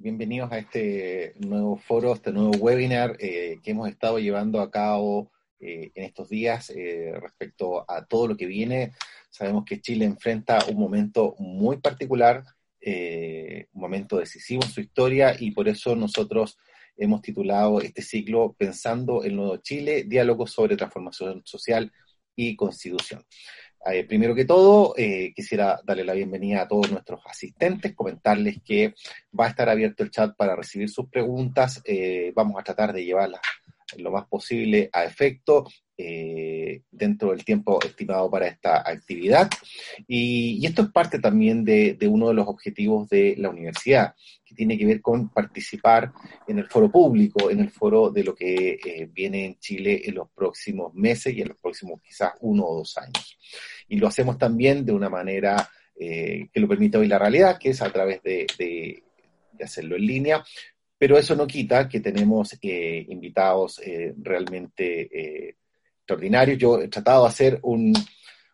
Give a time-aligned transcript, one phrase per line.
[0.00, 5.30] bienvenidos a este nuevo foro, este nuevo webinar eh, que hemos estado llevando a cabo
[5.58, 8.92] eh, en estos días eh, respecto a todo lo que viene.
[9.28, 12.44] Sabemos que Chile enfrenta un momento muy particular,
[12.82, 16.56] un momento decisivo en su historia y por eso nosotros
[16.96, 21.92] hemos titulado este ciclo Pensando el Nuevo Chile, diálogo sobre transformación social
[22.34, 23.22] y constitución.
[23.86, 28.94] Eh, primero que todo, eh, quisiera darle la bienvenida a todos nuestros asistentes, comentarles que
[29.38, 31.80] va a estar abierto el chat para recibir sus preguntas.
[31.84, 33.40] Eh, vamos a tratar de llevarlas
[33.98, 35.66] lo más posible a efecto
[36.02, 39.50] eh, dentro del tiempo estimado para esta actividad.
[40.08, 44.78] Y, esto es parte también de, uno de los objetivos de la universidad, que tiene
[44.78, 46.12] que ver con participar
[46.48, 50.14] en el foro público, en el foro de lo que eh, viene en Chile en
[50.14, 53.38] los próximos meses y en los próximos quizás uno o dos años.
[53.88, 55.68] Y lo hacemos también de una manera
[55.98, 60.06] eh, que lo permite hoy la realidad, que es a través de, de hacerlo en
[60.06, 60.42] línea,
[61.00, 65.08] pero eso no quita que tenemos eh, invitados eh, realmente
[65.48, 65.56] eh,
[65.96, 66.58] extraordinarios.
[66.58, 67.94] Yo he tratado de hacer un,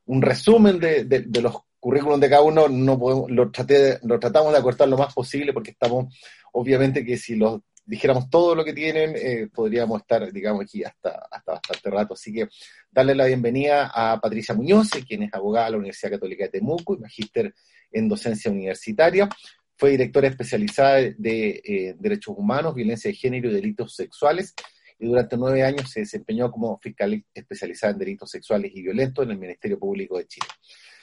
[0.06, 4.86] resumen de, los currículums de cada uno, no podemos, lo, traté, lo tratamos de acortar
[4.86, 6.16] lo más posible porque estamos,
[6.52, 11.52] obviamente que si los dijéramos todo lo que tienen, podríamos estar, digamos, aquí hasta, hasta
[11.54, 12.14] bastante rato.
[12.14, 12.48] Así que
[12.88, 16.94] darle la bienvenida a Patricia Muñoz, quien es abogada de la Universidad Católica de Temuco
[16.94, 17.52] y magíster
[17.90, 19.28] en docencia universitaria.
[19.76, 24.54] Fue directora especializada de eh, Derechos Humanos, Violencia de Género y Delitos Sexuales
[24.98, 29.32] y durante nueve años se desempeñó como fiscal especializada en delitos sexuales y violentos en
[29.32, 30.46] el Ministerio Público de Chile.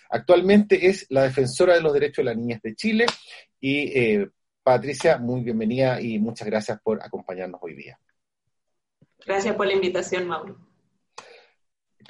[0.10, 3.06] Actualmente es la defensora de los derechos de las niñas de Chile
[3.60, 4.30] y eh,
[4.64, 8.00] Patricia, muy bienvenida y muchas gracias por acompañarnos hoy día.
[9.26, 10.58] Gracias por la invitación, Mauro.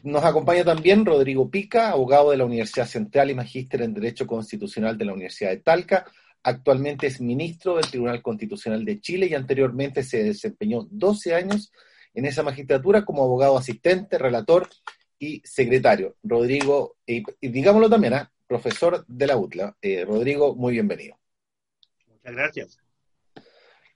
[0.03, 4.97] Nos acompaña también Rodrigo Pica, abogado de la Universidad Central y magíster en Derecho Constitucional
[4.97, 6.05] de la Universidad de Talca,
[6.43, 11.71] Actualmente es ministro del Tribunal Constitucional de Chile y anteriormente se desempeñó 12 años
[12.13, 14.69] en esa magistratura como abogado asistente, relator
[15.17, 16.17] y secretario.
[16.21, 18.31] Rodrigo, y, digámoslo también, ¿ah?
[18.45, 19.77] profesor de la UTLA.
[19.81, 21.17] Eh, Rodrigo, muy bienvenido.
[22.07, 22.77] Muchas gracias.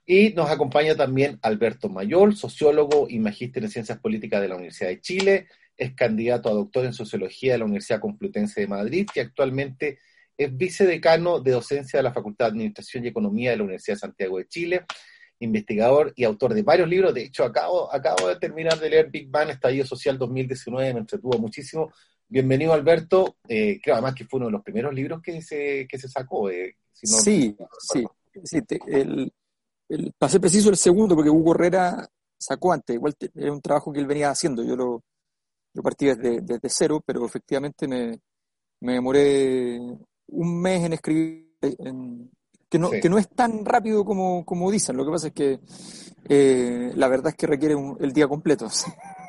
[0.06, 4.88] Y nos acompaña también Alberto Mayor, sociólogo y magíster en Ciencias Políticas de la Universidad
[4.88, 9.20] de Chile, es candidato a doctor en Sociología de la Universidad Complutense de Madrid y
[9.20, 9.98] actualmente
[10.38, 14.00] es vicedecano de docencia de la Facultad de Administración y Economía de la Universidad de
[14.00, 14.86] Santiago de Chile,
[15.40, 17.12] investigador y autor de varios libros.
[17.12, 21.38] De hecho, acabo, acabo de terminar de leer Big Bang, Estallido Social 2019, me entretuvo
[21.38, 21.92] muchísimo.
[22.28, 23.38] Bienvenido, Alberto.
[23.48, 26.48] Eh, creo además que fue uno de los primeros libros que se, que se sacó.
[26.50, 28.06] Eh, sí, sí,
[28.44, 28.60] sí.
[28.86, 29.32] el,
[30.16, 32.94] para ser preciso, el segundo, porque Hugo Herrera sacó antes.
[32.94, 34.62] Igual era un trabajo que él venía haciendo.
[34.62, 35.02] Yo lo,
[35.74, 38.20] lo partí desde, desde cero, pero efectivamente me,
[38.80, 39.80] me demoré
[40.28, 41.48] un mes en escribir,
[42.68, 44.96] que, no, que no es tan rápido como, como dicen.
[44.96, 45.60] Lo que pasa es que
[46.28, 48.68] eh, la verdad es que requiere el día completo.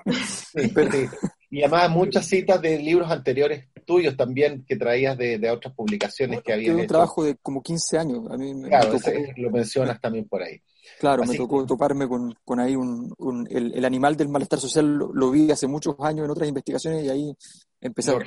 [1.52, 6.54] Y además muchas citas de libros anteriores tuyos también que traías de, otras publicaciones que
[6.54, 6.76] había.
[6.76, 8.30] un trabajo de como 15 años.
[8.30, 8.96] A mí claro,
[9.36, 10.62] lo mencionas también por ahí.
[11.00, 15.50] Claro, me tocó toparme con, con ahí un, el, animal del malestar social, lo, vi
[15.50, 17.36] hace muchos años en otras investigaciones y ahí
[17.82, 18.20] empecé a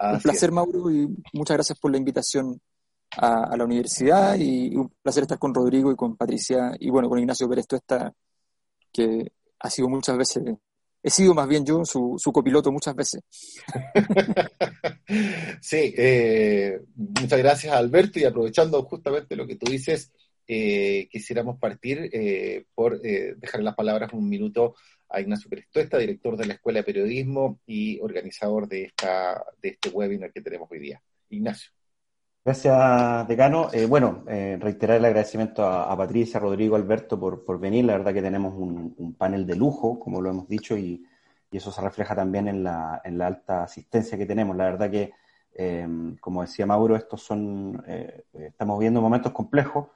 [0.00, 2.60] un placer, Mauro, y muchas gracias por la invitación
[3.16, 7.18] a, la universidad y un placer estar con Rodrigo y con Patricia y bueno, con
[7.18, 8.12] Ignacio Pérez Tuesta,
[8.92, 10.42] que ha sido muchas veces,
[11.02, 13.22] he sido más bien yo su, su copiloto muchas veces.
[15.60, 20.12] sí, eh, muchas gracias Alberto y aprovechando justamente lo que tú dices,
[20.46, 24.74] eh, quisiéramos partir eh, por dejar las palabras un minuto
[25.10, 29.90] a Ignacio Tuesta, director de la Escuela de Periodismo y organizador de, esta, de este
[29.90, 31.02] webinar que tenemos hoy día.
[31.28, 31.70] Ignacio.
[32.42, 33.68] Gracias, decano.
[33.72, 37.84] Eh, bueno, eh, reiterar el agradecimiento a, Patricia, Rodrigo, Alberto por, por, venir.
[37.84, 41.04] La verdad que tenemos un, panel de lujo, como lo hemos dicho, y,
[41.52, 44.56] eso se refleja también en la, en la, alta asistencia que tenemos.
[44.56, 45.12] La verdad que,
[45.52, 45.86] eh,
[46.20, 47.82] como decía Mauro, estos son,
[48.32, 49.88] estamos viviendo momentos complejos,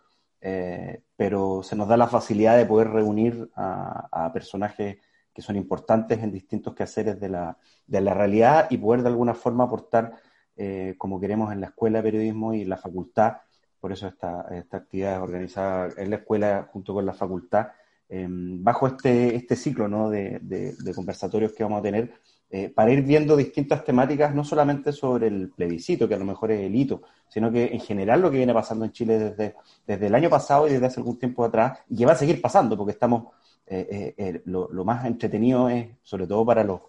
[0.47, 4.99] eh, pero se nos da la facilidad de poder reunir a, personajes
[5.32, 7.56] que son importantes en distintos quehaceres de la,
[7.87, 10.17] de la realidad y poder de alguna forma aportar
[10.55, 13.38] eh, como queremos en la escuela de periodismo y la facultad.
[13.81, 17.69] Por eso esta, esta actividad es organizada en la escuela junto con la facultad,
[18.11, 20.11] em, bajo este, este ciclo ¿no?
[20.11, 22.12] de conversatorios que vamos a tener
[22.56, 26.53] eh, para ir viendo distintas temáticas, no solamente sobre el plebiscito, que a lo mejor
[26.53, 30.06] es el hito, sino que en general lo que viene pasando en Chile desde, desde
[30.06, 32.77] el año pasado y desde hace algún tiempo atrás, y que va a seguir pasando,
[32.77, 33.33] porque estamos,
[33.67, 36.83] eh, eh, lo, más entretenido es, sobre todo para los,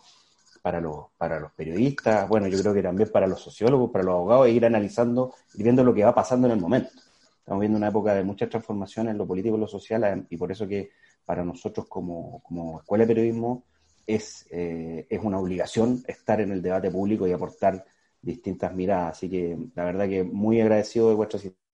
[0.61, 4.13] para, los, para los periodistas, bueno, yo creo que también para los sociólogos, para los
[4.13, 6.91] abogados, ir analizando y viendo lo que va pasando en el momento.
[7.39, 10.51] estamos viendo una época de muchas transformaciones en lo político y lo social, y por
[10.51, 10.91] eso que
[11.25, 13.63] para nosotros como, como Escuela de Periodismo
[14.07, 17.85] es, eh, es una obligación estar en el debate público y aportar
[18.21, 19.17] distintas miradas.
[19.17, 21.65] Así que la verdad que muy agradecido de vuestra asistencia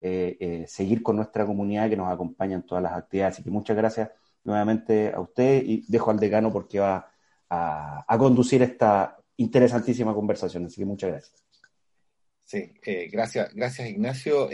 [0.00, 3.34] Eh, eh, seguir con nuestra comunidad que nos acompaña en todas las actividades.
[3.36, 4.10] Así que muchas gracias
[4.44, 7.10] nuevamente a usted y dejo al decano porque va
[7.50, 10.66] a, conducir esta interesantísima conversación.
[10.66, 11.44] Así que muchas gracias.
[12.44, 14.48] Sí, eh, gracias, gracias Ignacio.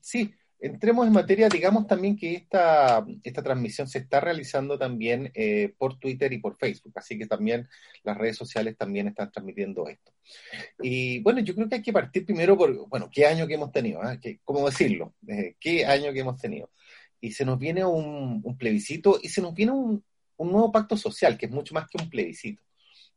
[0.00, 0.34] sí,
[0.64, 5.98] entremos en materia, digamos también que esta, esta transmisión se está realizando también eh, por
[5.98, 7.68] Twitter y por Facebook, así que también
[8.02, 10.12] las redes sociales también están transmitiendo esto.
[10.80, 13.72] Y bueno, yo creo que hay que partir primero por, bueno, qué año que hemos
[13.72, 14.18] tenido, ¿ah?
[14.42, 15.14] ¿cómo decirlo?
[15.28, 16.70] Eh, ¿Qué año que hemos tenido?
[17.24, 20.04] Y se nos viene un, plebiscito y se nos viene un,
[20.38, 22.62] nuevo pacto social, que es mucho más que un plebiscito.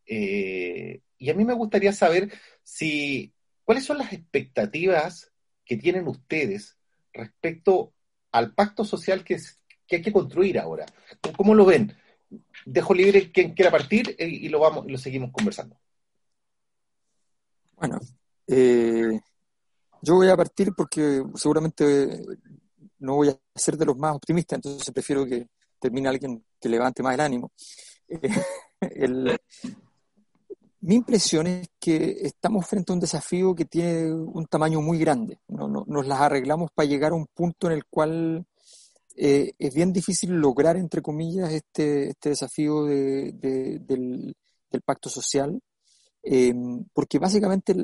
[0.05, 2.31] Eh, y a mí me gustaría saber
[2.63, 3.33] si,
[3.65, 5.31] ¿cuáles son las expectativas
[5.65, 6.77] que tienen ustedes
[7.11, 7.93] respecto
[8.31, 9.37] al pacto social que,
[9.91, 10.85] hay que construir ahora.
[11.35, 11.93] ¿Cómo lo ven?
[12.65, 15.77] Dejo libre quien quiera partir eh, y, lo vamos lo seguimos conversando.
[17.75, 17.99] Bueno,
[18.47, 19.19] eh,
[20.01, 22.19] yo voy a partir porque seguramente
[22.99, 25.47] no voy a ser de los más optimistas, entonces prefiero que
[25.79, 27.51] termine alguien que levante más el ánimo.
[28.81, 29.37] el,
[30.81, 35.39] mi impresión es que estamos frente a un desafío que tiene un tamaño muy grande.
[35.47, 35.67] ¿no?
[35.67, 38.45] nos las arreglamos para llegar a un punto en el cual
[39.15, 44.35] eh, es bien difícil lograr, entre comillas, este, este desafío del,
[44.85, 45.59] pacto social,
[46.21, 47.75] em, porque básicamente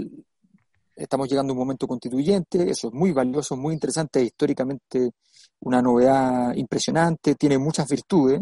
[0.95, 5.11] estamos llegando a un momento constituyente, eso es muy valioso, muy interesante, históricamente
[5.61, 8.41] una novedad impresionante, tiene muchas virtudes.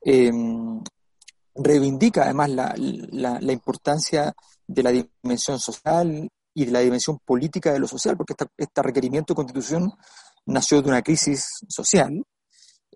[0.00, 0.80] Em,
[1.54, 4.32] reivindica además la, la, importancia
[4.66, 9.32] de la dimensión social y de la dimensión política de lo social, porque este requerimiento
[9.32, 9.92] de constitución
[10.46, 12.24] nació de una crisis social.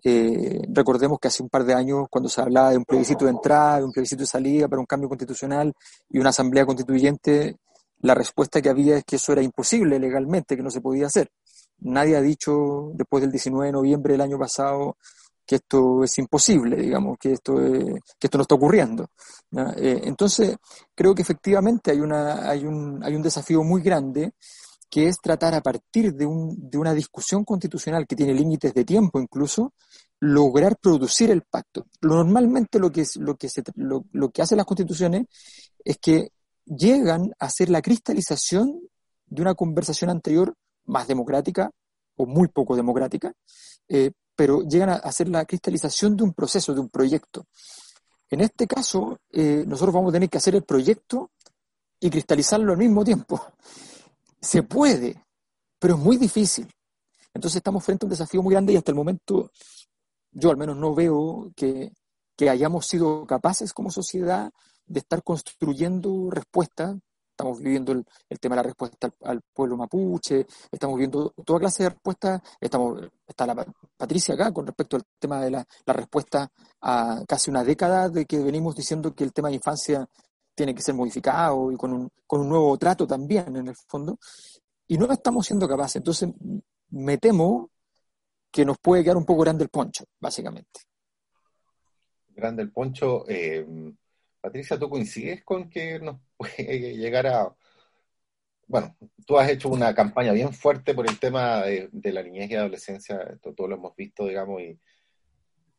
[0.05, 3.31] Eh, recordemos que hace un par de años, cuando se hablaba de un plebiscito de
[3.31, 5.73] entrada, de un plebiscito de salida para un cambio constitucional
[6.09, 7.57] y una asamblea constituyente,
[8.03, 11.31] la respuesta que había es que eso era imposible legalmente, que no se podía hacer.
[11.79, 14.97] Nadie ha dicho después del 19 de noviembre del año pasado
[15.45, 19.07] que esto es imposible, digamos, que esto, que esto no está ocurriendo.
[19.77, 20.55] Eh, entonces,
[20.93, 24.33] creo que efectivamente hay, una, hay, un, hay un desafío muy grande
[24.89, 28.85] que es tratar a partir de, un, de una discusión constitucional que tiene límites de
[28.85, 29.73] tiempo incluso,
[30.19, 31.87] lograr producir el pacto.
[32.01, 35.25] Normalmente lo que, lo que, se, lo, lo que hacen las constituciones
[35.83, 36.31] es que
[36.65, 38.81] llegan a ser la cristalización
[39.25, 40.55] de una conversación anterior
[40.85, 41.71] más democrática
[42.15, 43.33] o muy poco democrática,
[43.87, 47.47] eh, pero llegan a hacer la cristalización de un proceso, de un proyecto.
[48.29, 51.31] En este caso, eh, nosotros vamos a tener que hacer el proyecto
[51.99, 53.41] y cristalizarlo al mismo tiempo.
[54.41, 55.23] Se puede,
[55.79, 56.67] pero es muy difícil.
[57.33, 59.51] Entonces estamos frente a un desafío muy grande y hasta el momento
[60.31, 61.91] yo al menos no veo que,
[62.35, 64.51] que hayamos sido capaces como sociedad
[64.85, 66.97] de estar construyendo respuestas
[67.33, 68.05] estamos viviendo el,
[68.39, 73.47] tema de la respuesta al, pueblo mapuche, estamos viendo toda clase de respuestas, estamos, está
[73.47, 73.65] la
[73.97, 78.39] Patricia acá con respecto al tema de la, respuesta a casi una década de que
[78.39, 80.07] venimos diciendo que el tema de infancia
[80.55, 84.19] tiene que ser modificado y con un, con un nuevo trato también en el fondo,
[84.87, 85.97] y no estamos siendo capaces.
[85.97, 86.29] Entonces,
[86.89, 87.71] me temo
[88.51, 90.81] que nos puede quedar un poco grande el poncho, básicamente.
[92.35, 93.25] Grande el poncho.
[93.27, 93.65] Eh,
[94.41, 97.55] Patricia, ¿tú coincides con que nos puede llegar a...
[98.67, 102.55] Bueno, tú has hecho una campaña bien fuerte por el tema de, la niñez y
[102.55, 104.79] adolescencia, esto todo lo hemos visto, digamos, y,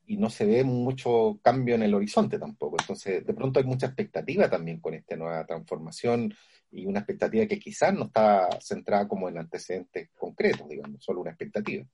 [0.07, 2.77] y no se ve mucho cambio en el horizonte tampoco.
[2.79, 6.35] Entonces, de pronto hay mucha expectativa también con esta nueva transformación
[6.71, 11.31] y una expectativa que quizás no está centrada como en antecedentes concretos, digamos, solo una
[11.31, 11.85] expectativa.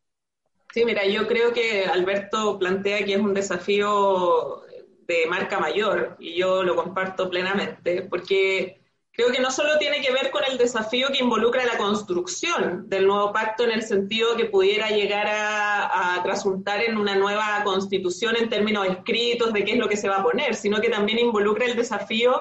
[0.73, 4.63] Sí, mira, yo creo que Alberto plantea que es un desafío
[5.07, 10.13] de marca mayor y yo lo comparto plenamente, porque creo que no solo tiene que
[10.13, 14.45] ver con el desafío que involucra la construcción del nuevo pacto en el sentido que
[14.45, 19.79] pudiera llegar a, a resultar en una nueva constitución en términos escritos de qué es
[19.79, 22.41] lo que se va a poner, sino que también involucra el desafío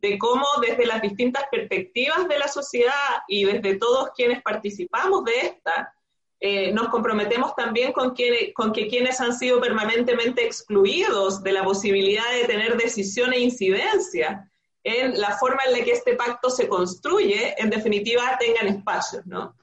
[0.00, 5.40] de cómo desde las distintas perspectivas de la sociedad y desde todos quienes participamos de
[5.40, 5.92] esta,
[6.40, 11.64] eh, nos comprometemos también con que, con que quienes han sido permanentemente excluidos de la
[11.64, 14.48] posibilidad de tener decisión e incidencia
[14.84, 19.54] en la forma en la que este pacto se construye, en definitiva, tengan espacios, ¿no?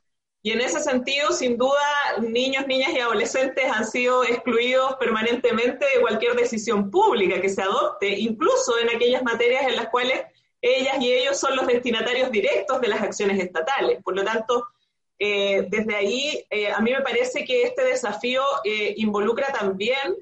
[0.42, 1.82] Y en ese sentido, sin duda,
[2.22, 8.10] niños, niñas y adolescentes han sido excluidos permanentemente de cualquier decisión pública que se adopte,
[8.10, 10.22] incluso en aquellas materias en las cuales
[10.62, 14.04] ellas y ellos son los destinatarios directos de las acciones estatales.
[14.04, 14.68] Por lo tanto,
[15.18, 20.16] eh, desde ahí, eh, a mí me parece que este desafío eh, involucra también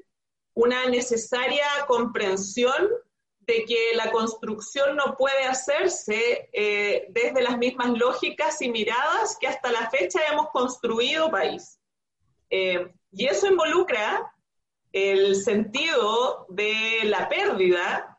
[0.54, 2.88] una necesaria comprensión
[3.40, 6.48] de que la construcción no puede hacerse
[7.10, 11.78] desde las mismas lógicas y miradas que hasta la fecha hemos construido país.
[12.48, 14.32] Y eso involucra
[14.92, 18.18] el sentido de la pérdida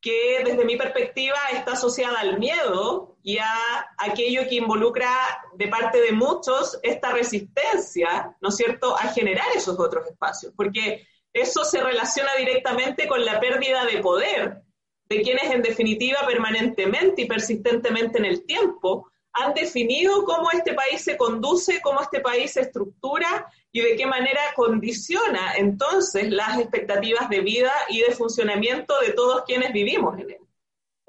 [0.00, 3.54] que desde mi perspectiva está asociada al miedo y a
[3.98, 5.10] aquello que involucra
[5.54, 11.06] de parte de muchos esta resistencia, ¿no es cierto?, a generar esos otros espacios, porque
[11.32, 14.62] eso se relaciona directamente con la pérdida de poder
[15.10, 21.02] de quienes en definitiva permanentemente y persistentemente en el tiempo han definido cómo este país
[21.02, 27.28] se conduce, cómo este país se estructura y de qué manera condiciona entonces las expectativas
[27.28, 30.49] de vida y de funcionamiento de todos quienes vivimos en él.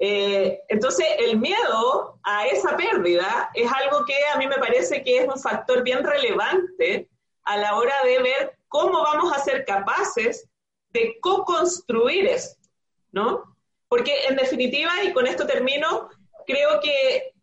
[0.04, 5.18] Eh, entonces, el miedo a esa pérdida es algo que a mí me parece que
[5.18, 7.08] es un factor bien relevante
[7.44, 10.50] a la hora de ver cómo vamos a ser capaces
[10.90, 12.68] de co-construir esto,
[13.12, 13.56] ¿no?
[13.88, 16.08] Porque en definitiva, y con esto termino,
[16.48, 17.34] creo que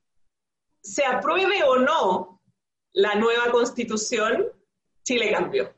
[0.82, 2.42] se apruebe o no
[2.92, 4.52] la nueva constitución,
[5.04, 5.74] Chile cambió.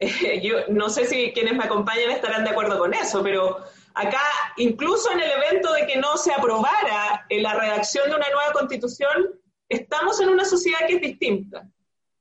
[0.42, 3.64] Yo no sé si quienes me acompañan estarán de acuerdo con eso, pero
[3.94, 4.22] acá,
[4.56, 9.40] incluso en el evento de que no se aprobara la redacción de una nueva constitución,
[9.68, 11.66] estamos en una sociedad que es distinta.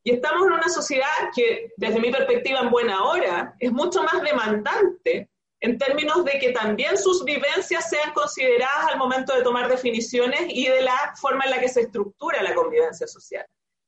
[0.04, 4.22] Y estamos en una sociedad que, desde mi perspectiva en buena hora, es mucho más
[4.24, 10.42] demandante en términos de que también sus vivencias sean consideradas al momento de tomar definiciones
[10.48, 13.46] y de la forma en la que se estructura la convivencia social.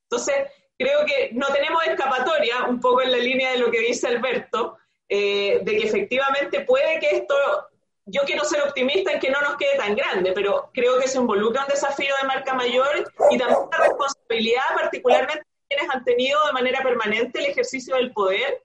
[0.08, 0.34] Entonces,
[0.78, 4.78] creo que no tenemos escapatoria, un poco en la línea de lo que dice Alberto,
[5.08, 7.34] eh, de que efectivamente puede que esto,
[8.06, 11.18] yo quiero ser optimista en que no nos quede tan grande, pero creo que se
[11.18, 16.52] involucra un desafío de marca mayor y también una responsabilidad particularmente quienes han tenido de
[16.52, 18.62] manera permanente el ejercicio del poder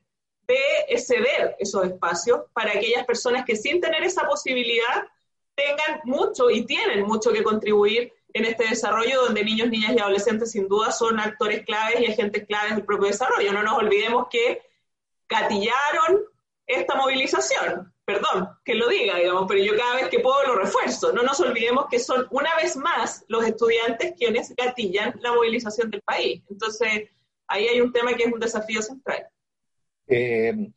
[0.48, 5.08] de exceder esos espacios para aquellas personas que sin tener esa posibilidad
[5.56, 10.52] tengan mucho y tienen mucho que contribuir en este desarrollo donde niños, niñas y adolescentes
[10.52, 13.54] sin duda son actores claves y agentes claves del propio desarrollo.
[13.54, 14.62] No nos olvidemos que
[15.28, 16.26] gatillaron
[16.66, 21.14] esta movilización, perdón que lo diga, digamos, pero yo cada vez que puedo lo refuerzo.
[21.14, 26.02] No nos olvidemos que son una vez más los estudiantes quienes gatillan la movilización del
[26.02, 26.42] país.
[26.50, 27.10] Entonces,
[27.48, 29.28] ahí hay un tema que es un desafío central.
[30.08, 30.72] Eh,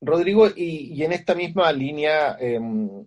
[0.00, 3.06] Rodrigo, y, en esta misma línea, em,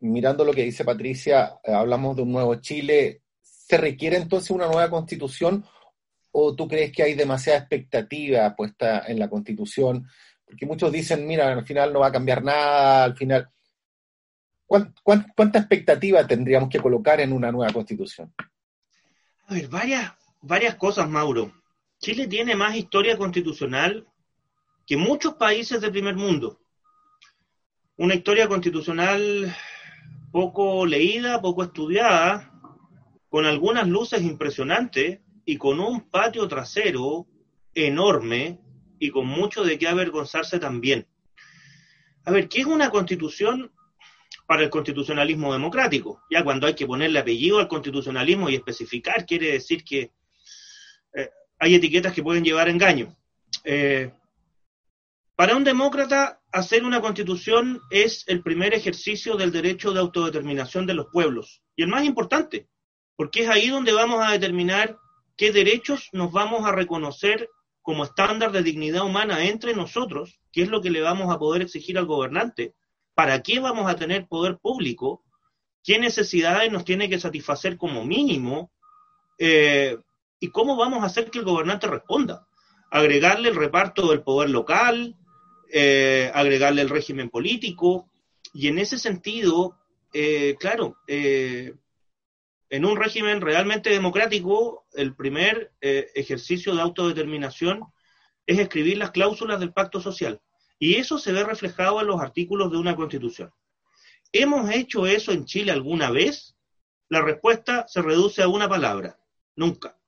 [0.00, 3.22] mirando lo que dice Patricia, eh, hablamos de un nuevo Chile.
[3.40, 5.64] ¿Se requiere entonces una nueva constitución
[6.32, 10.04] o tú crees que hay demasiada expectativa puesta en la constitución?
[10.48, 13.50] Porque muchos dicen, mira, al final no va a cambiar nada, al final...
[14.66, 18.32] cuánta expectativa tendríamos que colocar en una nueva constitución?
[19.46, 21.52] A ver, varias, varias cosas, Mauro.
[21.98, 24.06] Chile tiene más historia constitucional
[24.86, 26.60] que muchos países del primer mundo.
[27.96, 29.54] Una historia constitucional
[30.30, 32.52] poco leída, poco estudiada,
[33.28, 37.26] con algunas luces impresionantes y con un patio trasero
[37.74, 38.60] enorme
[38.98, 41.06] y con mucho de qué avergonzarse también.
[42.24, 43.72] A ver, ¿qué es una constitución
[44.46, 46.22] para el constitucionalismo democrático?
[46.30, 50.12] Ya cuando hay que ponerle apellido al constitucionalismo y especificar, quiere decir que
[51.14, 53.16] eh, hay etiquetas que pueden llevar engaño.
[53.64, 54.12] Eh,
[55.36, 60.94] para un demócrata, hacer una constitución es el primer ejercicio del derecho de autodeterminación de
[60.94, 62.68] los pueblos y el más importante,
[63.16, 64.98] porque es ahí donde vamos a determinar
[65.36, 67.48] qué derechos nos vamos a reconocer
[67.82, 71.62] como estándar de dignidad humana entre nosotros, qué es lo que le vamos a poder
[71.62, 72.74] exigir al gobernante,
[73.14, 75.24] para qué vamos a tener poder público,
[75.82, 78.70] qué necesidades nos tiene que satisfacer como mínimo
[79.38, 79.96] eh,
[80.38, 82.46] y cómo vamos a hacer que el gobernante responda.
[82.90, 85.16] Agregarle el reparto del poder local,
[85.70, 88.08] eh, agregarle el régimen político,
[88.54, 89.76] y en ese sentido,
[90.12, 91.74] eh, claro, eh,
[92.70, 97.84] en un régimen realmente democrático, el primer ejercicio de autodeterminación
[98.46, 100.40] es escribir las cláusulas del pacto social,
[100.78, 103.52] y eso se ve reflejado en los artículos de una constitución.
[104.32, 106.56] ¿Hemos hecho eso en Chile alguna vez?
[107.08, 109.18] La respuesta se reduce a una palabra,
[109.56, 109.98] nunca.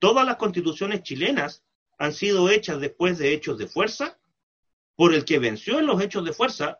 [0.00, 1.64] Todas las constituciones chilenas
[1.98, 4.18] han sido hechas después de hechos de fuerza
[4.96, 6.78] por el que venció en los hechos de fuerza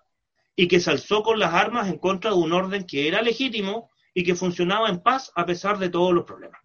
[0.56, 3.90] y que se alzó con las armas en contra de un orden que era legítimo
[4.14, 6.60] y que funcionaba en paz a pesar de todos los problemas.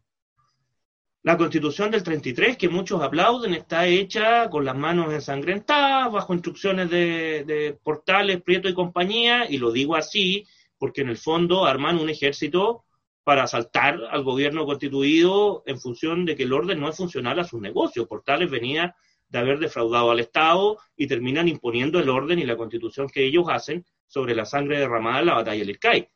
[1.25, 6.87] La constitución del 33, que muchos aplauden, está hecha con las manos ensangrentadas, bajo instrucciones
[6.91, 10.45] de, Portales, Prieto y compañía, y lo digo así
[10.77, 12.85] porque en el fondo arman un ejército
[13.23, 17.43] para asaltar al gobierno constituido en función de que el orden no es funcional a
[17.43, 18.07] sus negocios.
[18.07, 18.95] Portales venía
[19.27, 23.45] de haber defraudado al Estado y terminan imponiendo el orden y la constitución que ellos
[23.49, 26.07] hacen sobre la sangre derramada en la batalla del Ircay.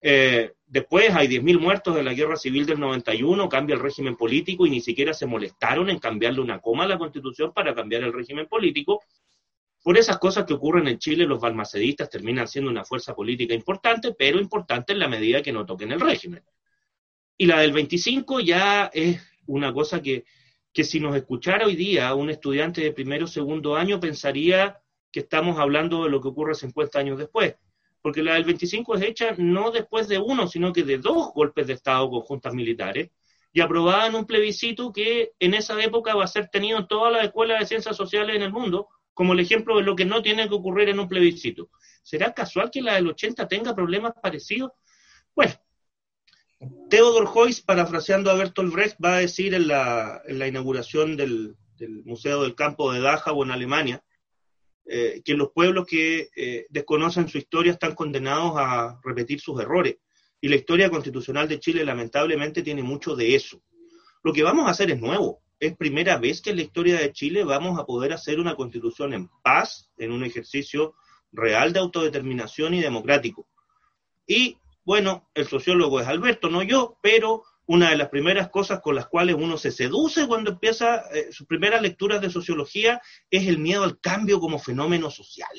[0.00, 4.66] Eh, después hay 10.000 muertos de la guerra civil del 91, cambia el régimen político
[4.66, 8.12] y ni siquiera se molestaron en cambiarle una coma a la constitución para cambiar el
[8.12, 9.02] régimen político.
[9.82, 14.14] Por esas cosas que ocurren en Chile, los balmacedistas terminan siendo una fuerza política importante,
[14.16, 16.42] pero importante en la medida que no toquen el régimen.
[17.36, 20.24] Y la del 25 ya es una cosa que,
[20.72, 25.20] que si nos escuchara hoy día un estudiante de primero o segundo año pensaría que
[25.20, 27.54] estamos hablando de lo que ocurre 50 años después
[28.08, 31.66] porque la del 25 es hecha no después de uno, sino que de dos golpes
[31.66, 33.10] de Estado con juntas militares,
[33.52, 37.12] y aprobada en un plebiscito que en esa época va a ser tenido en todas
[37.12, 40.22] las escuelas de ciencias sociales en el mundo, como el ejemplo de lo que no
[40.22, 41.68] tiene que ocurrir en un plebiscito.
[42.02, 44.70] ¿Será casual que la del 80 tenga problemas parecidos?
[45.36, 45.52] Bueno,
[46.88, 52.40] Theodor Heuss, parafraseando a Bertolt Brecht, va a decir en la, inauguración del, del Museo
[52.40, 54.02] del Campo de Dachau en Alemania,
[54.90, 59.96] eh, que los pueblos que eh, desconocen su historia están condenados a repetir sus errores.
[60.40, 63.60] Y la historia constitucional de Chile lamentablemente tiene mucho de eso.
[64.22, 65.42] Lo que vamos a hacer es nuevo.
[65.60, 69.12] Es primera vez que en la historia de Chile vamos a poder hacer una constitución
[69.12, 70.94] en paz, en un ejercicio
[71.32, 73.46] real de autodeterminación y democrático.
[74.26, 78.94] Y bueno, el sociólogo es Alberto, no yo, pero una de las primeras cosas con
[78.94, 83.58] las cuales uno se seduce cuando empieza eh, sus primeras lecturas de sociología es el
[83.58, 85.50] miedo al cambio como fenómeno social.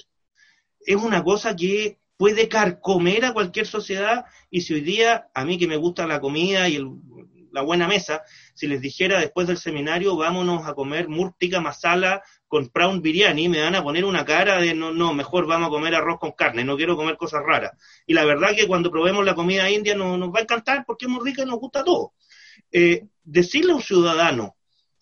[0.79, 5.59] Es una cosa que puede carcomer a cualquier sociedad y si hoy día, a mí
[5.59, 6.83] que me gusta la comida y
[7.51, 12.69] la buena mesa, si les dijera después del seminario vámonos a comer murtica masala con
[12.69, 15.95] prawn biryani, me van a poner una cara de no, no, mejor vamos a comer
[15.95, 17.71] arroz con carne, no quiero comer cosas raras.
[18.07, 21.05] Y la verdad que cuando probemos la comida india nos, nos va a encantar porque
[21.05, 22.13] es muy rica y nos gusta todo.
[22.71, 24.55] Eh, decirle a un ciudadano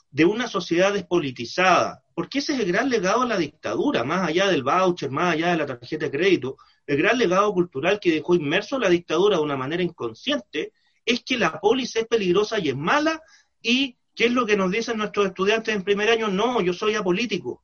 [0.09, 4.47] de una sociedad despolitizada, porque ese es el gran legado de la dictadura, más allá
[4.47, 8.33] del voucher, más allá de la tarjeta de crédito, el gran legado cultural que dejó
[8.33, 10.71] inmerso la dictadura de una manera inconsciente,
[11.07, 13.21] es que la polis es peligrosa y es mala
[13.61, 16.27] y ¿Qué es lo que nos dicen nuestros estudiantes en primer año?
[16.27, 17.63] No, yo soy apolítico.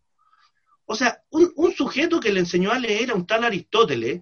[0.86, 4.22] O sea, un, sujeto que le enseñó a leer a un tal Aristóteles,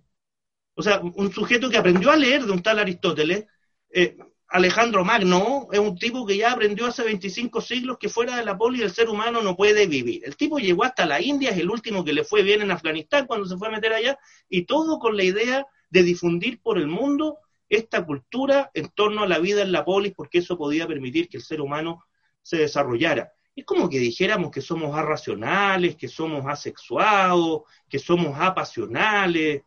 [0.73, 3.47] o sea, un sujeto que aprendió a leer de un tal Aristóteles,
[3.89, 8.45] eh, Alejandro Magno, es un tipo que ya aprendió hace 25 siglos que fuera de
[8.45, 10.23] la poli el ser humano no puede vivir.
[10.23, 13.27] El tipo llegó hasta la India, es el último que le fue bien en Afganistán
[13.27, 16.87] cuando se fue a meter allá, y todo con la idea de difundir por el
[16.87, 17.39] mundo
[17.71, 21.37] esta cultura en torno a la vida en la polis, porque eso podía permitir que
[21.37, 22.03] el ser humano
[22.41, 23.31] se desarrollara.
[23.55, 29.63] Es como que dijéramos que somos arracionales, que somos asexuados, que somos apasionales.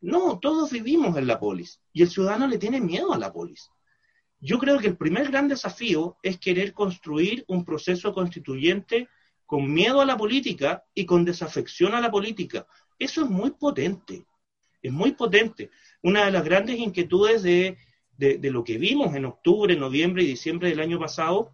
[0.00, 3.70] No, todos vivimos en la polis y el ciudadano le tiene miedo a la polis.
[4.40, 9.08] Yo creo que el primer gran desafío es querer construir un proceso constituyente
[9.44, 12.66] con miedo a la política y con desafección a la política.
[12.98, 14.24] Eso es muy potente,
[14.80, 15.70] es muy potente.
[16.02, 17.78] Una de las grandes inquietudes de,
[18.16, 21.52] de lo que vimos en octubre, noviembre y diciembre del año pasado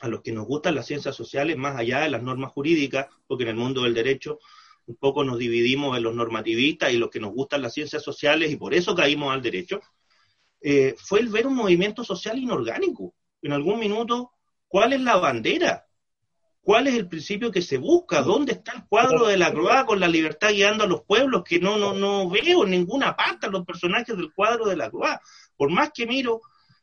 [0.00, 3.44] a los que nos gustan las ciencias sociales más allá de las normas jurídicas, porque
[3.44, 4.38] en el mundo del derecho
[4.86, 8.50] un poco nos dividimos en los normativistas y los que nos gustan las ciencias sociales
[8.50, 9.80] y por eso caímos al derecho,
[10.60, 13.14] eh, fue el ver un movimiento social inorgánico.
[13.42, 14.32] En algún minuto,
[14.68, 15.86] ¿cuál es la bandera?
[16.64, 18.22] ¿Cuál es el principio que se busca?
[18.22, 21.44] ¿Dónde está el cuadro de la Croix con la libertad guiando a los pueblos?
[21.44, 24.90] Que no, no, no veo en ninguna parte a los personajes del cuadro de la
[24.90, 25.18] Croix.
[25.58, 26.40] Por más que miro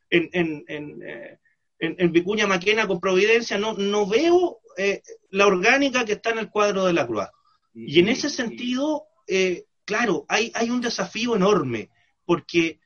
[0.08, 0.30] en,
[0.68, 1.38] en, eh,
[1.80, 6.48] en, Vicuña Maquena con Providencia, no, no veo eh, la orgánica que está en el
[6.48, 7.26] cuadro de la Cruz.
[7.74, 11.90] Y en ese sentido, eh, claro, hay, hay un desafío enorme,
[12.24, 12.78] porque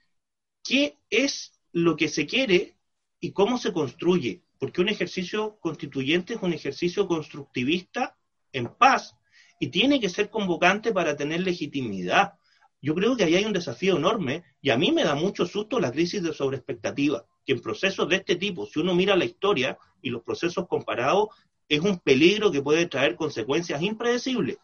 [0.65, 2.79] ¿qué es lo que se quiere
[3.21, 4.46] y cómo se construye?
[4.59, 8.17] Porque un ejercicio constituyente es un ejercicio constructivista
[8.53, 9.17] en paz
[9.61, 12.35] y tiene que ser convocante para tener legitimidad.
[12.81, 15.81] Yo creo que ahí hay un desafío enorme y a mí me da mucho susto
[15.81, 19.79] la crisis de sobreexpectativa que en procesos de este tipo, si uno mira la historia
[20.03, 21.29] y los procesos comparados,
[21.69, 24.59] es un peligro que puede traer consecuencias impredecibles.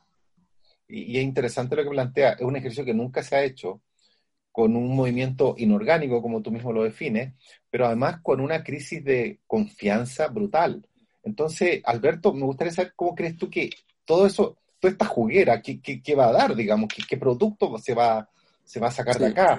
[0.88, 3.80] Y, es interesante lo que plantea, es un ejercicio que nunca se ha hecho
[4.52, 7.34] con un movimiento inorgánico, como tú mismo lo defines,
[7.70, 10.86] pero además con una crisis de confianza brutal.
[11.24, 13.70] Entonces, Alberto, me gustaría saber cómo crees tú que
[14.04, 16.88] todo eso, toda esta juguera, ¿qué, qué, va a dar, digamos?
[16.94, 18.28] ¿Qué, qué producto se va,
[18.62, 19.58] se va a sacar de acá?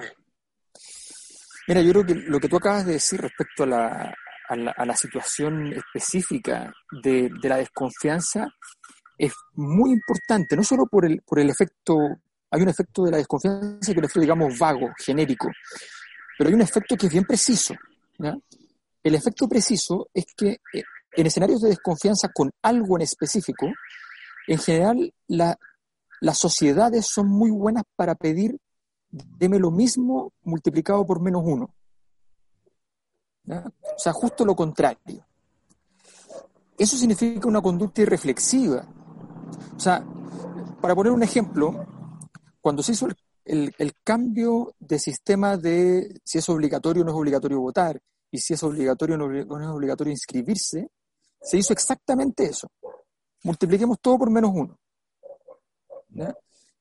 [1.66, 4.14] Mira, yo creo que lo que tú acabas de decir respecto a la,
[4.48, 8.48] a, la, situación específica de, la desconfianza
[9.16, 11.96] es muy importante, no solo por el, por el efecto,
[12.54, 15.48] hay un efecto de la desconfianza que es un efecto, digamos, vago, genérico,
[16.38, 17.74] pero hay un efecto que es bien preciso.
[19.02, 20.84] El efecto preciso es que eh,
[21.16, 23.66] en escenarios de desconfianza con algo en específico,
[24.46, 28.56] en general las sociedades son muy buenas para pedir
[29.10, 31.74] deme lo mismo multiplicado por menos uno.
[33.48, 35.26] O sea, justo lo contrario.
[36.78, 38.86] Eso significa una conducta irreflexiva.
[39.76, 40.04] O sea,
[40.80, 41.86] para poner un ejemplo,
[42.64, 43.08] cuando se hizo
[43.44, 48.00] el, cambio de sistema de si es obligatorio o no es obligatorio votar
[48.30, 50.88] y si es obligatorio o no es obligatorio inscribirse,
[51.42, 52.68] se hizo exactamente eso.
[53.42, 54.78] Multipliquemos todo por menos uno.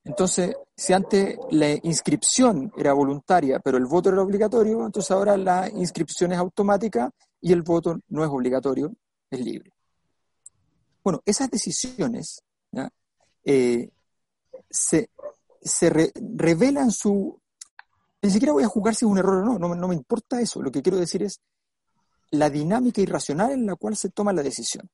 [0.06, 5.70] Entonces, si antes la inscripción era voluntaria, pero el voto era obligatorio, entonces ahora la
[5.70, 8.90] inscripción es automática y el voto no es obligatorio,
[9.30, 9.74] es libre.
[11.04, 12.42] Bueno, esas decisiones
[13.44, 13.90] eh,
[14.70, 15.10] se,
[16.16, 17.40] revelan su...
[18.22, 20.62] Ni siquiera voy a juzgar si es un error o no, no me importa eso.
[20.62, 21.42] Lo que quiero decir es
[22.32, 24.90] la dinámica irracional en la cual se toma la decisión.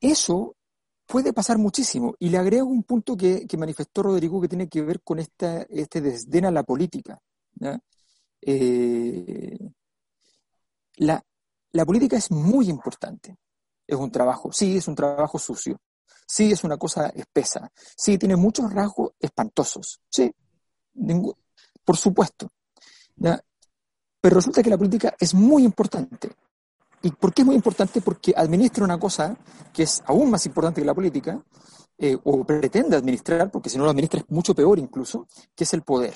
[0.00, 0.56] Eso
[1.06, 2.14] puede pasar muchísimo.
[2.18, 6.00] Y le agrego un punto que, manifestó Rodrigo que tiene que ver con esta, este
[6.00, 7.20] desdén a la política.
[8.40, 9.58] Eh,
[10.96, 11.22] la,
[11.72, 13.36] la política es muy importante.
[13.86, 15.78] Es un trabajo, sí, es un trabajo sucio.
[16.32, 17.72] Sí, es una cosa espesa.
[17.74, 20.00] Sí, tiene muchos rasgos espantosos.
[20.08, 20.32] Sí,
[21.84, 22.52] por supuesto.
[23.18, 26.30] Pero resulta que la política es muy importante.
[27.02, 28.00] ¿Y por qué es muy importante?
[28.00, 29.36] Porque administra una cosa
[29.72, 31.42] que es aún más importante que la política,
[31.98, 35.74] eh, o pretende administrar, porque si no lo administra es mucho peor incluso, que es
[35.74, 36.14] el poder.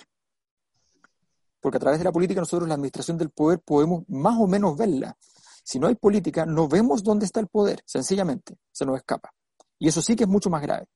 [1.61, 4.77] Porque a través de la política nosotros la administración del poder podemos más o menos
[4.77, 5.16] verla.
[5.64, 9.35] Si no hay política, no vemos dónde está el poder, sencillamente, se nos escapa.
[9.78, 10.87] Y eso sí que es mucho más grave.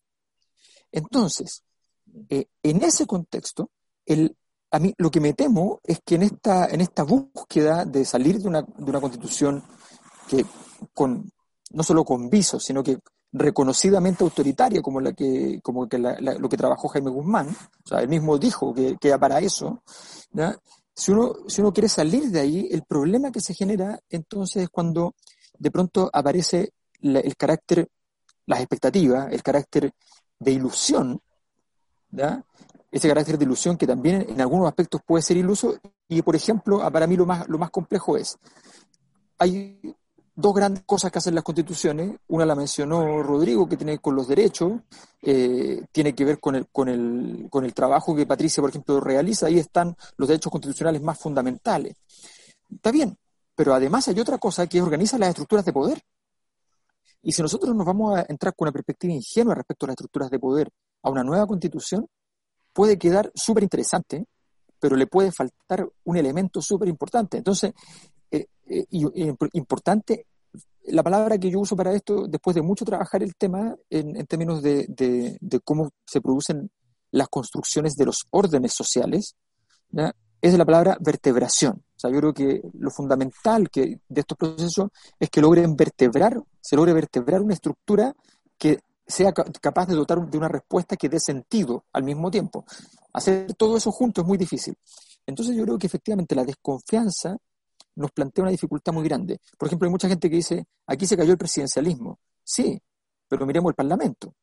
[0.91, 1.63] Entonces,
[2.29, 3.71] eh, en ese contexto,
[4.07, 4.37] el,
[4.71, 8.39] a mí lo que me temo es que en esta, en esta búsqueda de salir
[8.39, 9.63] de una, de una constitución
[10.29, 10.45] que
[10.95, 11.31] con,
[11.71, 12.99] no solo con visos, sino que
[13.33, 18.09] reconocidamente autoritaria como la que como que lo que trabajó Jaime Guzmán, o sea, él
[18.09, 19.83] mismo dijo que, que era para eso,
[20.95, 24.69] Si, uno, si uno quiere salir de ahí, el problema que se genera entonces es
[24.69, 25.15] cuando
[25.59, 27.89] de pronto aparece el carácter,
[28.49, 29.93] las expectativas, el carácter
[30.39, 31.21] de ilusión,
[32.91, 36.81] ese carácter de ilusión que también en algunos aspectos puede ser iluso y, por ejemplo,
[36.91, 38.39] para mí lo más, lo más complejo es,
[39.39, 39.79] hay
[40.35, 44.01] dos grandes cosas que hacen las constituciones, una la mencionó Rodrigo, que tiene que ver
[44.01, 44.73] con los derechos,
[45.21, 48.99] eh, tiene que ver con el, con, el, con el trabajo que Patricia, por ejemplo,
[48.99, 51.97] realiza, ahí están los derechos constitucionales más fundamentales.
[52.71, 53.19] Está bien,
[53.55, 56.03] pero además hay otra cosa que organiza las estructuras de poder.
[57.23, 60.31] Y si nosotros nos vamos a entrar con una perspectiva ingenua respecto a las estructuras
[60.31, 60.71] de poder
[61.03, 62.07] a una nueva constitución,
[62.73, 64.27] puede quedar súper interesante,
[64.79, 67.39] pero le puede faltar un elemento súper importante.
[67.39, 67.73] Entonces,
[68.31, 70.27] eh, eh, importante,
[70.85, 74.63] la palabra que yo uso para esto, después de mucho trabajar el tema en, términos
[74.63, 76.71] de, cómo se producen
[77.11, 79.35] las construcciones de los órdenes sociales,
[80.41, 81.83] es la palabra vertebración.
[81.97, 86.41] O sea, yo creo que lo fundamental que, de estos procesos es que logren vertebrar,
[86.61, 88.15] se logre vertebrar una estructura
[88.57, 92.65] que sea capaz de dotar de una respuesta que dé sentido al mismo tiempo.
[93.13, 94.77] Hacer todo eso junto es muy difícil.
[95.27, 97.37] Entonces yo creo que efectivamente la desconfianza
[97.97, 99.41] nos plantea una dificultad muy grande.
[99.59, 102.21] Por ejemplo, hay mucha gente que dice, aquí se cayó el presidencialismo.
[102.45, 102.81] Sí,
[103.29, 104.35] pero miremos el Parlamento.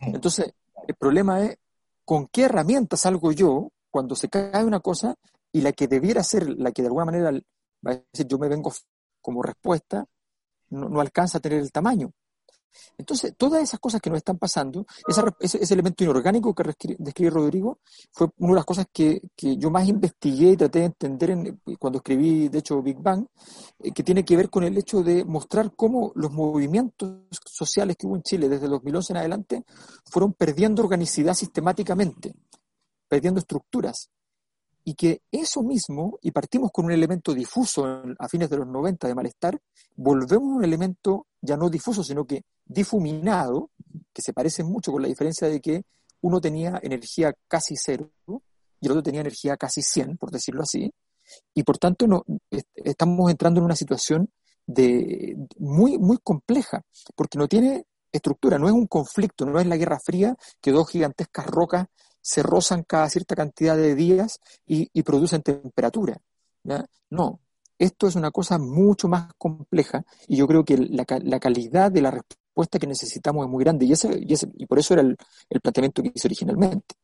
[0.00, 0.52] Entonces,
[0.86, 1.56] el problema es,
[2.04, 5.16] ¿con qué herramientas salgo yo cuando se cae una cosa
[5.50, 7.32] y la que debiera ser, la que de alguna manera
[7.84, 8.72] va a decir yo me vengo
[9.20, 10.06] como respuesta,
[10.70, 12.12] no alcanza a tener el tamaño?
[12.96, 14.86] Entonces, todas esas cosas que nos están pasando,
[15.40, 17.80] ese, elemento inorgánico que describe Rodrigo,
[18.12, 22.48] fue una de las cosas que, yo más investigué y traté de entender cuando escribí,
[22.48, 23.26] de hecho, Big Bang,
[23.80, 28.06] eh, que tiene que ver con el hecho de mostrar cómo los movimientos sociales que
[28.06, 29.64] hubo en Chile desde 2011 en adelante
[30.04, 32.34] fueron perdiendo organicidad sistemáticamente,
[33.08, 34.10] perdiendo estructuras.
[34.84, 37.84] Y que eso mismo, y partimos con un elemento difuso
[38.18, 39.60] a fines de los 90 de malestar,
[39.96, 43.70] volvemos a un elemento ya no difuso, sino que difuminado,
[44.12, 45.82] que se parece mucho con la diferencia de que
[46.22, 48.10] uno tenía energía casi cero
[48.80, 50.92] y el otro tenía energía casi 100, por decirlo así,
[51.54, 52.24] y por tanto no,
[52.74, 54.30] estamos entrando en una situación
[54.66, 56.82] de, muy, muy compleja,
[57.14, 60.88] porque no tiene estructura, no es un conflicto, no es la Guerra Fría, que dos
[60.90, 61.86] gigantescas rocas
[62.28, 66.20] se rozan cada cierta cantidad de días y, producen temperatura.
[67.08, 67.40] No,
[67.78, 72.02] Esto es una cosa mucho más compleja y yo creo que la, la calidad de
[72.02, 75.02] la respuesta que necesitamos es muy grande y, ese, y, ese, y por eso era
[75.02, 75.16] el,
[75.62, 76.96] planteamiento que hice originalmente.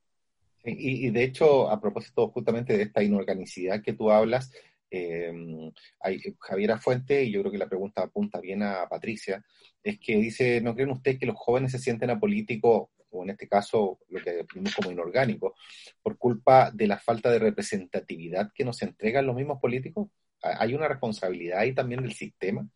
[0.62, 4.50] Y, y, de hecho, a propósito justamente de esta inorganicidad que tú hablas,
[4.96, 9.44] eh, hay, Javiera Fuente, y yo creo que la pregunta apunta bien a Patricia,
[9.83, 13.48] es que dice, ¿no creen ustedes que los jóvenes se sienten apolíticos, o en este
[13.48, 15.57] caso lo que definimos como inorgánico,
[16.00, 20.09] por culpa de la falta de representatividad que nos entregan los mismos políticos?
[20.40, 22.68] ¿Hay una responsabilidad ahí también del sistema?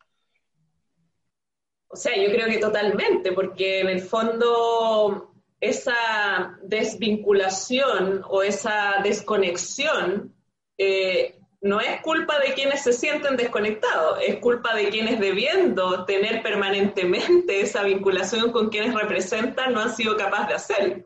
[1.88, 10.34] O sea, yo creo que totalmente, porque en el fondo esa desvinculación o esa desconexión
[10.76, 16.42] eh, no es culpa de quienes se sienten desconectados, es culpa de quienes debiendo tener
[16.42, 21.04] permanentemente esa vinculación con quienes representan no han sido capaces de hacerlo.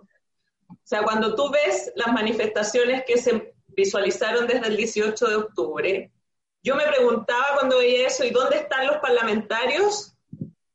[0.69, 6.13] O sea, cuando tú ves las manifestaciones que se visualizaron desde el 18 de octubre,
[6.63, 10.15] yo me preguntaba cuando veía eso, ¿y dónde están los parlamentarios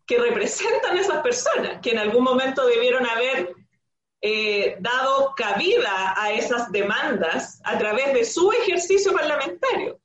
[0.08, 3.54] que representan a esas personas, que en algún momento debieron haber
[4.22, 10.00] eh, dado cabida a esas demandas a través de su ejercicio parlamentario.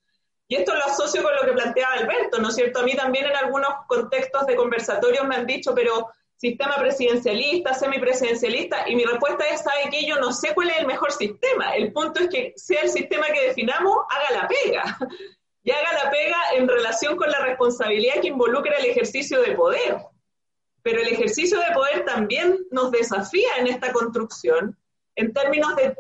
[0.49, 2.81] Y esto lo asocio con lo que planteaba Alberto, ¿no es cierto?
[2.81, 8.89] A mí también en algunos contextos de conversatorios me han dicho, pero sistema presidencialista, semipresidencialista,
[8.89, 11.75] y mi respuesta es, ¿sabe que Yo no sé cuál es el mejor sistema.
[11.75, 14.99] El punto es que sea el sistema que definamos, haga la pega.
[15.65, 19.97] Y haga la pega en relación con la responsabilidad que involucra el ejercicio de poder
[20.83, 24.77] pero el ejercicio de poder también nos desafía en esta construcción
[25.17, 25.97] en términos de,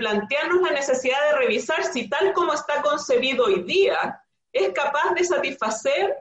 [0.00, 4.20] plantearnos la necesidad de revisar si tal como está concebido hoy día
[4.52, 6.16] es capaz de satisfacer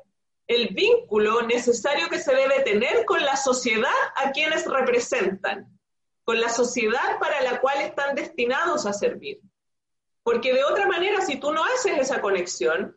[0.46, 5.68] el vínculo necesario que se debe tener con la sociedad a quienes representan,
[6.24, 9.40] con la sociedad para la cual están destinados a servir.
[10.22, 12.96] Porque de otra manera, si tú no haces esa conexión,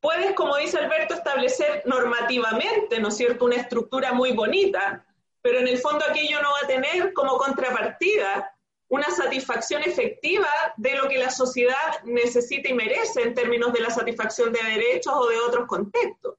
[0.00, 5.04] puedes, como dice Alberto, establecer normativamente, ¿no es cierto?, una estructura muy bonita,
[5.42, 8.54] pero en el fondo aquello no va a tener como contrapartida
[8.88, 13.90] una satisfacción efectiva de lo que la sociedad necesita y merece en términos de la
[13.90, 16.36] satisfacción de derechos o de otros contextos.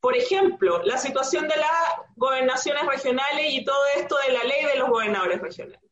[0.00, 1.70] Por ejemplo, la situación de las
[2.16, 5.89] gobernaciones regionales y todo esto de la ley de los gobernadores regionales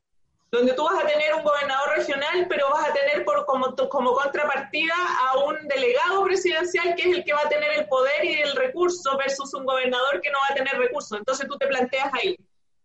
[0.50, 4.14] donde tú vas a tener un gobernador regional, pero vas a tener por, como, como
[4.14, 8.40] contrapartida a un delegado presidencial que es el que va a tener el poder y
[8.40, 11.18] el recurso versus un gobernador que no va a tener recursos.
[11.18, 12.38] Entonces tú te planteas ahí,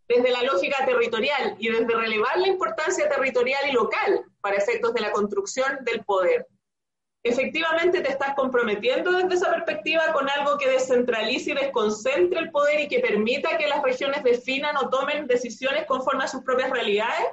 [0.10, 5.02] desde la lógica territorial y desde relevar la importancia territorial y local para efectos de
[5.02, 6.46] la construcción del poder.
[7.26, 12.82] Efectivamente te estás comprometiendo desde esa perspectiva con algo que descentralice y desconcentre el poder
[12.82, 17.28] y que permita que las regiones definan o tomen decisiones conforme a sus propias realidades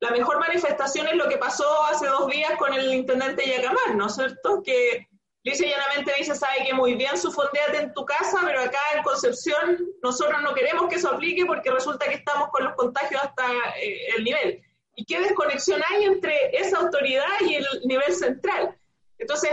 [0.00, 4.06] la mejor manifestación es lo que pasó hace dos días con el intendente Yacamán, ¿no
[4.06, 4.62] es cierto?
[4.62, 5.06] Que
[5.44, 9.02] dice llanamente dice, sabe que muy bien su fondeate en tu casa, pero acá en
[9.02, 13.44] Concepción nosotros no queremos que eso aplique porque resulta que estamos con los contagios hasta
[13.78, 14.62] eh, el nivel.
[14.96, 18.76] ¿Y qué desconexión hay entre esa autoridad y el nivel central?
[19.18, 19.50] Entonces,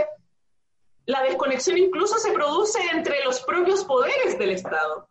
[1.06, 5.07] la desconexión incluso se produce entre los propios poderes del Estado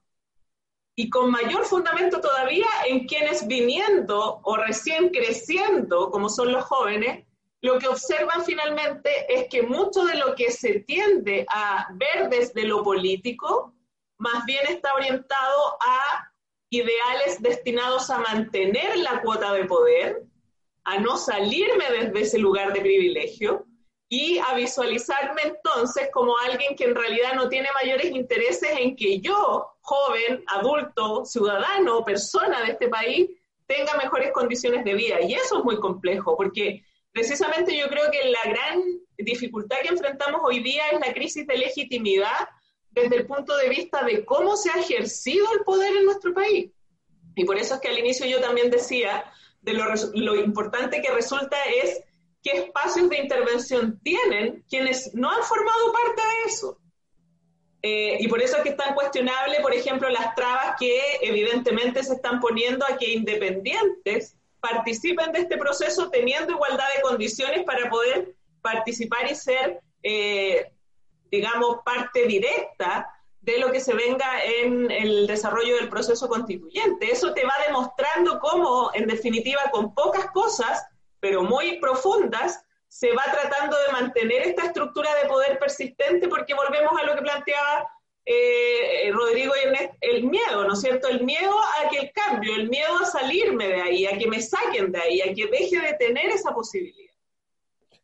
[0.98, 7.26] y con mayor fundamento todavía en quienes viniendo o recién creciendo, como son los jóvenes,
[7.60, 12.64] lo que observan finalmente es que mucho de lo que se tiende a ver desde
[12.64, 13.74] lo político,
[14.18, 16.32] más bien está orientado a
[16.70, 20.22] ideales destinados a mantener la cuota de poder,
[20.84, 23.66] a no salirme desde ese lugar de privilegio,
[24.08, 29.20] y a visualizarme entonces como alguien que en realidad no tiene mayores intereses en que
[29.20, 33.30] yo, joven, adulto, ciudadano, persona de este país,
[33.66, 35.20] tenga mejores condiciones de vida.
[35.20, 38.80] Y eso es muy complejo, porque precisamente yo creo que la gran
[39.18, 42.48] dificultad que enfrentamos hoy día es la crisis de legitimidad
[42.90, 46.70] desde el punto de vista de cómo se ha ejercido el poder en nuestro país.
[47.34, 49.24] Y por eso es que al inicio yo también decía
[49.62, 52.02] de lo, lo importante que resulta es
[52.46, 56.78] qué espacios de intervención tienen quienes no han formado parte de eso.
[57.82, 62.04] Eh, y por eso es que es tan cuestionable, por ejemplo, las trabas que evidentemente
[62.04, 67.90] se están poniendo a que independientes participen de este proceso teniendo igualdad de condiciones para
[67.90, 70.70] poder participar y ser, eh,
[71.32, 77.10] digamos, parte directa de lo que se venga en el desarrollo del proceso constituyente.
[77.10, 80.84] Eso te va demostrando cómo, en definitiva, con pocas cosas,
[81.20, 86.92] pero muy profundas, se va tratando de mantener esta estructura de poder persistente porque volvemos
[87.00, 87.88] a lo que planteaba
[88.24, 91.08] eh, Rodrigo y Ernest, el miedo, ¿no es cierto?
[91.08, 94.42] El miedo a que el cambio, el miedo a salirme de ahí, a que me
[94.42, 97.12] saquen de ahí, a que deje de tener esa posibilidad.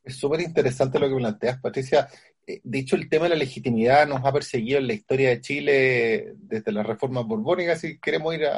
[0.04, 2.08] Es súper interesante lo que planteas, Patricia,
[2.46, 5.40] eh, de hecho, el tema de la legitimidad nos ha perseguido en la historia de
[5.40, 8.48] Chile desde la reforma borbónica, si queremos ir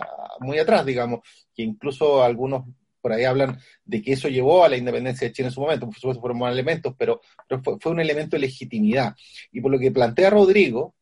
[0.41, 1.21] muy atrás, digamos,
[1.55, 2.65] que incluso algunos
[3.05, 5.85] por ahí hablan de que eso llevó a la independencia de Chile en su momento,
[5.85, 7.21] por supuesto fueron elementos, pero,
[7.63, 9.15] fue, un elemento de legitimidad.
[9.53, 10.95] Y por lo que plantea Rodrigo,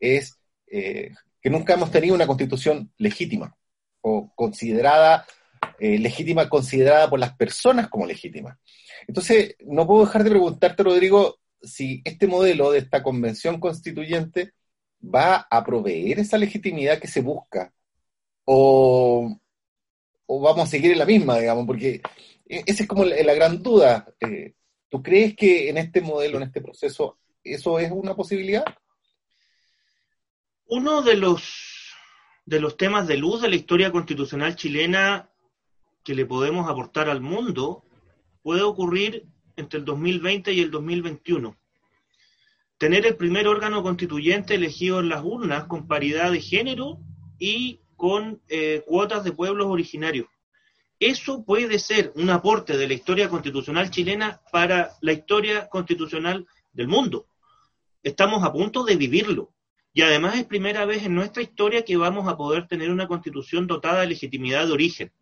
[0.00, 3.56] es eh, que nunca hemos tenido una constitución legítima,
[4.00, 5.24] o considerada,
[5.78, 8.58] eh, legítima, considerada por las personas como legítima.
[9.06, 14.50] Entonces, no puedo dejar de preguntarte, Rodrigo, si este modelo de esta convención constituyente
[15.00, 17.72] va a proveer esa legitimidad que se busca
[18.44, 19.38] o,
[20.40, 22.00] vamos a seguir en la misma, digamos, porque
[22.48, 24.06] e, esa es como la, gran duda.
[24.20, 24.54] Eh,
[24.88, 28.64] ¿Tú crees que en este modelo, en este proceso, eso es una posibilidad?
[30.66, 31.94] Uno de los,
[32.44, 35.30] de los temas de luz de la historia constitucional chilena
[36.04, 37.84] que le podemos aportar al mundo
[38.42, 41.56] puede ocurrir entre el 2020 y el 2021.
[42.78, 46.98] Tener el primer órgano constituyente elegido en las urnas con paridad de género
[47.38, 50.26] y con eh, cuotas de pueblos originarios.
[50.98, 56.88] Eso puede ser un aporte de la historia constitucional chilena para la historia constitucional del
[56.88, 57.28] mundo.
[58.02, 59.52] Estamos a punto de vivirlo.
[59.94, 63.68] Y además es primera vez en nuestra historia que vamos a poder tener una constitución
[63.68, 65.12] dotada de legitimidad de origen.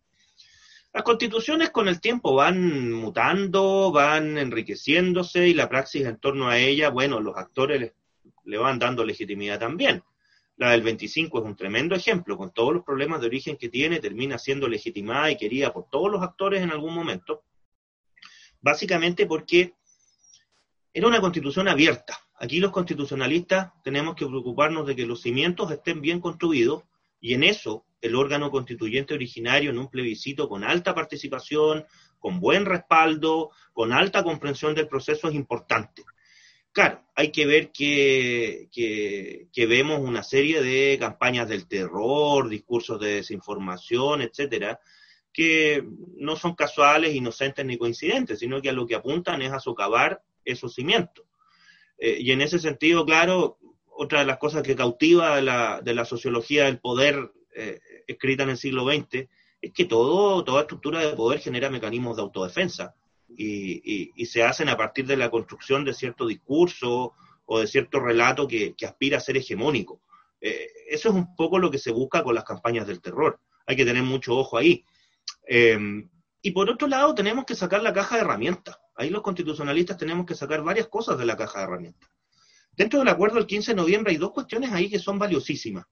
[0.95, 6.57] Las constituciones con el tiempo van mutando, van enriqueciéndose y la praxis en torno a
[6.57, 7.93] ella, bueno, los actores
[8.45, 10.03] le, van dando legitimidad también.
[10.61, 13.99] La del 25 es un tremendo ejemplo, con todos los problemas de origen que tiene,
[13.99, 17.45] termina siendo legitimada y querida por todos los actores en algún momento,
[18.61, 19.73] básicamente porque
[20.93, 22.19] era una constitución abierta.
[22.35, 26.85] Aquí los constitucionalistas tenemos que preocuparnos de que los cimientos estén bien construidos
[27.23, 31.87] y en eso el órgano constituyente originario en un plebiscito con alta participación,
[32.19, 36.05] con buen respaldo, con alta comprensión del proceso es importante.
[36.73, 43.17] Claro, hay que ver que, que, vemos una serie de campañas del terror, discursos de
[43.17, 44.81] desinformación, etcétera,
[45.33, 45.85] que
[46.17, 50.23] no son casuales, inocentes ni coincidentes, sino que a lo que apuntan es a socavar
[50.45, 51.27] esos cimientos.
[51.99, 55.95] Eh, y en ese sentido, claro, otra de las cosas que cautiva de la, de
[55.95, 59.29] la sociología del poder eh, escrita en el siglo XX,
[59.61, 62.95] es que todo, toda estructura de poder genera mecanismos de autodefensa
[63.37, 67.15] y, se hacen a partir de la construcción de cierto discurso
[67.47, 70.01] o de cierto relato que, aspira a ser hegemónico.
[70.41, 73.41] Eh, eso es un poco lo que se busca con las campañas del terror.
[73.67, 74.85] Hay que tener mucho ojo ahí.
[75.47, 76.09] Em,
[76.43, 78.79] y por otro lado, tenemos que sacar la caja de herramientas.
[78.95, 82.11] Ahí los constitucionalistas tenemos que sacar varias cosas de la caja de herramientas.
[82.73, 85.87] Dentro del acuerdo del 15 de noviembre hay dos cuestiones ahí que son valiosísimas,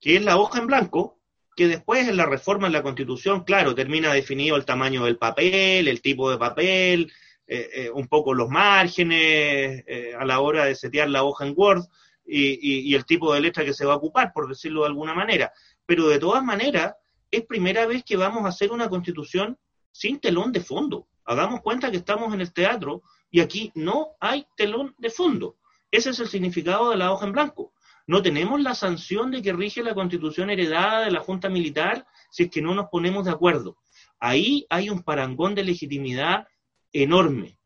[0.00, 1.19] que es la hoja en blanco
[1.56, 5.88] que después en la reforma en la Constitución, claro, termina definido el tamaño del papel,
[5.88, 7.12] el tipo de papel,
[7.46, 11.54] eh, eh, un poco los márgenes eh, a la hora de setear la hoja en
[11.56, 11.82] Word
[12.24, 15.52] y, el tipo de letra que se va a ocupar, por decirlo de alguna manera.
[15.84, 16.94] Pero de todas maneras,
[17.28, 19.58] es primera vez que vamos a hacer una Constitución
[19.90, 21.08] sin telón de fondo.
[21.24, 25.56] Hagamos cuenta que estamos en el teatro y aquí no hay telón de fondo.
[25.90, 27.72] Ese es el significado de la hoja en blanco.
[28.10, 32.42] No tenemos la sanción de que rige la constitución heredada de la Junta Militar si
[32.42, 33.76] es que no nos ponemos de acuerdo.
[34.18, 36.48] Ahí hay un parangón de legitimidad
[36.92, 37.56] enorme,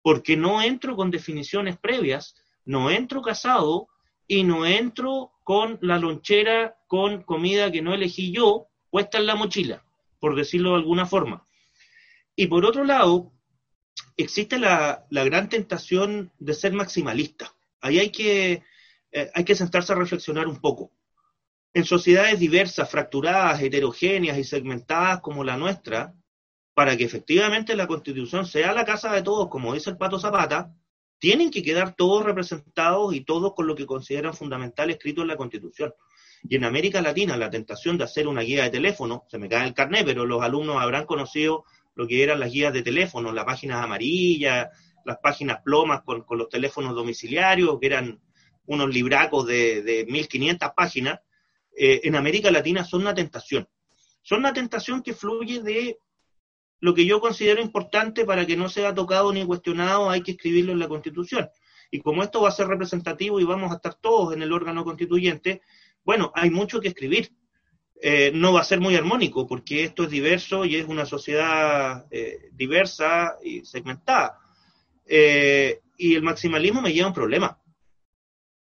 [0.00, 2.34] porque no entro con definiciones previas,
[2.64, 3.88] no entro casado
[4.26, 9.34] y no entro con la lonchera con comida que no elegí yo puesta en la
[9.34, 9.84] mochila,
[10.18, 11.46] por decirlo de alguna forma.
[12.34, 13.32] Y por otro lado,
[14.16, 17.52] existe la, la gran tentación de ser maximalista.
[17.82, 18.62] Ahí hay que
[19.12, 20.92] eh, hay que sentarse a reflexionar un poco.
[21.72, 26.14] En sociedades diversas, fracturadas, heterogéneas y segmentadas como la nuestra,
[26.74, 30.74] para que efectivamente la constitución sea la casa de todos, como dice el Pato Zapata,
[31.18, 35.36] tienen que quedar todos representados y todos con lo que consideran fundamental escrito en la
[35.36, 35.92] constitución.
[36.42, 39.66] Y en América Latina, la tentación de hacer una guía de teléfono, se me cae
[39.66, 43.44] el carnet, pero los alumnos habrán conocido lo que eran las guías de teléfono, las
[43.44, 44.68] páginas amarillas,
[45.04, 48.20] las páginas plomas con, con los teléfonos domiciliarios, que eran
[48.70, 51.20] unos libracos de, de 1500 páginas,
[51.76, 53.68] eh, en América Latina son una tentación.
[54.22, 55.98] Son una tentación que fluye de
[56.78, 60.70] lo que yo considero importante para que no sea tocado ni cuestionado, hay que escribirlo
[60.72, 61.50] en la Constitución.
[61.90, 64.84] Y como esto va a ser representativo y vamos a estar todos en el órgano
[64.84, 65.62] constituyente,
[66.04, 67.32] bueno, hay mucho que escribir.
[68.00, 72.06] Eh, no va a ser muy armónico porque esto es diverso y es una sociedad
[72.10, 74.38] eh, diversa y segmentada.
[75.06, 77.60] y el maximalismo me lleva a un problema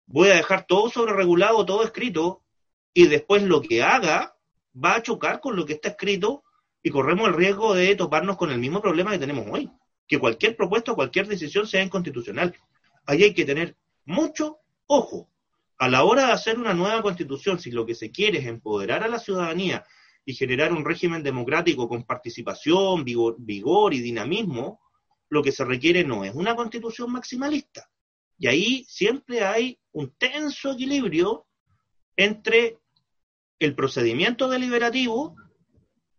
[0.07, 2.43] voy a dejar todo sobre regulado, todo escrito,
[2.95, 4.37] y después lo que haga
[4.75, 6.45] va a chocar con lo que está escrito
[6.83, 9.71] y corremos el riesgo de toparnos con el mismo problema que tenemos hoy,
[10.07, 12.55] que cualquier propuesta, cualquier decisión sea inconstitucional.
[13.07, 15.29] Ahí hay que tener mucho ojo.
[15.79, 19.03] A la hora de hacer una nueva constitución, si lo que se quiere es empoderar
[19.03, 19.85] a la ciudadanía
[20.25, 24.81] y generar un régimen democrático con participación, vigor y dinamismo,
[25.29, 27.89] lo que se requiere no es una constitución maximalista.
[28.43, 31.47] Y ahí siempre hay un tenso equilibrio
[32.17, 32.77] entre
[33.61, 35.37] el procedimiento deliberativo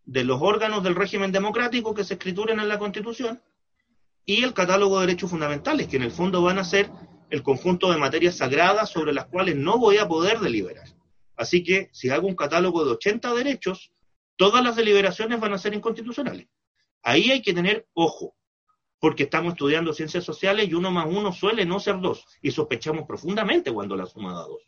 [0.05, 3.43] de los órganos del régimen democrático que se escrituran en la Constitución
[4.25, 6.89] y el catálogo de derechos fundamentales, que en el fondo van a ser
[7.29, 10.87] el conjunto de materias sagradas sobre las cuales no voy a poder deliberar.
[11.35, 13.91] Así que si hago un catálogo de 80 derechos,
[14.37, 16.47] todas las deliberaciones van a ser inconstitucionales.
[17.01, 18.33] Ahí hay que tener ojo,
[19.03, 23.05] porque estamos estudiando ciencias sociales y uno más uno suele no ser dos, y sospechamos
[23.05, 24.61] profundamente cuando la suma da dos.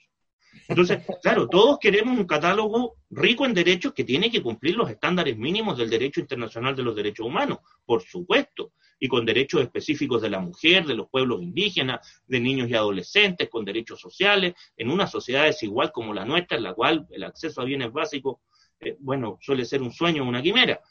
[0.67, 5.37] Entonces, claro, todos queremos un catálogo rico en derechos que tiene que cumplir los estándares
[5.37, 10.29] mínimos del derecho internacional de los derechos humanos, por supuesto, y con derechos específicos de
[10.29, 15.07] la mujer, de los pueblos indígenas, de niños y adolescentes, con derechos sociales, en una
[15.07, 18.39] sociedad desigual como la nuestra, en la cual el acceso a bienes básicos,
[18.81, 20.81] eh, bueno, suele ser un sueño una quimera.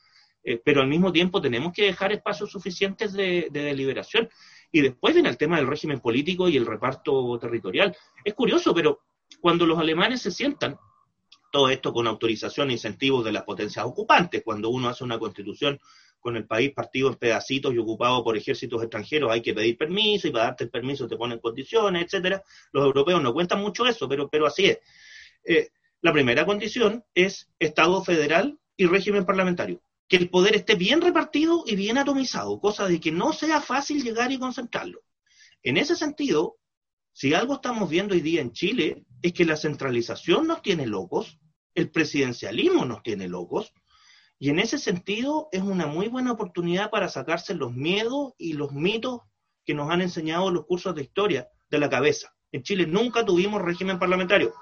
[0.44, 4.28] Eh, pero al mismo tiempo tenemos que dejar espacios suficientes de, de deliberación.
[4.70, 7.96] Y después viene el tema del régimen político y el reparto territorial.
[8.24, 9.00] Es curioso, pero
[9.40, 10.78] cuando los alemanes se sientan,
[11.54, 15.78] todo esto con autorización e incentivos de las potencias ocupantes, cuando uno hace una constitución
[16.18, 20.26] con el país partido en pedacitos y ocupado por ejércitos extranjeros, hay que pedir permiso
[20.26, 22.42] y para darte el permiso te ponen condiciones, etcétera.
[22.72, 24.78] Los europeos no cuentan mucho eso, pero, pero así es.
[25.44, 25.68] Eh,
[26.00, 29.80] la primera condición es Estado federal y régimen parlamentario.
[30.14, 34.30] El poder esté bien repartido y bien atomizado, cosa de que no sea fácil llegar
[34.30, 35.00] y concentrarlo.
[35.60, 36.56] En ese sentido,
[37.12, 41.40] si algo estamos viendo hoy día en Chile es que la centralización nos tiene locos,
[41.74, 43.72] el presidencialismo nos tiene locos,
[44.38, 48.70] y en ese sentido es una muy buena oportunidad para sacarse los miedos y los
[48.70, 49.22] mitos
[49.66, 52.32] que nos han enseñado los cursos de historia de la cabeza.
[52.52, 54.54] En Chile nunca tuvimos régimen parlamentario.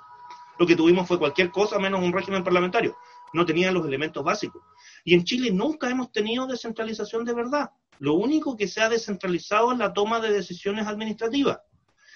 [0.59, 2.97] Lo que tuvimos fue cualquier cosa menos un régimen parlamentario.
[3.35, 4.63] No tenía los elementos básicos.
[5.05, 7.71] Y en Chile nunca hemos tenido descentralización de verdad.
[7.99, 11.61] Lo único que se ha descentralizado es la toma de decisiones administrativas.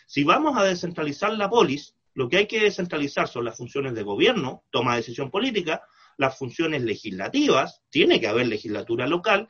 [0.07, 4.03] Si vamos a descentralizar la polis, lo que hay que descentralizar son las funciones de
[4.03, 5.83] gobierno, toma de decisión política,
[6.17, 9.49] las funciones legislativas, tiene que haber legislatura local,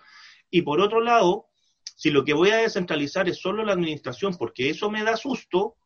[0.50, 1.46] y por otro lado,
[1.94, 5.76] si lo que voy a descentralizar es solo la administración, porque eso me da susto,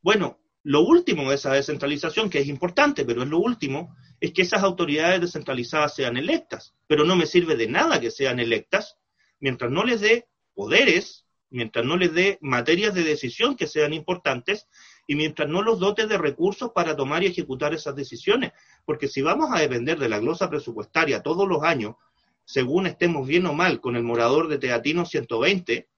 [0.00, 4.42] bueno, lo último de esa descentralización, que es importante, pero es lo último, es que
[4.42, 8.96] esas autoridades descentralizadas sean electas, pero no me sirve de nada que sean electas
[9.40, 14.68] mientras no les dé poderes mientras no les dé materias de decisión que sean importantes
[15.06, 18.52] y mientras no los dote de recursos para tomar y ejecutar esas decisiones.
[18.84, 21.96] Porque si vamos a depender de la glosa presupuestaria todos los años,
[22.44, 25.88] según estemos bien o mal con el morador de Teatino 120,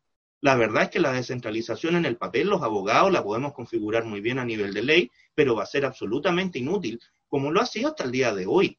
[0.41, 4.21] la verdad es que la descentralización en el papel, los abogados la podemos configurar muy
[4.21, 7.89] bien a nivel de ley, pero va a ser absolutamente inútil, como lo ha sido
[7.89, 8.79] hasta el día de hoy.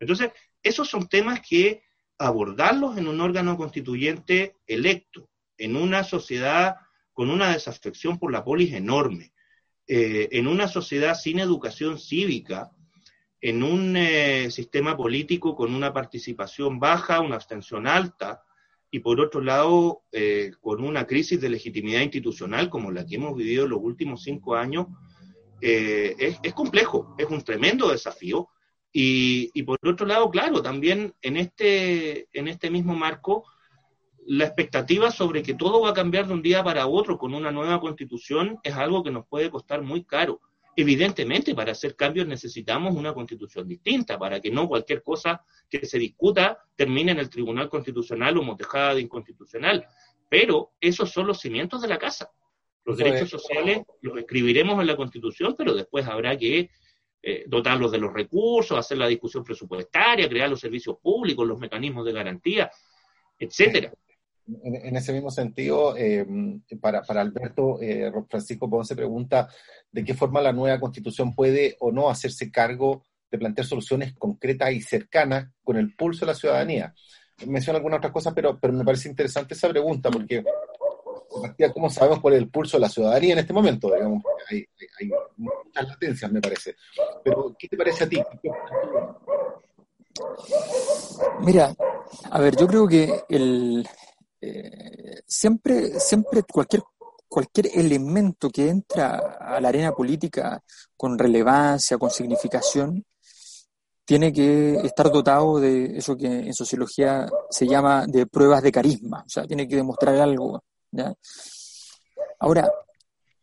[0.00, 0.30] Entonces,
[0.62, 1.82] esos son temas que
[2.18, 6.76] abordarlos en un órgano constituyente electo, en una sociedad
[7.12, 9.32] con una desafección por la polis enorme,
[9.86, 12.70] eh, en una sociedad sin educación cívica,
[13.40, 18.44] en un eh, sistema político con una participación baja, una abstención alta,
[18.90, 23.36] y por otro lado, eh, con una crisis de legitimidad institucional como la que hemos
[23.36, 24.86] vivido en los últimos cinco años,
[25.60, 28.48] es, es, complejo, es un tremendo desafío.
[28.92, 33.44] Y, y, por otro lado, claro, también en este, en este mismo marco,
[34.28, 37.50] la expectativa sobre que todo va a cambiar de un día para otro con una
[37.50, 40.42] nueva constitución es algo que nos puede costar muy caro.
[40.76, 45.98] Evidentemente, para hacer cambios necesitamos una constitución distinta, para que no cualquier cosa que se
[45.98, 49.86] discuta termine en el Tribunal Constitucional o motejada de inconstitucional.
[50.28, 52.30] Pero esos son los cimientos de la casa.
[52.84, 56.70] Los derechos sociales los escribiremos en la Constitución, pero después habrá que
[57.22, 62.06] eh, dotarlos de los recursos, hacer la discusión presupuestaria, crear los servicios públicos, los mecanismos
[62.06, 62.70] de garantía,
[63.38, 63.92] etcétera
[64.62, 66.26] en, ese mismo sentido, eh,
[66.80, 69.48] para, Alberto, eh, Francisco Ponce pregunta
[69.90, 74.72] de qué forma la nueva constitución puede o no hacerse cargo de plantear soluciones concretas
[74.72, 76.94] y cercanas con el pulso de la ciudadanía.
[77.46, 80.42] Menciona algunas otras cosas, pero, pero me parece interesante esa pregunta, porque
[81.72, 83.92] ¿cómo sabemos cuál es el pulso de la ciudadanía en este momento?
[83.94, 84.64] Digamos, hay,
[85.00, 86.74] hay muchas latencias, me parece.
[87.22, 88.22] Pero, ¿qué te parece a ti?
[91.42, 91.74] Mira,
[92.30, 93.86] a ver, yo creo que el,
[94.40, 96.82] eh, siempre, siempre cualquier,
[97.28, 100.62] cualquier elemento que entra a la arena política
[100.96, 103.04] con relevancia, con significación,
[104.04, 109.22] tiene que estar dotado de eso que en sociología se llama de pruebas de carisma,
[109.26, 110.62] o sea, tiene que demostrar algo.
[112.38, 112.72] Ahora,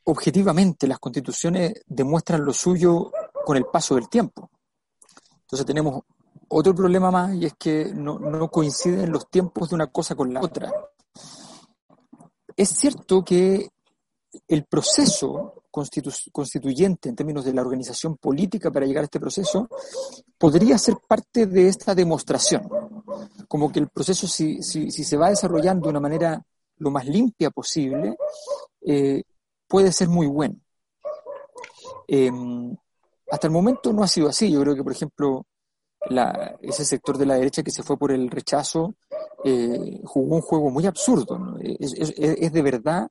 [0.06, 3.12] objetivamente las constituciones demuestran lo suyo
[3.46, 4.50] con el paso del tiempo.
[5.42, 6.02] Entonces tenemos
[6.58, 10.40] otro problema más y es que no, coinciden los tiempos de una cosa con la
[10.42, 10.72] otra.
[12.56, 13.68] Es cierto que
[14.48, 19.68] el proceso constituyente en términos de la organización política para llegar a este proceso
[20.38, 22.70] podría ser parte de esta demostración.
[23.50, 26.42] Como que el proceso, si, si, se va desarrollando de una manera
[26.78, 28.16] lo más limpia posible,
[28.82, 29.24] eh,
[29.68, 30.56] puede ser muy bueno.
[32.08, 32.74] Em,
[33.30, 34.50] hasta el momento no ha sido así.
[34.50, 35.46] Yo creo que, por ejemplo,
[36.62, 38.96] ese sector de la derecha que se fue por el rechazo
[39.44, 41.58] eh, jugó un juego muy absurdo.
[41.62, 43.08] es, de verdad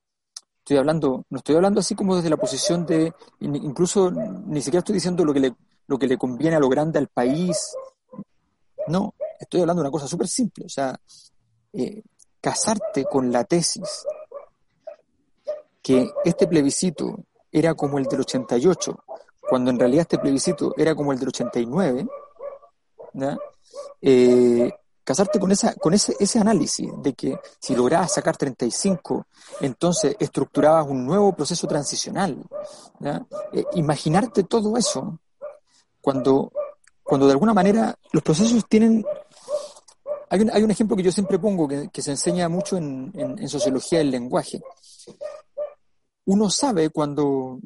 [0.65, 4.95] Estoy hablando, no estoy hablando así como desde la posición de, incluso ni siquiera estoy
[4.95, 7.75] diciendo lo que le, lo que le conviene a lo grande al país.
[8.87, 10.65] No, estoy hablando de una cosa súper simple.
[10.65, 10.99] O sea,
[11.71, 12.01] eh,
[12.41, 14.07] casarte con la tesis
[15.83, 17.15] que este plebiscito
[17.51, 19.03] era como el del 88,
[19.47, 22.07] cuando en realidad este plebiscito era como el del 89,
[24.01, 24.71] Eh,
[25.05, 29.27] casarte con, esa, con ese, ese análisis de que si lograbas sacar 35,
[29.61, 32.43] entonces estructurabas un nuevo proceso transicional.
[33.53, 35.19] Eh, imaginarte todo eso
[36.01, 36.51] cuando,
[37.03, 39.05] cuando de alguna manera los procesos tienen...
[40.29, 43.47] Hay un, hay un ejemplo que yo siempre pongo que, se enseña mucho en, en,
[43.47, 44.59] sociología del lenguaje.
[46.25, 47.59] Uno sabe cuando,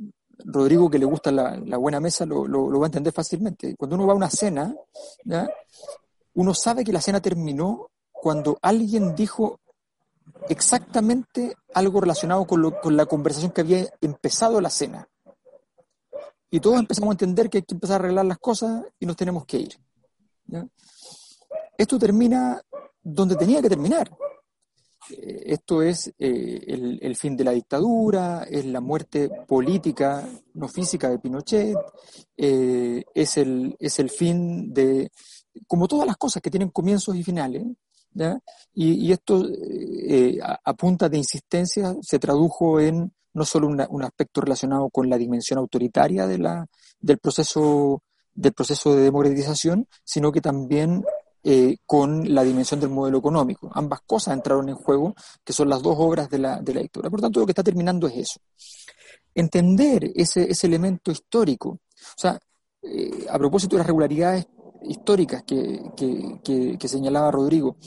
[0.45, 3.75] Rodrigo, que le gusta la, buena mesa, lo, va a entender fácilmente.
[3.75, 4.73] Cuando uno va a una cena,
[6.33, 9.59] uno sabe que la cena terminó cuando alguien dijo
[10.47, 15.07] exactamente algo relacionado con, la conversación que había empezado la cena.
[16.51, 19.15] Y todos empezamos a entender que hay que empezar a arreglar las cosas y nos
[19.15, 19.79] tenemos que ir.
[21.77, 22.61] Esto termina
[23.01, 24.09] donde tenía que terminar.
[25.11, 31.09] Eh, esto es eh, el, fin de la dictadura, es la muerte política, no física
[31.09, 31.75] de Pinochet,
[32.37, 35.11] eh, es, el, es el fin de,
[35.67, 37.63] como todas las cosas que tienen comienzos y finales,
[38.73, 44.89] Y, esto eh, a, punta de insistencia se tradujo en no solo un aspecto relacionado
[44.89, 46.65] con la dimensión autoritaria de la,
[46.99, 48.01] del, proceso,
[48.33, 51.05] del proceso de democratización, sino que también
[51.43, 53.69] eh, con la dimensión del modelo económico.
[53.73, 57.09] Ambas cosas entraron en juego, que son las dos obras de la, de la dictadura.
[57.09, 58.39] Por tanto, lo que está terminando es eso.
[59.33, 61.69] Entender ese, ese elemento histórico.
[61.69, 62.39] O sea,
[62.81, 64.47] eh, a propósito de las regularidades
[64.83, 67.77] históricas que, señalaba Rodrigo,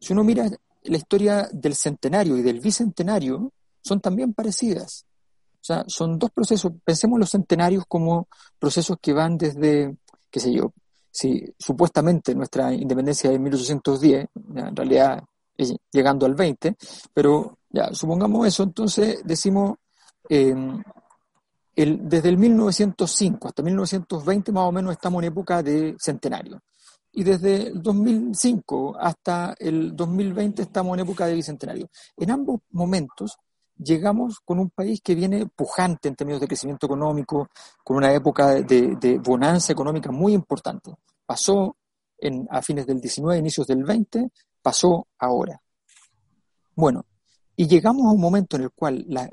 [0.00, 0.48] si uno mira
[0.84, 3.52] la historia del centenario y del bicentenario,
[3.82, 5.06] son también parecidas.
[5.54, 9.96] O sea, son dos procesos, pensemos los centenarios como procesos que van desde,
[10.30, 10.72] qué sé yo,
[11.10, 15.22] si supuestamente nuestra independencia es 1810, en realidad
[15.56, 16.76] es llegando al 20,
[17.12, 19.76] pero ya, supongamos eso, entonces decimos,
[20.28, 20.54] eh,
[21.76, 26.60] desde el 1905 hasta 1920 más o menos estamos en época de centenario.
[27.12, 31.88] Y desde el 2005 hasta el 2020 estamos en época de bicentenario.
[32.16, 33.36] En ambos momentos
[33.82, 37.48] llegamos con un país que viene pujante en términos de crecimiento económico,
[37.82, 40.92] con una época de, bonanza económica muy importante.
[41.26, 41.76] Pasó
[42.18, 44.30] en, a fines del 19, inicios del 20,
[44.62, 45.60] pasó ahora.
[46.74, 47.04] Bueno,
[47.56, 49.28] y llegamos a un momento en el cual la,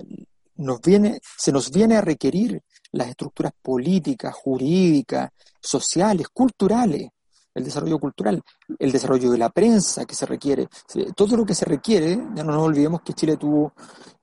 [0.55, 5.29] nos viene, se nos viene a requerir las estructuras políticas, jurídicas,
[5.61, 7.09] sociales, culturales,
[7.53, 8.41] el desarrollo cultural,
[8.77, 10.67] el desarrollo de la prensa que se requiere,
[11.15, 13.73] todo lo que se requiere, ya no nos olvidemos que Chile tuvo,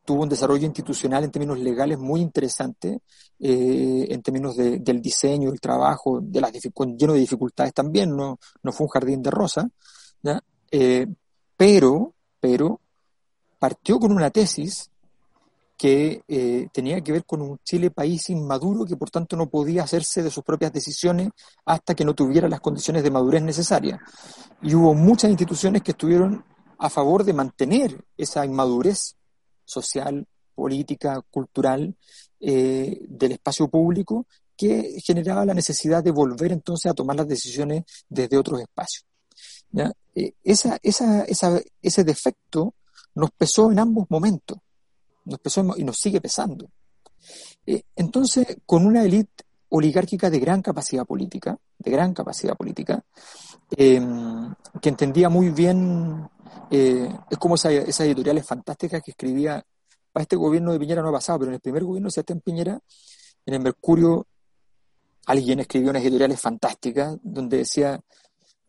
[0.05, 3.01] tuvo un desarrollo institucional en términos legales muy interesante,
[3.39, 8.73] eh, en términos del diseño, el trabajo, de las lleno de dificultades también, no, no
[8.73, 9.69] fue un jardín de rosa,
[10.71, 11.07] eh,
[11.57, 12.81] pero, pero
[13.59, 14.91] partió con una tesis
[15.77, 19.83] que eh, tenía que ver con un Chile país inmaduro que por tanto no podía
[19.83, 21.31] hacerse de sus propias decisiones
[21.65, 24.01] hasta que no tuviera las condiciones de madurez necesarias.
[24.63, 26.45] Y hubo muchas instituciones que estuvieron
[26.79, 29.17] a favor de mantener esa inmadurez
[29.65, 31.95] social, política, cultural
[32.41, 37.85] eh, del espacio público que generaba la necesidad de volver entonces a tomar las decisiones
[38.09, 39.05] desde otros espacios.
[40.15, 42.75] Eh, esa, esa, esa, ese defecto
[43.17, 44.59] nos pesó en ambos momentos
[45.25, 46.71] nos pesó y nos sigue pesando.
[47.67, 53.03] Eh, entonces, con una élite oligárquica de gran capacidad política, de gran capacidad política,
[53.77, 56.29] em, que entendía muy bien,
[56.71, 59.65] eh, es como esas esa editoriales fantásticas que escribía,
[60.13, 62.41] para este gobierno de Piñera no ha pasado, pero en el primer gobierno de Sebastián
[62.41, 62.81] Piñera,
[63.47, 64.27] en el Mercurio,
[65.27, 68.01] alguien escribió unas editoriales fantásticas donde decía,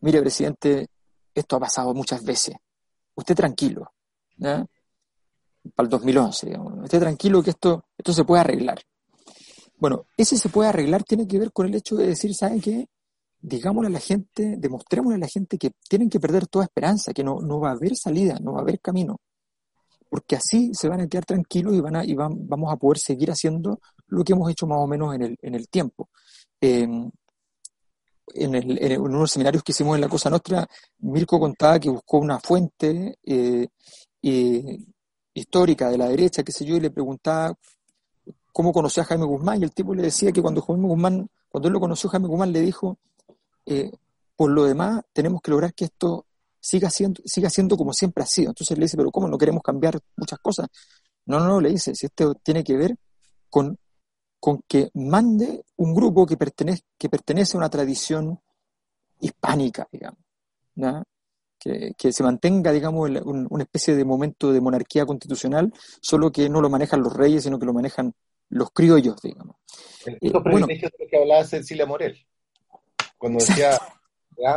[0.00, 0.88] mire, presidente,
[1.34, 2.56] esto ha pasado muchas veces,
[3.14, 3.92] usted tranquilo,
[4.38, 4.66] para
[5.86, 6.84] el 2011, digamos.
[6.84, 8.80] Esté tranquilo que esto, esto se puede arreglar.
[9.78, 12.88] Bueno, ese se puede arreglar tiene que ver con el hecho de decir, ¿saben qué?
[13.48, 17.22] Digámosle a la gente, demostrémosle a la gente que tienen que perder toda esperanza, que
[17.22, 19.20] no, no va a haber salida, no va a haber camino.
[20.08, 23.30] Porque así se van a quedar tranquilos y, van a, y vamos a poder seguir
[23.30, 23.78] haciendo
[24.08, 26.08] lo que hemos hecho más o menos en el, en el tiempo.
[26.60, 27.08] Em,
[28.34, 30.66] en, el, en, unos seminarios que hicimos en la Cosa Nostra,
[30.98, 33.68] Mirko contaba que buscó una fuente eh,
[35.34, 37.54] histórica de la derecha, qué sé yo, y le preguntaba
[38.52, 41.68] cómo conocía a Jaime Guzmán, y el tipo le decía que cuando Jaime Guzmán, cuando
[41.68, 42.98] él lo conoció, Jaime Guzmán le dijo,
[43.66, 43.90] eh,
[44.36, 46.26] por lo demás, tenemos que lograr que esto
[46.60, 48.50] siga siendo, siga siendo como siempre ha sido.
[48.50, 50.68] Entonces le dice, pero ¿cómo no queremos cambiar muchas cosas?
[51.26, 52.96] No, no, no, le dice, si esto tiene que ver
[53.50, 53.78] con
[54.46, 58.38] con que mande un grupo que pertenece, que pertenece a una tradición
[59.20, 60.20] hispánica, digamos,
[61.58, 66.70] que, se mantenga, digamos, una especie de momento de monarquía constitucional, solo que no lo
[66.70, 68.14] manejan los reyes, sino que lo manejan
[68.50, 69.56] los criollos, digamos.
[70.04, 72.16] El eh, privilegio de que hablaba Cecilia Morel,
[73.18, 73.78] cuando decía,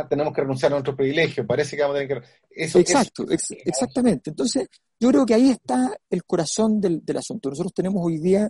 [0.08, 2.28] tenemos que renunciar a nuestro privilegio, parece que vamos a tener que...
[2.50, 4.30] Eso, Exacto, exactamente.
[4.30, 7.48] Entonces, yo creo que ahí está el corazón del, del asunto.
[7.48, 8.48] Nosotros tenemos hoy día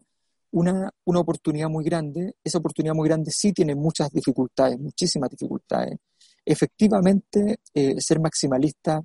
[0.53, 2.35] una, una oportunidad muy grande.
[2.43, 5.99] Esa oportunidad muy grande sí tiene muchas dificultades, muchísimas dificultades.
[6.45, 9.01] Efectivamente, eh, ser maximalista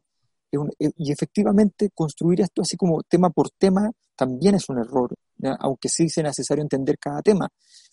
[0.52, 5.14] eh, y efectivamente construir esto así como tema por tema también es un error,
[5.60, 7.50] aunque sí sea necesario entender cada tema,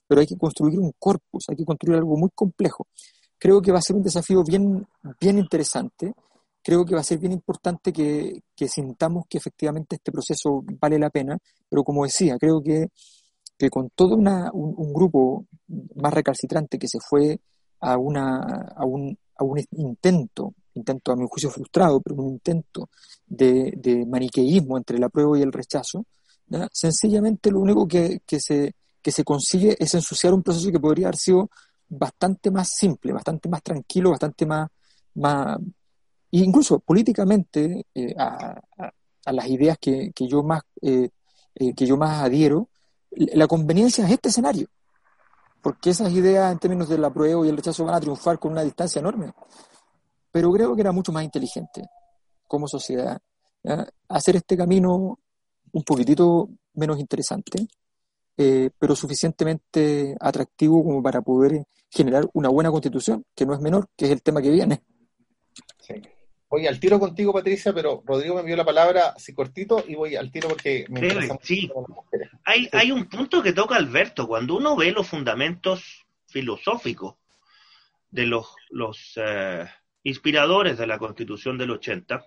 [0.06, 2.86] pero hay que construir un corpus, hay que construir algo muy complejo.
[3.38, 4.86] Creo que va a ser un desafío bien,
[5.20, 6.12] bien interesante.
[6.62, 10.98] Creo que va a ser bien importante que, que sintamos que efectivamente este proceso vale
[10.98, 11.36] la pena,
[11.68, 12.88] pero como decía, creo que
[13.62, 15.46] que con todo un, grupo
[15.94, 17.38] más recalcitrante que se fue
[17.78, 18.40] a, una,
[18.74, 22.88] a, un, a un intento, intento a mi juicio frustrado, pero un intento
[23.24, 26.04] de, maniqueísmo entre el apruebo y el rechazo,
[26.72, 31.16] sencillamente lo único que, se, que se consigue es ensuciar un proceso que podría haber
[31.16, 31.50] sido
[31.88, 34.68] bastante más simple, bastante más tranquilo, bastante más,
[35.14, 35.58] más
[36.30, 38.60] incluso políticamente eh, a,
[39.26, 41.10] las ideas que, yo más eh,
[41.54, 42.68] eh, que yo más adhiero,
[43.10, 44.68] la conveniencia es este escenario,
[45.60, 48.62] porque esas ideas en términos del apruebo y el rechazo van a triunfar con una
[48.62, 49.32] distancia enorme.
[50.30, 51.82] Pero creo que era mucho más inteligente
[52.48, 53.20] como sociedad
[54.08, 55.18] hacer este camino
[55.72, 57.68] un poquitito menos interesante,
[58.36, 63.88] eh, pero suficientemente atractivo como para poder generar una buena constitución, que no es menor,
[63.96, 64.82] que es el tema que viene.
[65.80, 65.94] Sí.
[66.52, 70.16] Voy al tiro contigo, Patricia, pero Rodrigo me envió la palabra así cortito y voy
[70.16, 71.70] al tiro porque me interesa sí.
[72.44, 74.28] Hay, hay un punto que toca Alberto.
[74.28, 77.14] Cuando uno ve los fundamentos filosóficos
[78.10, 79.66] de los, los eh,
[80.02, 82.22] inspiradores de la Constitución del 80,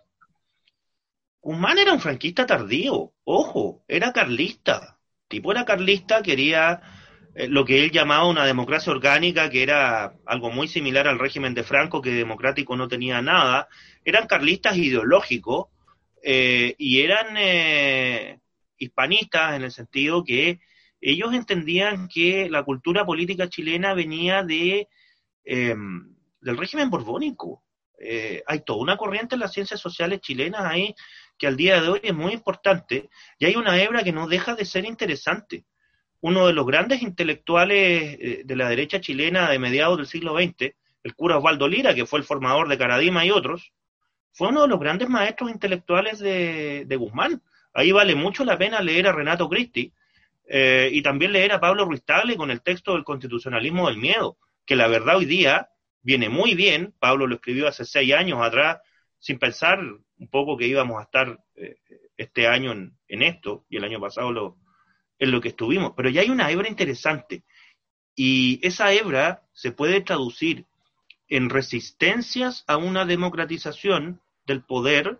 [1.40, 3.14] Guzmán era un franquista tardío.
[3.26, 4.95] Ojo, era carlista.
[5.28, 6.82] Tipo era carlista, quería
[7.36, 11.54] eh, lo que él llamaba una democracia orgánica, que era algo muy similar al régimen
[11.54, 13.68] de Franco, que democrático no tenía nada,
[14.06, 15.66] eran carlistas ideológicos
[16.24, 18.40] eh, y eran eh,
[18.78, 20.60] hispanistas en el sentido que
[21.02, 24.88] ellos entendían que la cultura política chilena venía de
[25.44, 27.64] em, del régimen borbónico.
[28.48, 30.96] hay toda una corriente en las ciencias sociales chilenas ahí
[31.38, 33.10] que al día de hoy es muy importante
[33.40, 35.66] y hay una hebra que no deja de ser interesante
[36.26, 40.74] uno de los grandes intelectuales eh, de la derecha chilena de mediados del siglo XX,
[41.04, 43.74] el cura Osvaldo Lira, que fue el formador de Caradima y otros,
[44.32, 47.44] fue uno de los grandes maestros intelectuales de, Guzmán.
[47.76, 49.94] Ahí vale mucho la pena leer a Renato Cristi
[50.48, 54.38] eh, y también leer a Pablo Ruiz Tagle con el texto del constitucionalismo del miedo,
[54.66, 55.70] que la verdad hoy día
[56.02, 56.96] viene muy bien.
[56.98, 58.80] Pablo lo escribió hace seis años atrás,
[59.20, 59.80] sin pensar
[60.18, 61.78] un poco que íbamos a estar eh,
[62.18, 64.58] este año en, esto, y el año pasado lo,
[65.20, 65.94] en lo que estuvimos.
[65.96, 67.44] Pero ya hay una hebra interesante
[68.16, 70.66] y esa hebra se puede traducir
[71.28, 75.20] en resistencias a una democratización del poder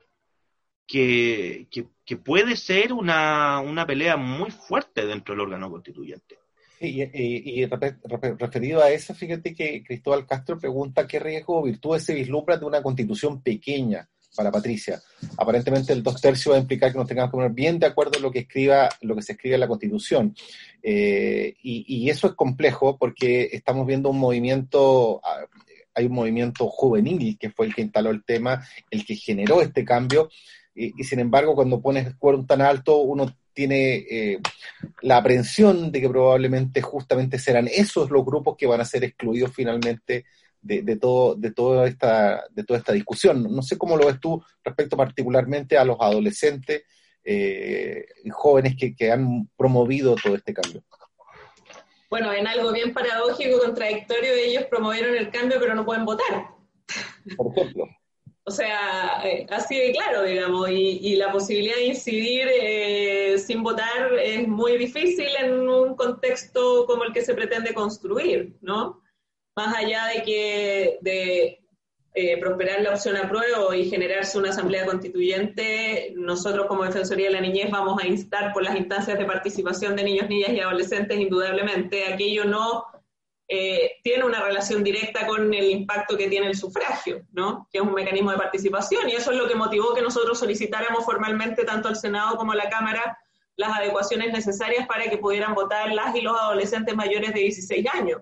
[0.88, 1.68] que,
[2.06, 6.38] que, puede ser una, una, pelea muy fuerte dentro del órgano constituyente.
[6.80, 12.14] y, y, referido a eso, fíjate que Cristóbal Castro pregunta qué riesgo o virtudes se
[12.14, 15.02] vislumbra de una constitución pequeña para Patricia.
[15.38, 18.18] Aparentemente el dos tercios va a implicar que nos tengamos que poner bien de acuerdo
[18.18, 20.36] en lo que escriba, lo que se escribe en la Constitución.
[20.84, 25.46] Eh, y, eso es complejo porque estamos viendo un movimiento, ah,
[25.96, 29.84] hay un movimiento juvenil que fue el que instaló el tema, el que generó este
[29.84, 30.30] cambio.
[30.76, 34.40] Y, sin embargo, cuando pones el quórum tan alto, uno tiene eh,
[35.02, 39.54] la aprehensión de que probablemente justamente serán esos los grupos que van a ser excluidos
[39.54, 40.26] finalmente
[40.66, 43.44] de, todo, de, toda esta, de toda esta discusión.
[43.44, 46.84] No sé cómo lo ves tú respecto particularmente a los adolescentes
[47.24, 50.84] eh, jóvenes que, que han promovido todo este cambio.
[52.10, 56.50] Bueno, en algo bien paradójico, contradictorio, ellos promovieron el cambio pero no pueden votar.
[57.38, 57.86] Por ejemplo.
[58.48, 64.14] O sea, eh, así de claro, digamos, y, la posibilidad de incidir eh, sin votar
[64.22, 69.02] es muy difícil en un contexto como el que se pretende construir, ¿no?
[69.56, 71.66] Más allá de que de
[72.14, 77.42] eh, prosperar la opción apruebo y generarse una asamblea constituyente, nosotros como Defensoría de la
[77.42, 82.06] Niñez vamos a instar por las instancias de participación de niños, niñas y adolescentes, indudablemente,
[82.06, 82.86] aquello no
[83.48, 87.68] eh, tiene una relación directa con el impacto que tiene el sufragio, ¿no?
[87.72, 91.06] que es un mecanismo de participación, y eso es lo que motivó que nosotros solicitáramos
[91.06, 93.20] formalmente tanto al Senado como a la Cámara
[93.56, 98.22] las adecuaciones necesarias para que pudieran votar las y los adolescentes mayores de 16 años,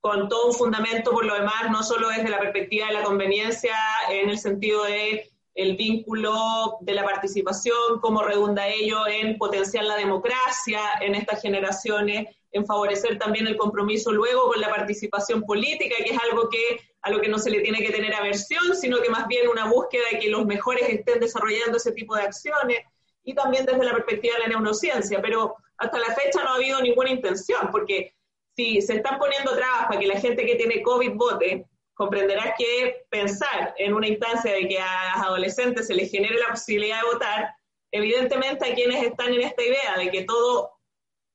[0.00, 3.74] con todo un fundamento por lo demás, no solo desde la perspectiva de la conveniencia
[4.10, 9.96] en el sentido de el vínculo de la participación, cómo redunda ello en potenciar la
[9.96, 16.12] democracia en estas generaciones, en favorecer también el compromiso luego con la participación política, que
[16.12, 19.10] es algo que a lo que no se le tiene que tener aversión, sino que
[19.10, 22.78] más bien una búsqueda de que los mejores estén desarrollando ese tipo de acciones,
[23.24, 26.80] y también desde la perspectiva de la neurociencia, pero hasta la fecha no ha habido
[26.80, 28.14] ninguna intención, porque
[28.58, 33.04] si se están poniendo trabas para que la gente que tiene COVID vote, comprenderás que
[33.08, 37.06] pensar en una instancia de que a los adolescentes se les genere la posibilidad de
[37.06, 37.54] votar,
[37.92, 40.72] evidentemente a quienes están en esta idea de que todo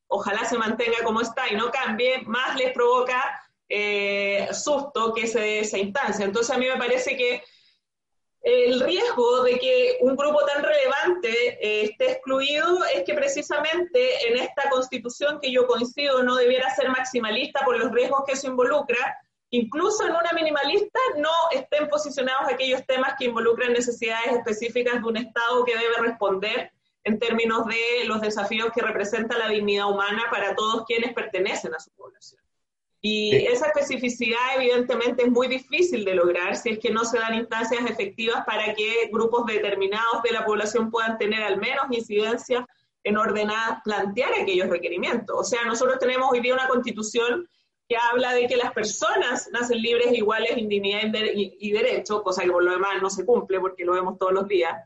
[0.08, 5.60] ojalá se mantenga como está y no cambie, más les provoca eh, susto que se
[5.60, 6.26] esa instancia.
[6.26, 7.42] Entonces a mí me parece que
[8.44, 11.30] el riesgo de que un grupo tan relevante
[11.62, 16.90] eh, esté excluido es que precisamente en esta constitución que yo coincido no debiera ser
[16.90, 19.18] maximalista por los riesgos que eso involucra,
[19.50, 25.18] incluso en una minimalista no estén posicionados aquellos temas que involucran necesidades específicas de un
[25.18, 26.74] Estado que debe responder
[27.06, 31.80] en términos de los desafíos que representa la dignidad humana para todos quienes pertenecen a
[31.80, 32.43] su población.
[33.06, 37.34] Y esa especificidad evidentemente es muy difícil de lograr si es que no se dan
[37.36, 42.66] instancias efectivas para que grupos determinados de la población puedan tener al menos incidencia
[43.04, 45.36] en ordenar plantear aquellos requerimientos.
[45.38, 47.46] O sea, nosotros tenemos hoy día una constitución
[47.90, 52.44] que habla de que las personas nacen libres, iguales en dignidad y, y derecho, cosa
[52.44, 54.82] que por lo demás no se cumple porque lo vemos todos los días.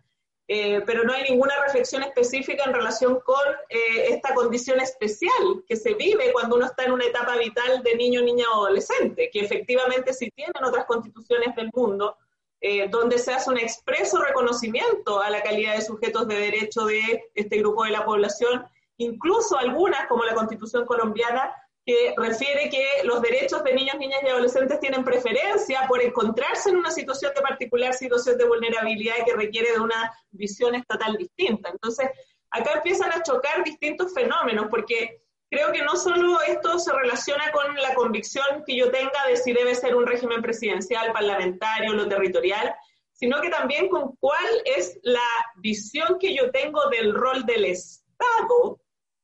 [0.50, 5.76] Eh, pero no hay ninguna reflexión específica en relación con eh, esta condición especial que
[5.76, 9.42] se vive cuando uno está en una etapa vital de niño, niña o adolescente, que
[9.42, 12.16] efectivamente sí tienen otras constituciones del mundo,
[12.62, 17.26] eh, donde se hace un expreso reconocimiento a la calidad de sujetos de derecho de
[17.36, 21.54] este grupo de la población, incluso algunas, como la constitución colombiana,
[21.88, 26.76] que refiere que los derechos de niños, niñas y adolescentes tienen preferencia por encontrarse en
[26.76, 31.70] una situación de particular situación de vulnerabilidad que requiere de una visión estatal distinta.
[31.70, 32.10] Entonces,
[32.52, 37.74] acá empiezan a chocar distintos fenómenos, porque creo que no solo esto se relaciona con
[37.78, 42.76] la convicción que yo tenga de si debe ser un régimen presidencial, parlamentario, lo territorial,
[43.14, 45.22] sino que también con cuál es la
[45.56, 48.82] visión que yo tengo del rol del Estado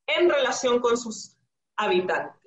[0.07, 1.35] en relación con sus
[1.75, 2.42] habitantes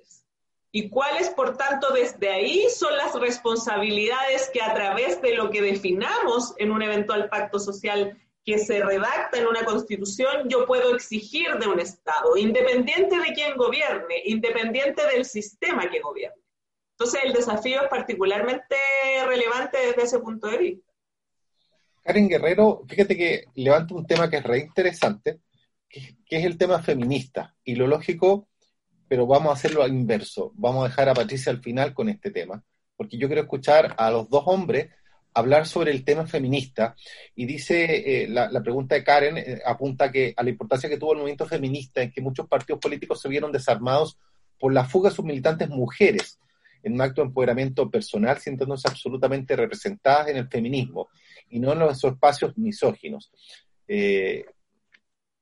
[0.71, 5.61] y cuáles, por tanto, desde ahí son las responsabilidades que a través de lo que
[5.61, 11.57] definamos en un eventual pacto social que se redacta en una constitución, yo puedo exigir
[11.59, 16.41] de un Estado, independiente de quién gobierne, independiente del sistema que gobierne.
[16.91, 18.75] Entonces, el desafío es particularmente
[19.25, 20.93] relevante desde ese punto de vista.
[22.03, 25.41] Karen Guerrero, fíjate que levanta un tema que es re interesante,
[25.89, 27.53] que, es el tema feminista.
[27.65, 28.47] Y lo lógico
[29.07, 30.51] pero vamos a hacerlo al inverso.
[30.55, 32.63] Vamos a dejar a Patricia al final con este tema,
[32.95, 34.89] porque yo quiero escuchar a los dos hombres
[35.33, 36.95] hablar sobre el tema feminista.
[37.35, 41.11] Y dice, eh, la, pregunta de Karen eh, apunta que a la importancia que tuvo
[41.11, 44.17] el movimiento feminista en que muchos partidos políticos se vieron desarmados
[44.59, 46.39] por la fuga de sus militantes mujeres
[46.81, 51.09] en un acto de empoderamiento personal, sintiéndose absolutamente representadas en el feminismo
[51.49, 53.31] y no en los espacios misóginos.
[53.87, 54.45] Eh,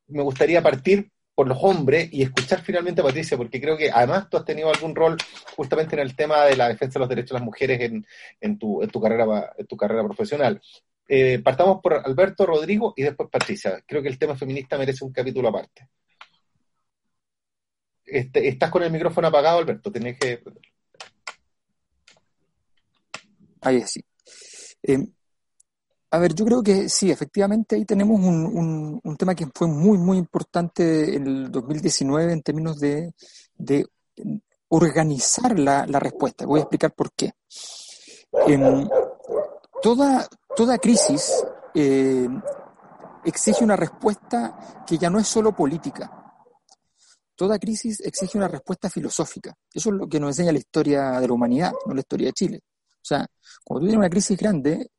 [0.07, 4.29] me gustaría partir por los hombres y escuchar finalmente a Patricia, porque creo que además
[4.29, 5.17] tú has tenido algún rol
[5.55, 8.07] justamente en el tema de la defensa de los derechos de las mujeres en,
[8.39, 10.61] en, tu, en tu, carrera, en tu carrera profesional.
[11.07, 13.83] Eh, partamos por Alberto, Rodrigo y después Patricia.
[13.85, 15.89] Creo que el tema feminista merece un capítulo aparte.
[18.05, 20.41] Este, estás con el micrófono apagado, Alberto, tenés que...
[23.61, 24.03] Ahí sí.
[24.83, 24.99] Eh,
[26.15, 29.97] a ver, yo creo que sí, efectivamente ahí tenemos un, un, tema que fue muy,
[29.97, 33.13] muy importante en el 2019 en términos de,
[34.69, 36.45] organizar la, respuesta.
[36.45, 37.33] Voy a explicar por qué.
[39.81, 41.43] toda, toda crisis
[41.73, 42.29] eh,
[43.25, 46.09] exige una respuesta que ya no es solo política.
[47.35, 49.53] Toda crisis exige una respuesta filosófica.
[49.73, 52.33] Eso es lo que nos enseña la historia de la humanidad, no la historia de
[52.33, 52.61] Chile.
[52.93, 53.27] O sea,
[53.65, 54.91] cuando tú tienes una crisis grande,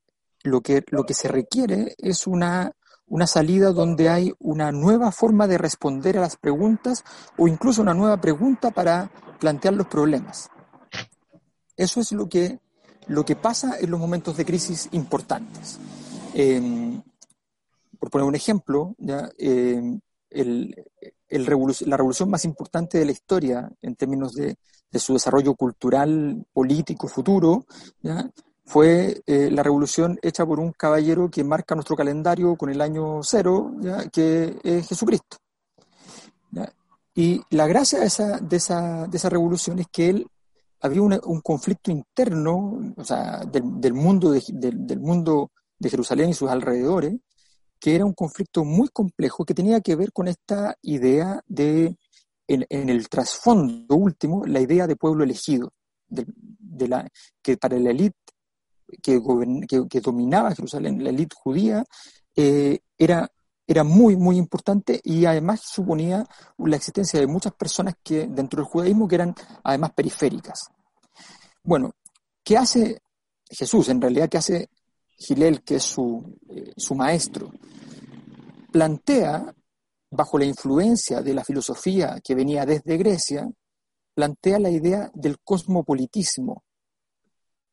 [0.47, 2.72] lo que, lo que se requiere es una,
[3.07, 7.05] una salida donde hay una nueva forma de responder a las preguntas
[7.36, 10.49] o incluso una nueva pregunta para plantear los problemas.
[11.76, 12.59] Eso es lo que,
[13.07, 15.78] lo que pasa en los momentos de crisis importantes.
[16.34, 17.03] Em,
[17.99, 18.94] por poner un ejemplo.
[19.38, 20.01] Em,
[21.28, 24.59] la revolución más importante de la historia en términos de,
[24.90, 27.66] de su desarrollo cultural, político, futuro,
[28.03, 28.30] ¿ya?
[28.67, 33.23] Fue eh, la revolución hecha por un caballero que marca nuestro calendario con el año
[33.23, 34.09] cero, ¿ya?
[34.09, 35.39] que es Jesucristo.
[37.19, 40.27] Y la gracia de esa, de, esa, de esa revolución es que él
[40.83, 46.35] había un conflicto interno, o sea, del, del mundo de, del mundo de Jerusalén y
[46.35, 47.14] sus alrededores,
[47.81, 51.97] que era un conflicto muy complejo que tenía que ver con esta idea de,
[52.49, 55.73] en, en el trasfondo último, la idea de pueblo elegido,
[56.09, 57.09] de, de la,
[57.41, 58.26] que para la élite
[59.03, 61.84] que, dominaba Jerusalén, la élite judía,
[62.34, 63.30] eh, era,
[63.66, 66.26] era muy, muy importante y además suponía
[66.59, 69.34] la existencia de muchas personas que dentro del judaísmo que eran
[69.64, 70.68] además periféricas.
[71.62, 71.93] Bueno,
[72.45, 73.03] ¿qué hace
[73.49, 73.89] Jesús?
[73.89, 74.70] En realidad, ¿qué hace
[75.18, 77.51] Gilel, que es su, eh, su maestro?
[78.70, 79.53] Plantea,
[80.11, 83.49] bajo la influencia de la filosofía que venía desde Grecia,
[84.14, 86.62] plantea la idea del cosmopolitismo,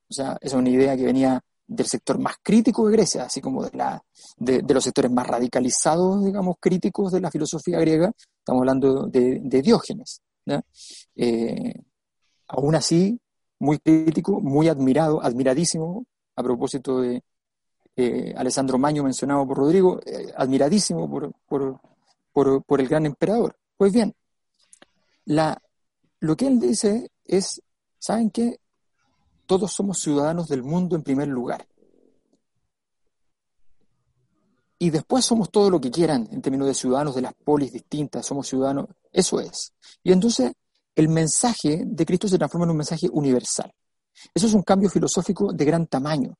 [0.09, 3.63] o sea, es una idea que venía del sector más crítico de Grecia, así como
[3.63, 4.03] de, la,
[4.37, 8.11] de, los sectores más radicalizados, digamos, críticos de la filosofía griega.
[8.39, 10.21] Estamos hablando de, Diógenes.
[11.15, 11.73] Eh,
[12.47, 13.19] aún así,
[13.59, 17.23] muy crítico, muy admirado, admiradísimo, a propósito de
[17.95, 21.79] eh, Alessandro Magno mencionado por Rodrigo, eh, admiradísimo por, por,
[22.31, 23.55] por, por, el gran emperador.
[23.77, 24.13] Pues bien,
[25.25, 25.61] la,
[26.19, 27.61] lo que él dice es,
[27.99, 28.59] ¿saben qué?
[29.45, 31.67] Todos somos ciudadanos del mundo en primer lugar.
[34.79, 38.25] Y después somos todo lo que quieran en términos de ciudadanos de las polis distintas,
[38.25, 39.73] somos ciudadanos, eso es.
[40.03, 40.51] Y entonces
[40.95, 43.73] el mensaje de Cristo se transforma en un mensaje universal.
[44.33, 46.35] Eso es un cambio filosófico de gran tamaño.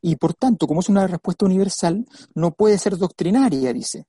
[0.00, 4.06] Y por tanto, como es una respuesta universal, no puede ser doctrinaria, dice.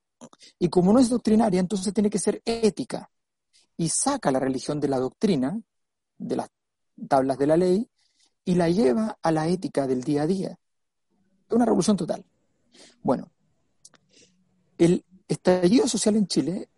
[0.60, 3.10] Y como no es doctrinaria, entonces tiene que ser ética.
[3.76, 5.60] Y saca la religión de la doctrina,
[6.18, 6.50] de las
[7.08, 7.90] tablas de la ley,
[8.48, 10.58] y la lleva a la ética del día a día.
[11.50, 12.26] Es una revolución total.
[13.04, 13.30] Bueno,
[14.78, 16.70] el estallido social en Chile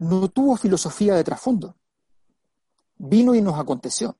[0.00, 1.76] no tuvo filosofía de trasfondo.
[2.96, 4.18] Vino y nos aconteció.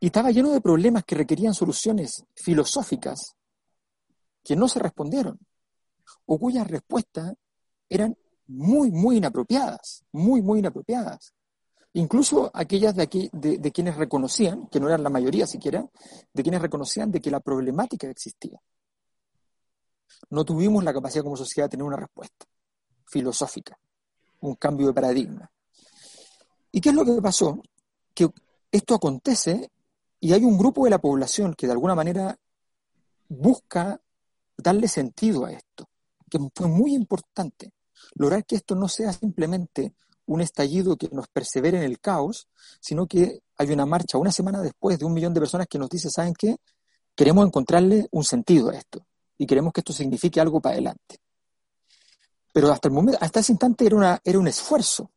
[0.00, 3.36] Y estaba lleno de problemas que requerían soluciones filosóficas
[4.42, 5.38] que no se respondieron,
[6.24, 7.34] o cuyas respuestas
[7.90, 11.34] eran muy, muy inapropiadas, muy, muy inapropiadas.
[11.94, 15.86] Incluso aquellas de, aquí, de, quienes reconocían, que no eran la mayoría siquiera,
[16.32, 18.60] de quienes reconocían de que la problemática existía.
[20.30, 22.46] No tuvimos la capacidad como sociedad de tener una respuesta
[23.06, 23.78] filosófica,
[24.40, 25.50] un cambio de paradigma.
[26.70, 27.62] ¿Y qué es lo que pasó?
[28.14, 28.28] Que
[28.70, 29.70] esto acontece
[30.20, 32.38] y hay un grupo de la población que de alguna manera
[33.28, 34.00] busca
[34.56, 35.88] darle sentido a esto,
[36.28, 37.72] que fue muy importante,
[38.14, 39.94] lograr que esto no sea simplemente
[40.28, 42.48] un estallido que nos persevere en el caos,
[42.80, 45.88] sino que hay una marcha una semana después de un millón de personas que nos
[45.88, 46.56] dice, ¿saben qué?
[47.14, 49.06] Queremos encontrarle un sentido a esto
[49.38, 51.16] y queremos que esto signifique algo para adelante.
[52.52, 55.10] Pero hasta el momento, hasta ese instante era, una, era un esfuerzo,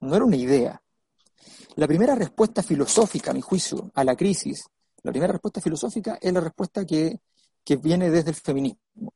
[0.00, 0.80] no era una idea.
[1.76, 4.64] La primera respuesta filosófica, a mi juicio, a la crisis,
[5.02, 7.20] la primera respuesta filosófica es la respuesta que,
[7.62, 9.12] que viene desde el feminismo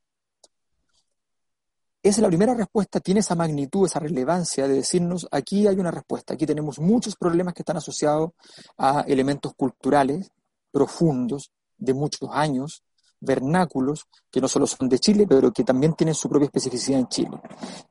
[2.02, 6.34] es la primera respuesta, tiene esa magnitud, esa relevancia de decirnos, aquí hay una respuesta,
[6.34, 8.30] aquí tenemos muchos problemas que están asociados
[8.76, 10.30] a elementos culturales
[10.70, 12.82] profundos de muchos años,
[13.20, 17.08] vernáculos, que no solo son de Chile, pero que también tienen su propia especificidad en
[17.08, 17.40] Chile.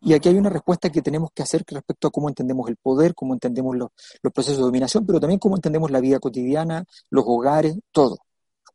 [0.02, 3.14] Y aquí hay una respuesta que tenemos que hacer respecto a cómo entendemos el poder,
[3.14, 3.90] cómo entendemos los,
[4.22, 8.20] los procesos de dominación, pero también cómo entendemos la vida cotidiana, los hogares, todo.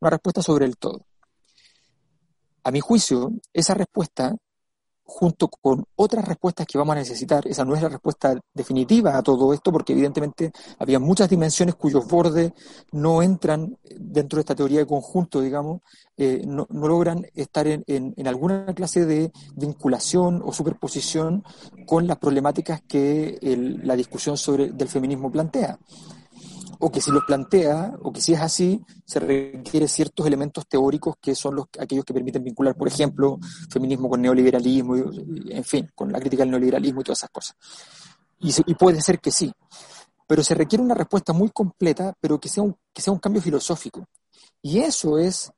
[0.01, 1.07] Una respuesta sobre el todo.
[2.65, 4.37] A mi juicio, esa respuesta
[5.05, 7.47] junto con otras respuestas que vamos a necesitar.
[7.47, 12.07] Esa no es la respuesta definitiva a todo esto, porque evidentemente había muchas dimensiones cuyos
[12.07, 12.53] bordes
[12.93, 15.81] no entran dentro de esta teoría de conjunto, digamos,
[16.17, 21.43] eh, no, logran estar en, alguna clase de vinculación o superposición
[21.87, 23.39] con las problemáticas que
[23.83, 25.79] la discusión sobre, del feminismo plantea.
[26.85, 31.15] O que si los plantea, o que si es así, se requiere ciertos elementos teóricos
[31.21, 33.39] que son los, aquellos que permiten vincular, por ejemplo,
[33.71, 37.57] feminismo con neoliberalismo, en fin, con la crítica del neoliberalismo y todas esas cosas.
[38.41, 39.53] Y, puede ser que sí,
[40.27, 43.41] pero se requiere una respuesta muy completa, pero que sea un, que sea un cambio
[43.41, 44.05] filosófico.
[44.61, 45.53] Y eso es,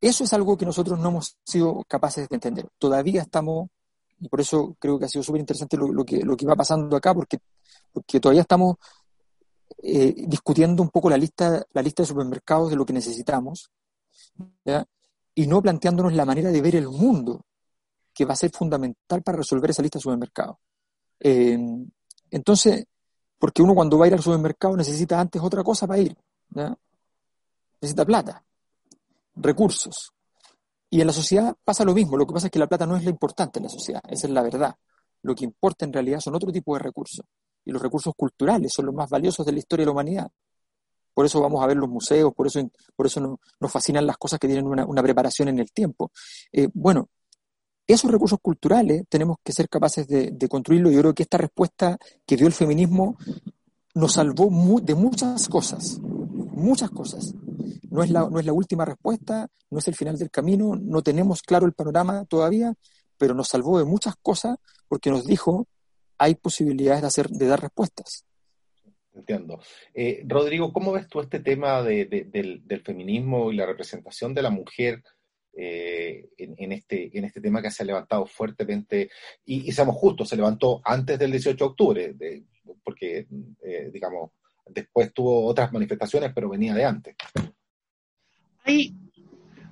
[0.00, 2.68] eso es algo que nosotros no hemos sido capaces de entender.
[2.78, 3.68] Todavía estamos,
[4.20, 6.94] y por eso creo que ha sido súper interesante lo, que, lo que va pasando
[6.94, 7.38] acá, porque,
[7.92, 8.76] porque todavía estamos
[9.82, 13.70] eh, discutiendo un poco la lista, la lista de supermercados de lo que necesitamos,
[15.34, 17.44] y no planteándonos la manera de ver el mundo
[18.12, 20.56] que va a ser fundamental para resolver esa lista de supermercados.
[21.20, 21.58] Eh,
[22.30, 22.86] entonces,
[23.38, 26.16] porque uno cuando va a ir al supermercado necesita antes otra cosa para ir.
[27.80, 28.42] Necesita plata,
[29.34, 30.12] recursos.
[30.88, 32.16] Y en la sociedad pasa lo mismo.
[32.16, 34.26] Lo que pasa es que la plata no es lo importante en la sociedad, esa
[34.26, 34.74] es la verdad.
[35.22, 37.26] Lo que importa en realidad son otro tipo de recursos
[37.66, 40.30] y los recursos culturales son los más valiosos de la historia de la humanidad.
[41.12, 42.60] Por eso vamos a ver los museos, por eso,
[42.94, 46.12] por eso nos fascinan las cosas que tienen una, preparación en el tiempo.
[46.52, 47.08] Eh, bueno,
[47.86, 50.90] esos recursos culturales tenemos que ser capaces de, de construirlo.
[50.90, 53.16] Yo creo que esta respuesta que dio el feminismo
[53.94, 54.50] nos salvó
[54.80, 57.34] de muchas cosas, muchas cosas.
[57.88, 61.40] No es, no es la última respuesta, no es el final del camino, no tenemos
[61.40, 62.74] claro el panorama todavía,
[63.16, 65.66] pero nos salvó de muchas cosas porque nos dijo
[66.18, 68.26] hay posibilidades de, hacer, de dar respuestas.
[69.16, 69.60] Entiendo.
[69.94, 75.02] Eh, Rodrigo, ¿cómo ves tú este tema del, feminismo y la representación de la mujer
[75.54, 79.08] eh, en, este, en este tema que se ha levantado fuertemente?
[79.46, 82.14] Y, seamos justos, se levantó antes del 18 de octubre,
[82.84, 83.26] porque,
[83.62, 84.32] eh, digamos,
[84.66, 87.16] después tuvo otras manifestaciones, pero venía de antes.
[88.64, 88.94] Hay,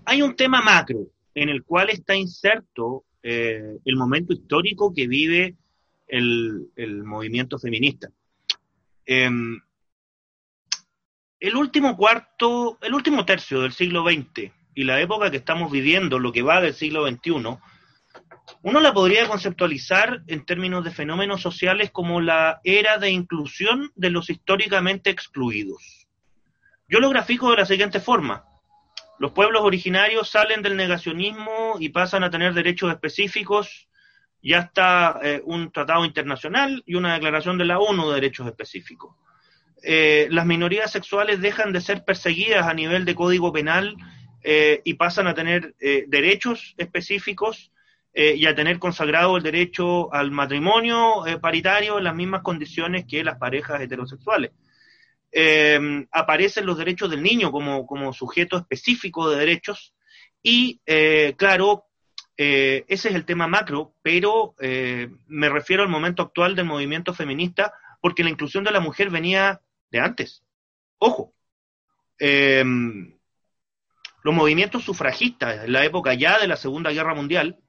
[0.07, 5.57] hay un tema macro en el cual está inserto el momento histórico que vive
[6.07, 8.09] el, movimiento feminista.
[9.07, 9.61] Em,
[11.41, 16.19] el último cuarto, el último tercio del siglo XX y la época que estamos viviendo,
[16.19, 17.59] lo que va del siglo XXI,
[18.63, 24.11] uno la podría conceptualizar en términos de fenómenos sociales como la era de inclusión de
[24.11, 26.09] los históricamente excluidos.
[26.89, 28.45] Yo lo grafico de la siguiente forma.
[29.19, 33.89] Los pueblos originarios salen del negacionismo y pasan a tener derechos específicos
[34.45, 39.17] ya está eh, un tratado internacional y una declaración de la ONU de derechos específicos.
[39.83, 43.97] Eh, las minorías sexuales dejan de ser perseguidas a nivel de código penal
[44.43, 45.75] eh, y pasan a tener
[46.07, 47.71] derechos específicos
[48.17, 53.39] y a tener consagrado el derecho al matrimonio paritario en las mismas condiciones que las
[53.39, 54.53] parejas heterosexuales.
[56.13, 59.95] aparecen los derechos del niño como, como sujeto específico de derechos
[60.45, 60.81] y,
[61.37, 61.87] claro,
[62.37, 67.15] eh, ese es el tema macro, pero eh, me refiero al momento actual del movimiento
[67.15, 69.61] feminista porque la inclusión de la mujer venía
[69.91, 70.43] de antes.
[70.99, 71.35] Ojo,
[72.19, 73.17] em,
[74.23, 77.61] los movimientos sufragistas en la época ya de la Segunda Guerra Mundial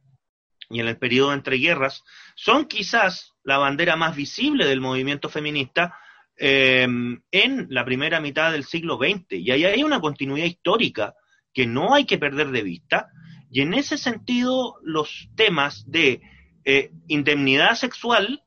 [0.70, 2.04] y en el periodo entre guerras
[2.36, 6.00] son quizás la bandera más visible del movimiento feminista
[6.38, 9.26] em, en la primera mitad del siglo XX.
[9.34, 11.14] Y ahí hay una continuidad histórica
[11.54, 13.10] que no hay que perder de vista
[13.52, 16.22] y en ese sentido, los temas de
[16.66, 18.44] eh, indemnidad sexual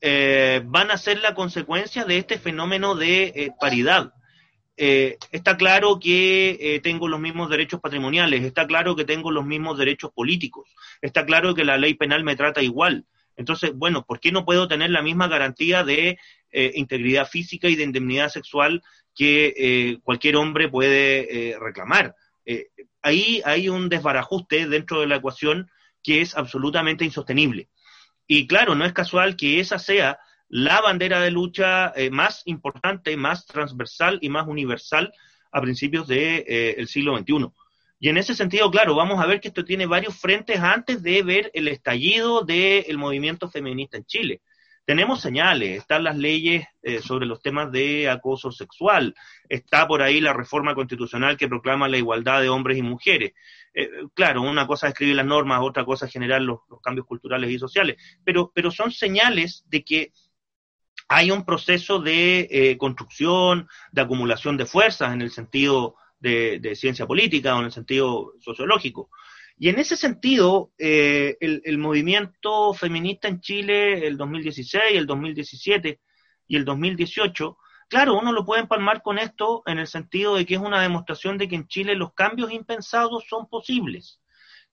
[0.00, 4.12] eh, van a ser la consecuencia de este fenómeno de eh, paridad.
[4.76, 10.10] está claro que tengo los mismos derechos patrimoniales, está claro que tengo los mismos derechos
[10.12, 10.68] políticos,
[11.00, 13.04] está claro que la ley penal me trata igual.
[13.36, 16.18] Entonces, bueno, ¿por qué no puedo tener la misma garantía de
[16.52, 18.82] integridad física y de indemnidad sexual
[19.14, 22.16] que cualquier hombre puede reclamar?
[23.02, 25.70] Ahí hay un desbarajuste dentro de la ecuación
[26.02, 27.68] que es absolutamente insostenible.
[28.26, 33.16] Y claro, no es casual que esa sea la bandera de lucha eh, más importante,
[33.16, 35.12] más transversal y más universal
[35.50, 37.48] a principios del de, eh, siglo XXI.
[38.00, 41.22] Y en ese sentido, claro, vamos a ver que esto tiene varios frentes antes de
[41.22, 44.42] ver el estallido del movimiento feminista en Chile
[44.84, 49.14] tenemos señales, están las leyes eh, sobre los temas de acoso sexual,
[49.48, 53.32] está por ahí la reforma constitucional que proclama la igualdad de hombres y mujeres.
[53.74, 57.50] Eh, claro, una cosa es escribir las normas, otra cosa es generar los, cambios culturales
[57.50, 60.12] y sociales, pero, pero son señales de que
[61.08, 67.04] hay un proceso de eh, construcción, de acumulación de fuerzas en el sentido de ciencia
[67.04, 69.10] política o en el sentido sociológico.
[69.58, 76.00] Y en ese sentido, eh, el, movimiento feminista en Chile, el 2016, el 2017
[76.48, 80.54] y el 2018, claro, uno lo puede empalmar con esto en el sentido de que
[80.54, 84.20] es una demostración de que en Chile los cambios impensados son posibles.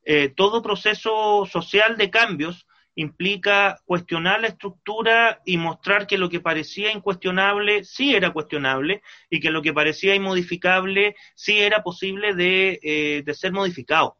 [0.04, 2.66] Eh, todo proceso social de cambios
[2.96, 9.40] implica cuestionar la estructura y mostrar que lo que parecía incuestionable sí era cuestionable y
[9.40, 14.18] que lo que parecía inmodificable sí era posible de, eh, de ser modificado.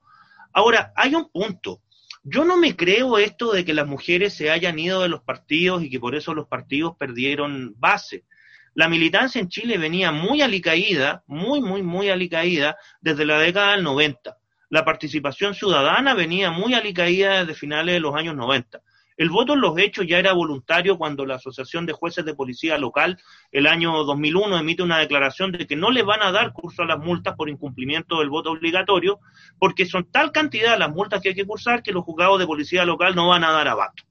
[0.54, 1.82] Ahora, hay un punto.
[2.24, 5.84] Yo no me creo esto de que las mujeres se hayan ido de los partidos
[5.84, 8.26] y que por eso los partidos perdieron base.
[8.74, 13.84] La militancia en Chile venía muy alicaída, muy, muy, muy alicaída desde la década del
[13.84, 14.40] 90
[14.70, 18.82] la participación ciudadana venía muy alicaída desde finales de los años 90.
[19.20, 22.78] El voto en los hechos ya era voluntario cuando la Asociación de Jueces de Policía
[22.78, 23.20] Local,
[23.52, 26.86] el año 2001, emite una declaración de que no le van a dar curso a
[26.86, 29.20] las multas por incumplimiento del voto obligatorio,
[29.60, 32.86] porque son tal cantidad las multas que hay que cursar que los juzgados de policía
[32.86, 34.04] local no van a dar abato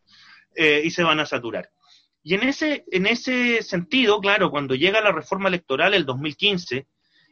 [0.54, 1.70] eh, y se van a saturar.
[2.22, 6.86] Y en ese, en ese sentido, claro, cuando llega la reforma electoral el 2015,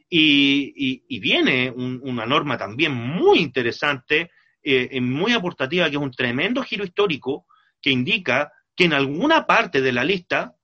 [0.09, 4.31] y, viene una norma también muy interesante,
[4.63, 7.45] eh, muy aportativa, que es un tremendo giro histórico
[7.87, 10.57] que indica que en alguna parte de la lista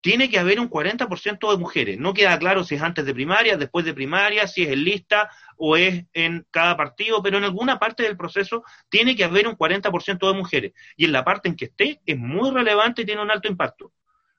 [0.00, 1.98] tiene que haber un 40% de mujeres.
[1.98, 5.28] No queda claro si es antes de primaria, después de primaria, si es en lista
[5.56, 9.56] o es en cada partido, pero en alguna parte del proceso tiene que haber un
[9.56, 10.72] 40% de mujeres.
[10.96, 13.92] Y en la parte en que esté es muy relevante y tiene un alto impacto.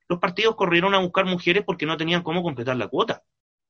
[0.08, 3.22] Los partidos corrieron a buscar mujeres porque no tenían cómo completar la cuota.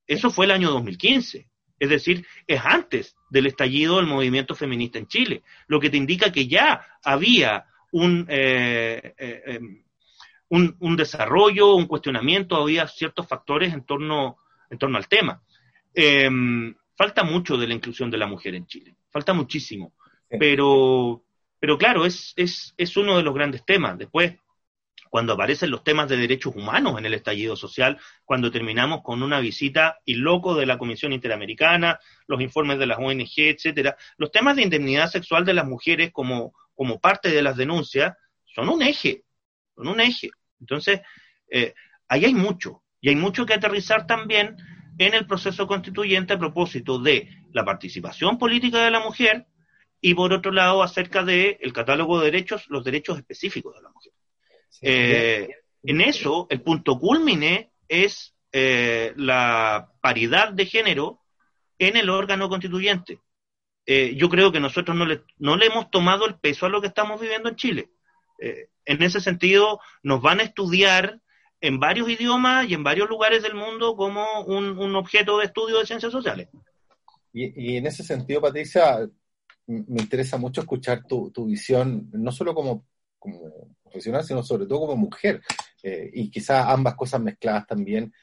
[0.05, 1.49] Eso fue el año 2015.
[1.79, 6.31] Es decir, es antes del estallido del movimiento feminista en Chile, lo que te indica
[6.31, 9.83] que ya había un, eh, eh, em,
[10.49, 14.37] un, desarrollo, un cuestionamiento, había ciertos factores en torno,
[14.69, 15.41] en torno al tema.
[15.93, 19.93] Em, falta mucho de la inclusión de la mujer en Chile, falta muchísimo,
[20.39, 21.23] pero,
[21.59, 23.97] pero claro, es, es, es uno de los grandes temas.
[23.97, 24.35] Después,
[25.09, 29.39] cuando aparecen los temas de derechos humanos en el estallido social, cuando terminamos con una
[29.39, 34.55] visita y loco de la Comisión Interamericana, los informes de las ONG, etcétera, los temas
[34.55, 38.15] de indemnidad sexual de las mujeres como, como parte de las denuncias
[38.45, 39.25] son un eje,
[39.75, 40.29] son un eje.
[40.61, 41.01] Entonces,
[41.51, 41.73] eh,
[42.07, 44.55] ahí hay mucho, y hay mucho que aterrizar también
[44.97, 49.45] en el proceso constituyente a propósito de la participación política de la mujer
[49.99, 53.89] y por otro lado acerca del el catálogo de derechos, los derechos específicos de la
[53.89, 54.13] mujer.
[54.81, 55.49] Eh,
[55.83, 61.19] en eso, el punto culmine es eh, la paridad de género
[61.77, 63.19] en el órgano constituyente.
[63.85, 66.81] Eh, yo creo que nosotros no le, no le hemos tomado el peso a lo
[66.81, 67.89] que estamos viviendo en Chile.
[68.85, 71.19] en ese sentido, nos van a estudiar
[71.61, 75.85] en varios idiomas y en varios lugares del mundo como un, objeto de estudio de
[75.85, 76.47] ciencias sociales.
[77.33, 79.07] Y, en ese sentido, Patricia,
[79.67, 82.85] me interesa mucho escuchar tu, tu visión, no solo como,
[83.19, 85.41] como profesional, sino sobre todo como mujer,
[85.83, 88.13] eh, y quizás ambas cosas mezcladas también.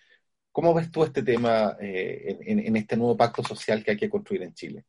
[0.51, 4.43] ¿Cómo ves tú este tema eh, en, este nuevo pacto social que hay que construir
[4.43, 4.85] en Chile?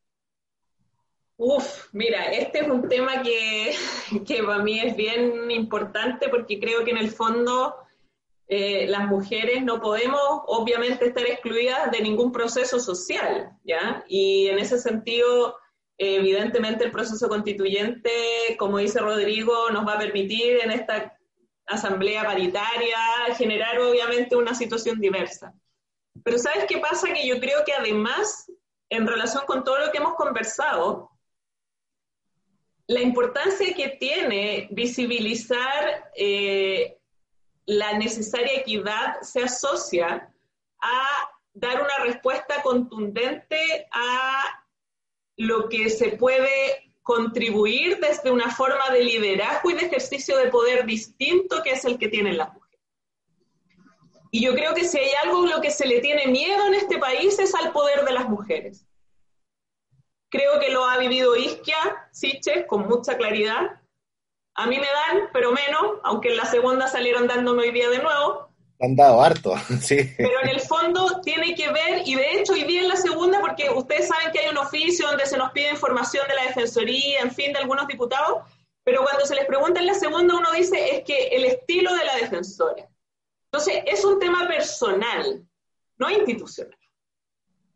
[1.37, 3.75] Uf, mira, este es un tema que,
[4.27, 7.75] que para mí es bien importante porque creo que en el fondo
[8.47, 14.03] eh, las mujeres no podemos obviamente estar excluidas de ningún proceso social, ¿ya?
[14.07, 15.55] Y en ese sentido
[15.97, 18.11] Evidentemente el proceso constituyente,
[18.59, 21.17] como dice Rodrigo, nos va a permitir en esta
[21.65, 22.97] asamblea paritaria
[23.35, 25.53] generar obviamente una situación diversa.
[26.23, 27.11] Pero ¿sabes qué pasa?
[27.11, 28.51] Que yo creo que además,
[28.89, 31.09] en relación con todo lo que hemos conversado,
[32.87, 36.97] la importancia que tiene visibilizar eh,
[37.65, 40.33] la necesaria equidad se asocia
[40.79, 41.07] a
[41.53, 44.63] dar una respuesta contundente a
[45.35, 50.85] lo que se puede contribuir desde una forma de liderazgo y de ejercicio de poder
[50.85, 52.79] distinto que es el que tienen las mujeres.
[54.31, 56.75] Y yo creo que si hay algo en lo que se le tiene miedo en
[56.75, 58.86] este país es al poder de las mujeres.
[60.37, 63.81] Creo que lo ha vivido Isquia, Siches, con mucha claridad.
[64.53, 67.97] A mí me dan, pero menos, aunque en la segunda salieron dándome hoy día de
[67.97, 68.47] nuevo
[68.79, 69.97] han dado harto, sí.
[70.17, 73.39] Pero en el fondo tiene que ver, y de hecho hoy día en la segunda,
[73.39, 77.21] porque ustedes saben que hay un oficio donde se nos pide información de la Defensoría,
[77.21, 78.43] en fin, de algunos diputados,
[78.83, 82.05] pero cuando se les pregunta en la segunda uno dice es que el estilo de
[82.05, 82.87] la defensora.
[83.51, 85.43] Entonces, es un tema personal,
[85.97, 86.77] no institucional.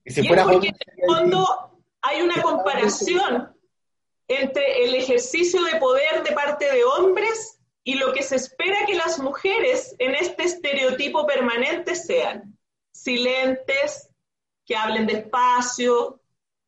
[0.06, 1.71] Y, y es porque en el fondo
[2.02, 3.56] hay una comparación
[4.28, 8.96] entre el ejercicio de poder de parte de hombres y lo que se espera que
[8.96, 12.58] las mujeres en este estereotipo permanente sean
[12.92, 14.10] silentes,
[14.66, 16.22] que hablen despacio,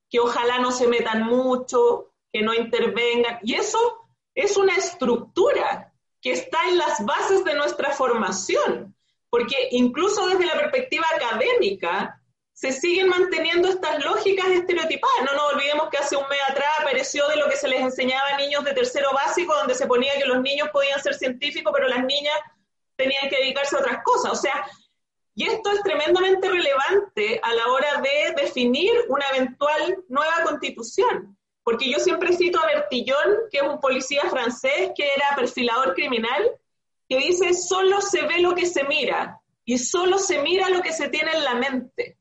[0.09, 3.39] que ojalá no se metan mucho, que no intervengan.
[3.43, 8.95] Y eso es una estructura que está en las bases de nuestra formación,
[9.29, 12.21] porque incluso desde la perspectiva académica,
[12.63, 15.25] se siguen manteniendo estas lógicas estereotipadas.
[15.25, 18.29] No nos olvidemos que hace un mes atrás apareció de lo que se les enseñaba
[18.29, 21.89] a niños de tercero básico, donde se ponía que los niños podían ser científicos, pero
[21.89, 22.33] las niñas
[22.95, 24.31] tenían que dedicarse a otras cosas.
[24.31, 24.65] O sea,
[25.35, 31.37] y esto es tremendamente relevante a la hora de definir una eventual nueva constitución.
[31.65, 36.49] Porque yo siempre cito a Bertillon, que es un policía francés que era perfilador criminal,
[37.09, 40.93] que dice, solo se ve lo que se mira y solo se mira lo que
[40.93, 42.17] se tiene en la mente.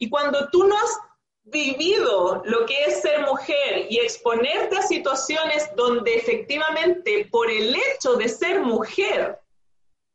[0.00, 0.98] Y cuando tú no has
[1.44, 8.14] vivido lo que es ser mujer y exponerte a situaciones donde efectivamente por el hecho
[8.14, 9.38] de ser mujer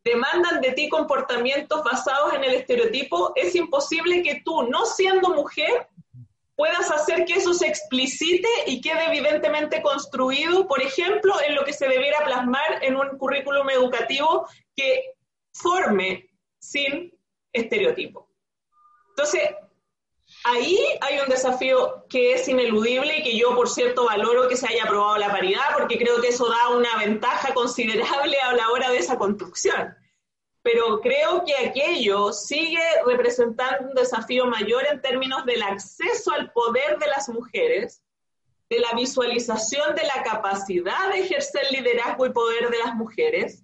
[0.04, 5.88] demandan de ti comportamientos basados en el estereotipo, es imposible que tú, no siendo mujer,
[6.56, 11.74] puedas hacer que eso se explicite y quede evidentemente construido, por ejemplo, en lo que
[11.74, 15.14] se debiera plasmar en un currículum educativo que
[15.54, 16.30] forme
[16.60, 17.12] sin
[17.54, 18.30] estereotipo.
[19.10, 19.42] Entonces,
[20.46, 24.68] ahí hay un desafío que es ineludible y que yo, por cierto, valoro que se
[24.68, 28.92] haya aprobado la paridad porque creo que eso da una ventaja considerable a la hora
[28.92, 29.96] de esa construcción.
[30.62, 37.00] Pero creo que aquello sigue representando un desafío mayor en términos del acceso al poder
[37.00, 38.04] de las mujeres,
[38.70, 43.64] de la visualización de la capacidad de ejercer liderazgo y poder de las mujeres,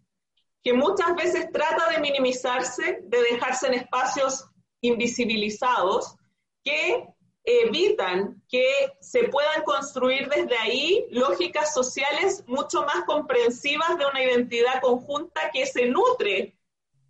[0.63, 4.45] que muchas veces trata de minimizarse, de dejarse en espacios
[4.81, 6.15] invisibilizados
[6.63, 7.07] que
[7.43, 14.79] evitan que se puedan construir desde ahí lógicas sociales mucho más comprensivas de una identidad
[14.81, 16.55] conjunta que se nutre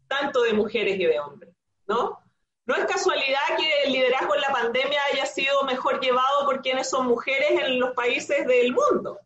[0.07, 1.53] tanto de mujeres y de hombres,
[1.87, 2.19] ¿no?
[2.65, 6.89] No es casualidad que el liderazgo en la pandemia haya sido mejor llevado por quienes
[6.89, 9.19] son mujeres en los países del mundo.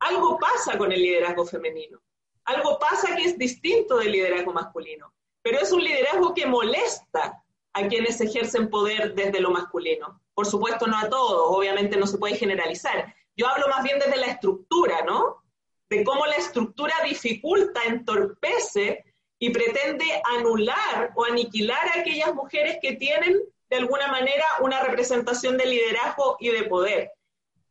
[0.00, 2.00] Algo pasa con el liderazgo femenino.
[2.44, 5.12] Algo pasa que es distinto del liderazgo masculino.
[5.42, 7.42] Pero es un liderazgo que molesta
[7.76, 10.22] a quienes ejercen poder desde lo masculino.
[10.34, 13.14] Por supuesto, no a todos, obviamente no se puede generalizar.
[13.36, 15.42] Yo hablo más bien desde la estructura, ¿no?
[15.90, 19.04] De cómo la estructura dificulta, entorpece
[19.38, 20.06] y pretende
[20.38, 26.38] anular o aniquilar a aquellas mujeres que tienen de alguna manera una representación de liderazgo
[26.40, 27.12] y de poder.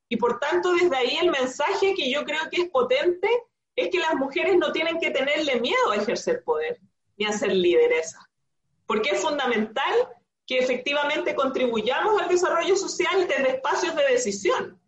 [0.07, 3.27] Y por tanto, desde ahí el mensaje que yo creo que es potente
[3.75, 6.79] es que las mujeres no tienen que tenerle miedo a ejercer poder
[7.17, 8.19] ni a ser lideresa,
[8.85, 9.93] porque es fundamental
[10.45, 14.79] que efectivamente contribuyamos al desarrollo social desde espacios de decisión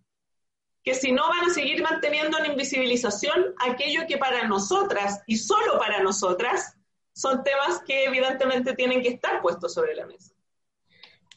[0.88, 5.78] que si no van a seguir manteniendo en invisibilización aquello que para nosotras y solo
[5.78, 6.78] para nosotras
[7.12, 10.34] son temas que evidentemente tienen que estar puestos sobre la mesa.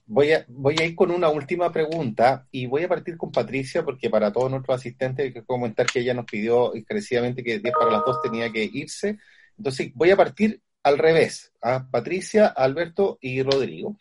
[0.06, 3.84] Voy a, voy a ir con una última pregunta y voy a partir con Patricia
[3.84, 7.74] porque para todos nuestros asistentes hay que comentar que ella nos pidió encarecidamente que 10
[7.74, 9.18] para las 2 tenía que irse.
[9.58, 13.96] Entonces voy a partir al revés, a Patricia, Alberto y Rodrigo.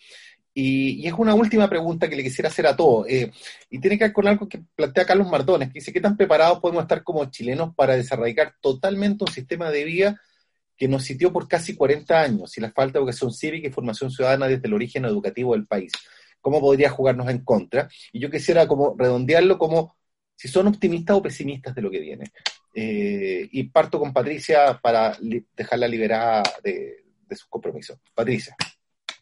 [0.53, 3.07] Y, es una última pregunta que le quisiera hacer a todos.
[3.07, 3.31] Eh,
[3.69, 6.60] y tiene que ver con algo que plantea Carlos Mardones, que dice, ¿qué tan preparados
[6.60, 10.22] podemos estar como chilenos para desarraigar totalmente un sistema de vida
[10.76, 14.11] que nos sitió por casi 40 años y la falta de educación cívica y formación
[14.11, 15.91] ciudadana desde el origen educativo del país?
[16.41, 17.89] ¿Cómo podría jugarnos en contra?
[18.11, 19.97] Y yo quisiera como redondearlo como
[20.35, 22.26] si son optimistas o pesimistas de lo que viene.
[22.73, 25.17] Eh, y parto con Patricia para
[25.55, 27.97] dejarla liberada de, de sus compromisos.
[28.13, 28.55] Patricia.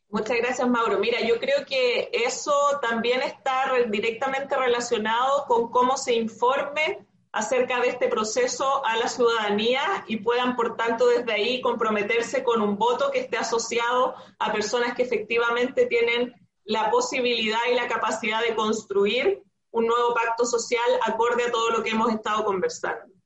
[0.10, 1.00] Muchas gracias, Mauro.
[1.00, 7.90] Mira, yo creo que eso también está directamente relacionado con cómo se informe acerca de
[7.90, 13.12] este proceso a la ciudadanía y puedan, por tanto, desde ahí comprometerse con un voto
[13.12, 16.34] que esté asociado a personas que efectivamente tienen
[16.64, 21.84] la posibilidad y la capacidad de construir un nuevo pacto social acorde a todo lo
[21.84, 23.17] que hemos estado conversando.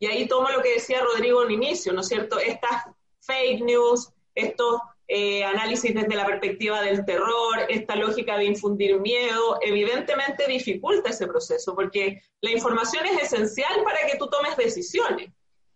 [0.00, 2.40] Y ahí tomo lo que decía Rodrigo al inicio, ¿no es cierto?
[2.40, 2.86] Estas
[3.20, 9.58] fake news, estos eh, análisis desde la perspectiva del terror, esta lógica de infundir miedo,
[9.60, 15.32] evidentemente dificulta ese proceso, porque la información es esencial para que tú tomes decisiones.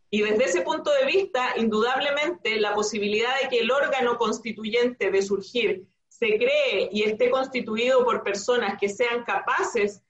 [0.09, 5.21] Y desde ese punto de vista, indudablemente, la posibilidad de que el órgano constituyente de
[5.21, 10.04] surgir se cree y esté constituido por personas que sean capaces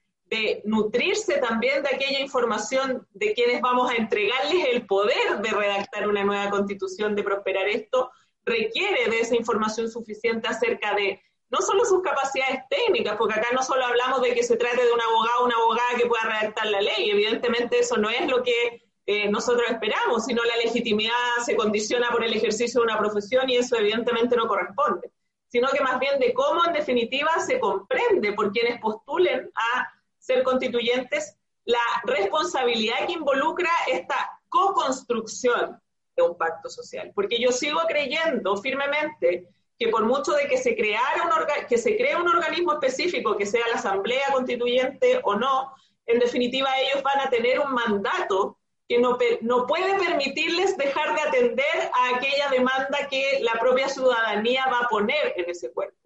[0.65, 6.23] nutrirse también de aquella información de quienes vamos a entregarles el poder de redactar una
[6.23, 8.11] nueva constitución, de prosperar esto,
[8.45, 13.63] requiere de esa información suficiente acerca de no solo sus capacidades técnicas, porque acá no
[13.63, 16.67] solo hablamos de que se trate de un abogado o una abogada que pueda redactar
[16.67, 21.13] la ley, evidentemente eso no es lo que eh, nosotros esperamos, sino la legitimidad
[21.45, 25.11] se condiciona por el ejercicio de una profesión y eso evidentemente no corresponde,
[25.47, 29.91] sino que más bien de cómo en definitiva se comprende por quienes postulen a
[30.25, 35.79] ser constituyentes la responsabilidad que involucra esta co-construcción
[36.15, 37.11] de un pacto social.
[37.13, 39.47] Porque yo sigo creyendo firmemente
[39.77, 43.45] que por mucho de que se, creara un que se cree un organismo específico, que
[43.45, 45.73] sea la Asamblea Constituyente o no,
[46.07, 48.57] en definitiva ellos van a tener un mandato
[48.87, 54.65] que no, no puede permitirles dejar de atender a aquella demanda que la propia ciudadanía
[54.67, 55.97] va a poner en ese cuerpo.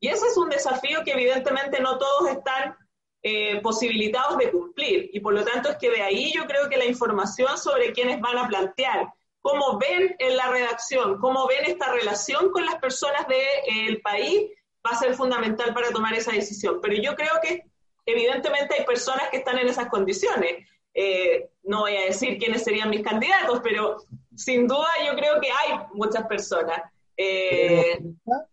[0.00, 2.76] Y ese es un desafío que evidentemente no todos están
[3.22, 5.10] eh, posibilitados de cumplir.
[5.12, 8.20] Y por lo tanto es que de ahí yo creo que la información sobre quiénes
[8.20, 13.26] van a plantear, cómo ven en la redacción, cómo ven esta relación con las personas
[13.28, 14.50] del país,
[14.84, 16.80] va a ser fundamental para tomar esa decisión.
[16.82, 17.64] Pero yo creo que
[18.06, 20.66] evidentemente hay personas que están en esas condiciones.
[20.94, 23.98] Eh, no voy a decir quiénes serían mis candidatos, pero
[24.34, 26.82] sin duda yo creo que hay muchas personas.
[27.16, 28.00] Eh,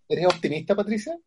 [0.07, 1.17] ¿Eres optimista, Patricia?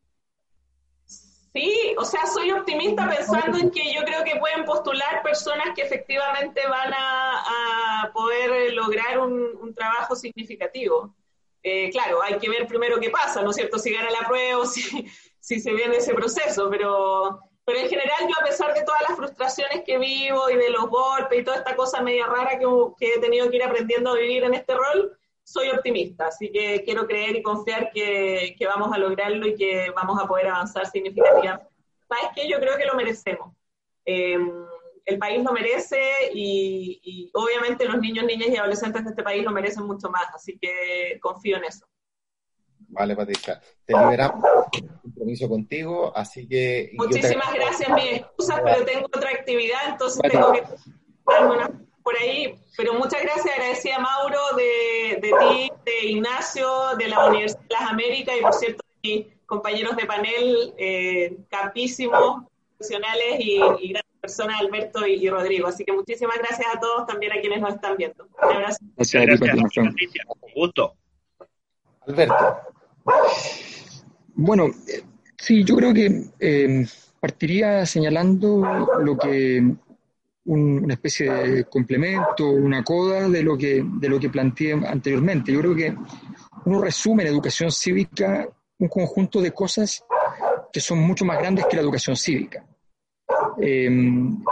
[1.54, 5.82] Sí, o sea, soy optimista pensando en que yo creo que pueden postular personas que
[5.82, 11.14] efectivamente van a, poder lograr un, trabajo significativo.
[11.62, 13.78] Eh, claro, hay que ver primero qué pasa, ¿no es cierto?
[13.78, 18.34] Si gana la prueba o si, se viene ese proceso, pero, pero en general yo
[18.40, 21.76] a pesar de todas las frustraciones que vivo y de los golpes y toda esta
[21.76, 25.68] cosa media rara que he tenido que ir aprendiendo a vivir en este rol, soy
[25.70, 30.26] optimista, así que quiero creer y confiar que, vamos a lograrlo y que vamos a
[30.26, 31.70] poder avanzar significativamente.
[32.08, 32.48] ¿Sabes qué?
[32.48, 33.54] Yo creo que lo merecemos.
[34.04, 34.50] Em,
[35.04, 36.00] el país lo merece
[36.32, 40.58] y, obviamente los niños, niñas y adolescentes de este país lo merecen mucho más, así
[40.60, 41.86] que confío en eso.
[42.88, 43.60] Vale, Patricia.
[43.84, 44.44] Te liberamos
[45.02, 46.90] compromiso contigo, así que...
[46.94, 50.62] Muchísimas gracias, mi excusas, pero tengo otra actividad, entonces tengo que
[52.02, 57.60] por ahí, pero muchas gracias, agradecida Mauro, de, de ti, de Ignacio, de la Universidad
[57.60, 62.44] de las Américas y por cierto, de mis compañeros de panel, eh, capísimos,
[62.78, 65.68] profesionales y, grandes personas, Alberto y, Rodrigo.
[65.68, 68.26] Así que muchísimas gracias a todos, también a quienes nos están viendo.
[68.42, 68.78] Un abrazo.
[68.96, 69.94] Muchas gracias, gracias.
[70.54, 70.94] gusto.
[72.06, 72.56] Alberto.
[74.34, 75.02] Bueno, eh,
[75.38, 76.86] sí, yo creo que eh,
[77.20, 78.64] partiría señalando
[78.98, 79.62] lo que
[80.44, 85.52] una especie de complemento, una coda de lo que, de lo que planteé anteriormente.
[85.52, 85.96] Yo creo que
[86.64, 88.48] uno resume en educación cívica
[88.78, 90.04] un conjunto de cosas
[90.72, 92.66] que son mucho más grandes que la educación cívica.
[93.60, 94.42] Em,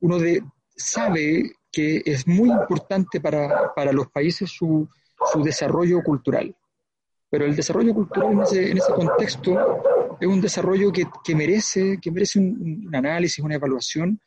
[0.00, 0.42] uno, de,
[0.74, 4.88] sabe que es muy importante para, los países su,
[5.44, 6.54] desarrollo cultural,
[7.30, 12.10] pero el desarrollo cultural en ese, en ese contexto es un desarrollo que, merece, que
[12.10, 14.20] merece un, un análisis, una evaluación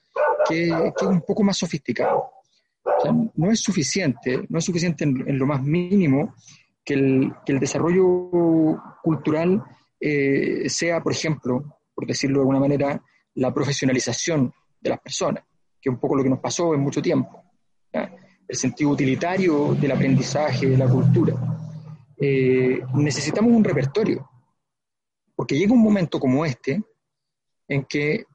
[0.49, 2.31] que, es un poco más sofisticado.
[3.35, 6.33] no es suficiente, no es suficiente en, lo más mínimo
[6.83, 9.63] que el, desarrollo cultural
[9.99, 13.01] eh, sea, por ejemplo, por decirlo de alguna manera,
[13.35, 15.43] la profesionalización de las personas,
[15.79, 17.43] que es un poco lo que nos pasó en mucho tiempo.
[17.91, 21.35] El sentido utilitario del aprendizaje, de la cultura.
[22.17, 24.29] Eh, necesitamos un repertorio,
[25.35, 26.81] porque llega un momento como este
[27.67, 28.25] en que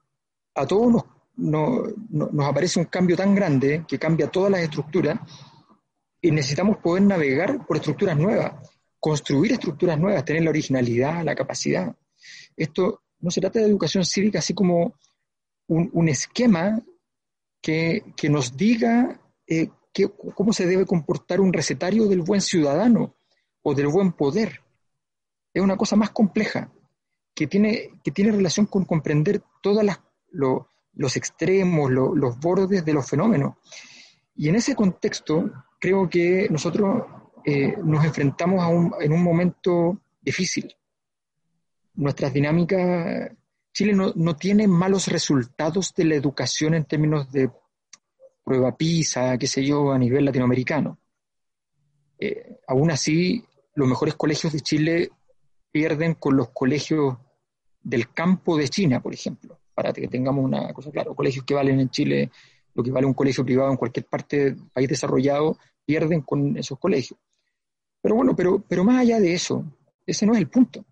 [0.54, 5.18] a todos nos no, nos aparece un cambio tan grande que cambia todas las estructuras
[6.20, 8.52] y necesitamos poder navegar por estructuras nuevas,
[8.98, 11.94] construir estructuras nuevas, tener la originalidad, la capacidad.
[12.56, 14.94] Esto no se trata de educación cívica así como
[15.66, 16.82] un, esquema
[17.60, 19.68] que, nos diga eh,
[20.34, 23.16] cómo se debe comportar un recetario del buen ciudadano
[23.62, 24.60] o del buen poder.
[25.52, 26.70] Es una cosa más compleja
[27.34, 29.98] que tiene, que tiene relación con comprender todas las,
[30.96, 33.54] los extremos, los bordes de los fenómenos.
[34.36, 37.04] Y en ese contexto, creo que nosotros
[37.44, 40.74] eh, nos enfrentamos a un, en un momento difícil.
[41.94, 43.30] Nuestras dinámicas,
[43.72, 47.50] Chile no, no, tiene malos resultados de la educación en términos de
[48.42, 50.98] prueba PISA, qué sé yo, a nivel latinoamericano.
[52.18, 53.44] Eh, aún así,
[53.74, 55.10] los mejores colegios de Chile
[55.70, 57.16] pierden con los colegios
[57.82, 61.10] del campo de China, por ejemplo para que tengamos una cosa clara.
[61.14, 62.30] Colegios que valen en Chile
[62.74, 66.78] lo que vale un colegio privado en cualquier parte del país desarrollado, pierden con esos
[66.78, 67.18] colegios.
[68.02, 69.64] Pero bueno, pero, pero más allá de eso,
[70.04, 70.84] ese no es el punto.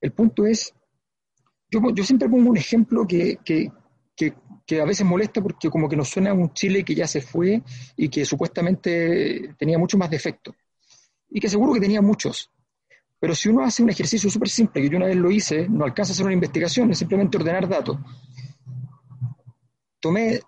[0.00, 0.72] El punto es,
[1.70, 3.70] yo, yo siempre pongo un ejemplo que, que,
[4.16, 4.34] que,
[4.66, 7.20] que, a veces molesta porque como que nos suena a un Chile que ya se
[7.20, 7.62] fue
[7.96, 10.54] y que supuestamente tenía mucho más defectos.
[11.28, 12.50] Y que seguro que tenía muchos.
[13.20, 15.84] Pero si uno hace un ejercicio súper simple, que yo una vez lo hice, no
[15.84, 17.98] alcanza a hacer una investigación, es simplemente ordenar datos.
[20.00, 20.40] Tomé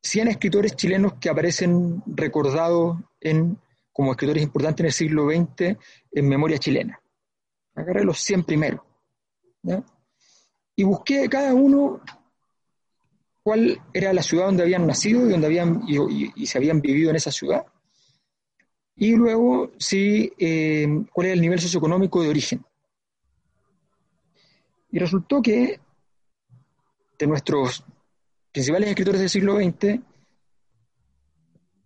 [0.00, 3.58] 100 escritores chilenos que aparecen recordados en,
[3.92, 5.76] como escritores importantes en el siglo XX
[6.12, 7.00] en memoria chilena.
[7.74, 8.82] Agarré los 100 primeros.
[10.76, 12.00] Y busqué cada uno
[13.42, 17.16] cuál era la ciudad donde habían nacido y, donde habían, y se habían vivido en
[17.16, 17.66] esa ciudad
[18.96, 22.64] y luego si, eh, cuál es el nivel socioeconómico de origen.
[24.90, 25.80] Y resultó que
[27.18, 27.84] de nuestros
[28.52, 30.00] principales escritores del siglo XX,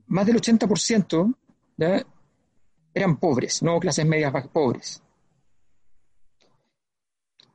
[0.09, 1.35] más del 80%
[2.93, 5.03] eran pobres, no clases medias pobres.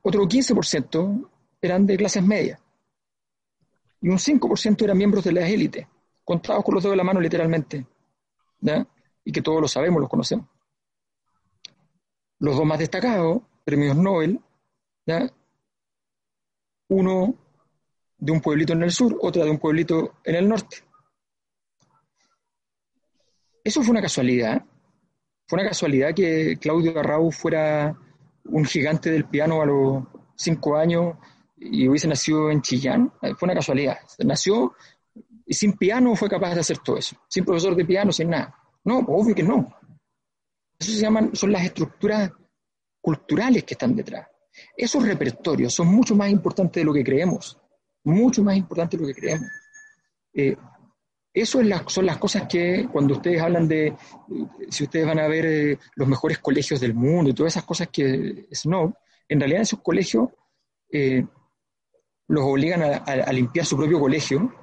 [0.02, 1.30] Otro 15%
[1.62, 2.60] eran de clases medias.
[4.02, 5.88] Y un 5% eran miembros de las élites,
[6.26, 7.86] contados con los dedos de la mano literalmente.
[9.26, 10.48] Y que todos lo sabemos, los conocemos.
[12.40, 14.40] Los dos más destacados, premios Nobel,
[16.90, 17.36] uno
[18.18, 20.78] de un pueblito en el sur, otra de un pueblito en el norte.
[23.64, 24.64] Eso fue una casualidad.
[25.48, 27.98] Fue una casualidad que Claudio Garrau fuera
[28.46, 30.04] un gigante del piano a los
[30.36, 31.16] cinco años
[31.58, 33.12] y hubiese nacido en Chillán.
[33.38, 33.98] Fue una casualidad.
[34.20, 34.74] Nació
[35.46, 37.16] y sin piano fue capaz de hacer todo eso.
[37.28, 38.58] Sin profesor de piano, sin nada.
[38.86, 39.68] No, obvio que no.
[40.80, 42.32] Eso se llaman, son las estructuras
[43.00, 44.28] culturales que están detrás.
[44.76, 47.60] Esos repertorios son mucho más importantes de lo que creemos,
[48.04, 49.50] mucho más importantes de lo que creemos.
[50.34, 50.56] Eh,
[51.34, 53.96] eso son las cosas que cuando ustedes hablan de,
[54.70, 57.90] si ustedes van a ver eh, los mejores colegios del mundo y todas esas cosas
[57.92, 58.96] que no,
[59.28, 60.30] en realidad esos colegios
[60.92, 61.26] eh,
[62.28, 64.54] los obligan a, limpiar su propio colegio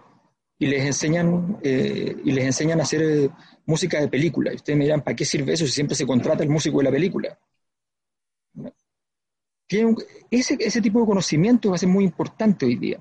[0.59, 3.30] y les enseñan y les enseñan a hacer
[3.70, 4.52] música de película.
[4.52, 6.84] Y ustedes me dirán, ¿para qué sirve eso si siempre se contrata el músico de
[6.84, 7.38] la película?
[10.30, 13.01] ese, tipo de conocimiento va a ser muy importante hoy día.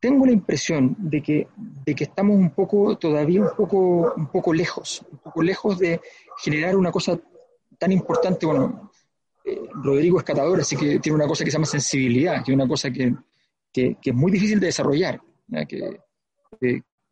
[0.00, 1.46] Tengo la impresión de que,
[1.86, 6.00] estamos un poco, todavía un poco, un poco lejos, un poco lejos de
[6.38, 7.18] generar una cosa
[7.78, 8.44] tan importante.
[8.44, 8.90] Bueno,
[9.44, 12.56] eh, Rodrigo es catador, así que tiene una cosa que se llama sensibilidad, que es
[12.56, 13.14] una cosa que,
[13.72, 15.20] es muy difícil de desarrollar,
[15.68, 16.00] que,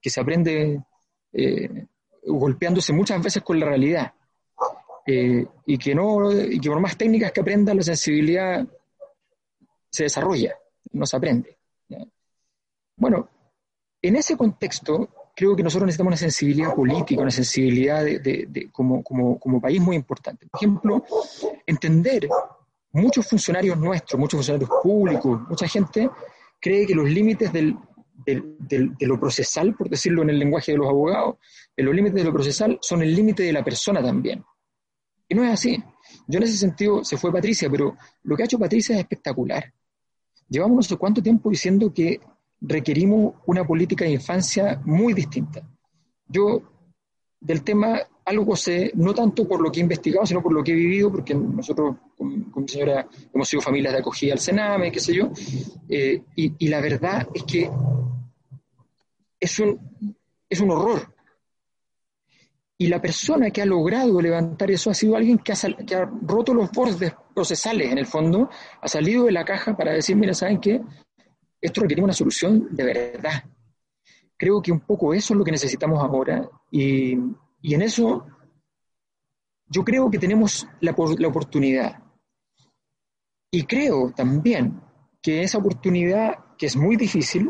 [0.00, 0.82] que, se aprende
[1.32, 1.86] eh,
[2.22, 4.12] golpeándose muchas veces con la realidad.
[5.06, 8.64] Eh, y, que no, y por más técnicas que aprenda, la sensibilidad
[9.90, 10.56] se desarrolla,
[10.92, 11.58] no se aprende.
[12.96, 13.28] Bueno,
[14.00, 19.38] en ese contexto, creo que nosotros necesitamos una sensibilidad política, una sensibilidad de, como, como,
[19.38, 20.46] como, país muy importante.
[20.46, 21.04] Por ejemplo,
[21.66, 22.28] entender,
[22.92, 26.08] muchos funcionarios nuestros, muchos funcionarios públicos, mucha gente
[26.60, 27.76] cree que los límites del,
[28.24, 31.36] de lo procesal, por decirlo en el lenguaje de los abogados,
[31.76, 34.44] los límites de lo procesal son el límite de la persona también.
[35.28, 35.82] Y no es así.
[36.26, 39.72] Yo en ese sentido se fue Patricia, pero lo que ha hecho Patricia es espectacular.
[40.48, 42.20] Llevamos no sé cuánto tiempo diciendo que
[42.60, 45.66] requerimos una política de infancia muy distinta.
[46.28, 46.62] Yo
[47.40, 50.72] del tema algo sé, no tanto por lo que he investigado, sino por lo que
[50.72, 55.14] he vivido, porque nosotros con, señora hemos sido familias de acogida al Sename, qué sé
[55.14, 55.30] yo,
[55.88, 57.68] eh, y, la verdad es que
[59.42, 60.16] es un,
[60.48, 61.12] es un horror
[62.82, 66.68] y la persona que ha logrado levantar eso ha sido alguien que ha, roto los
[66.72, 68.50] bordes procesales, en el fondo,
[68.80, 70.80] ha salido de la caja para decir, mira, ¿saben qué?
[71.60, 73.44] Esto requiere una solución de verdad.
[74.36, 78.26] Creo que un poco eso es lo que necesitamos ahora y, en eso
[79.68, 82.02] yo creo que tenemos la, la oportunidad.
[83.48, 84.80] Y creo también
[85.22, 87.48] que esa oportunidad, que es muy difícil,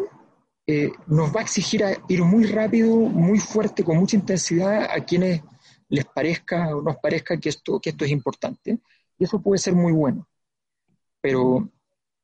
[0.74, 5.42] eh, nos va a exigir ir muy rápido, muy fuerte, con mucha intensidad a quienes
[5.90, 8.78] les parezca o nos parezca que esto, que esto es importante.
[9.18, 10.26] Y eso puede ser muy bueno.
[11.20, 11.68] Pero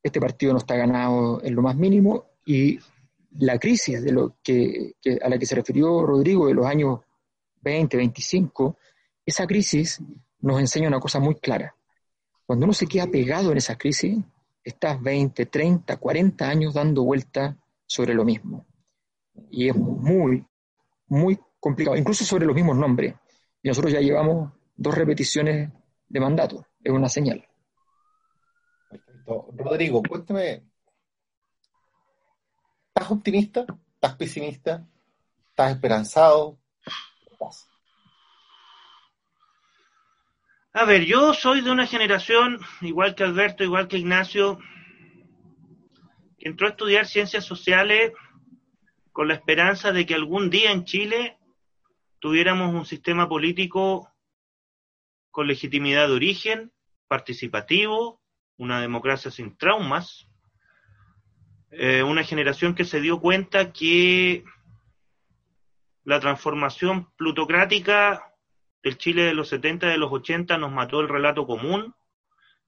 [0.03, 2.79] este partido no está ganado en lo más mínimo y
[3.39, 7.01] la crisis de lo que, a la que se refirió Rodrigo de los años
[7.61, 8.79] 20, 25,
[9.27, 10.01] esa crisis
[10.41, 11.75] nos enseña una cosa muy clara.
[12.47, 14.16] Cuando uno se queda pegado en esa crisis,
[14.65, 17.59] estás 20, 30, 40 años dando vuelta
[17.89, 18.66] sobre lo mismo.
[19.51, 20.44] Y es muy,
[21.06, 23.15] muy complicado, incluso sobre los mismos nombres.
[23.62, 25.73] Y nosotros ya llevamos dos repeticiones
[26.09, 27.44] de mandato, es una señal.
[28.89, 29.48] Perfecto.
[29.56, 30.62] Rodrigo, cuéntame,
[32.89, 33.66] ¿estás optimista?
[33.94, 34.86] ¿Estás pesimista?
[35.51, 36.59] ¿Estás esperanzado?
[40.73, 44.59] A ver, yo soy de una generación, igual que Alberto, igual que Ignacio,
[46.39, 48.12] entró a estudiar ciencias sociales
[49.12, 51.39] con la esperanza de que algún día en Chile
[52.20, 54.12] tuviéramos un sistema político
[55.31, 56.73] con legitimidad de origen,
[57.09, 58.20] participativo,
[58.56, 60.28] una democracia sin traumas,
[61.70, 64.44] eh, una generación que se dio cuenta que
[66.05, 68.35] la transformación plutocrática
[68.82, 71.94] del Chile de los 70 y de los 80 nos mató el relato común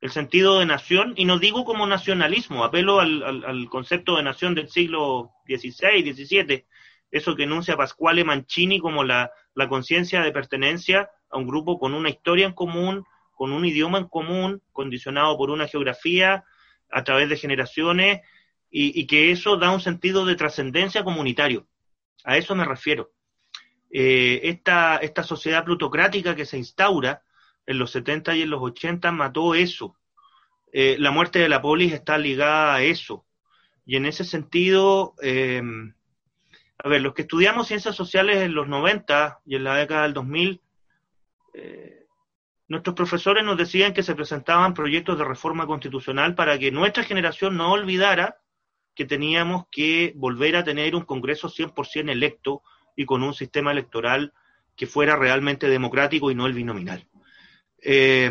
[0.00, 4.68] el sentido de nación, y no digo como nacionalismo, apelo al, concepto de nación del
[4.68, 6.64] siglo XVI, XVII,
[7.10, 9.30] eso que enuncia Pasquale Mancini como la,
[9.68, 13.04] conciencia de pertenencia a un grupo con una historia en común,
[13.34, 16.44] con un idioma en común, condicionado por una geografía
[16.90, 18.20] a través de generaciones,
[18.72, 21.66] y, que eso da un sentido de trascendencia comunitario.
[22.24, 23.10] A eso me refiero.
[23.90, 27.22] Eh, esta, esta sociedad plutocrática que se instaura
[27.70, 29.94] en los 70 y en los 80 mató eso.
[30.72, 33.24] Eh, la muerte de la polis está ligada a eso.
[33.86, 35.62] Y en ese sentido, eh,
[36.78, 40.14] a ver, los que estudiamos ciencias sociales en los 90 y en la década del
[40.14, 40.60] 2000,
[41.54, 42.06] eh,
[42.66, 47.56] nuestros profesores nos decían que se presentaban proyectos de reforma constitucional para que nuestra generación
[47.56, 48.38] no olvidara
[48.96, 52.64] que teníamos que volver a tener un Congreso 100% electo
[52.96, 54.32] y con un sistema electoral
[54.74, 57.06] que fuera realmente democrático y no el binominal.
[57.82, 58.30] Eh,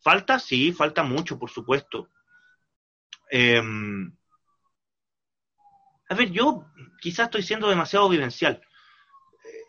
[0.00, 0.38] ¿Falta?
[0.38, 2.08] Sí, falta mucho, por supuesto.
[3.30, 3.60] Eh,
[6.08, 6.64] a ver, yo
[7.00, 8.60] quizás estoy siendo demasiado vivencial.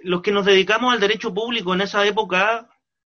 [0.01, 2.69] Los que nos dedicamos al derecho público en esa época,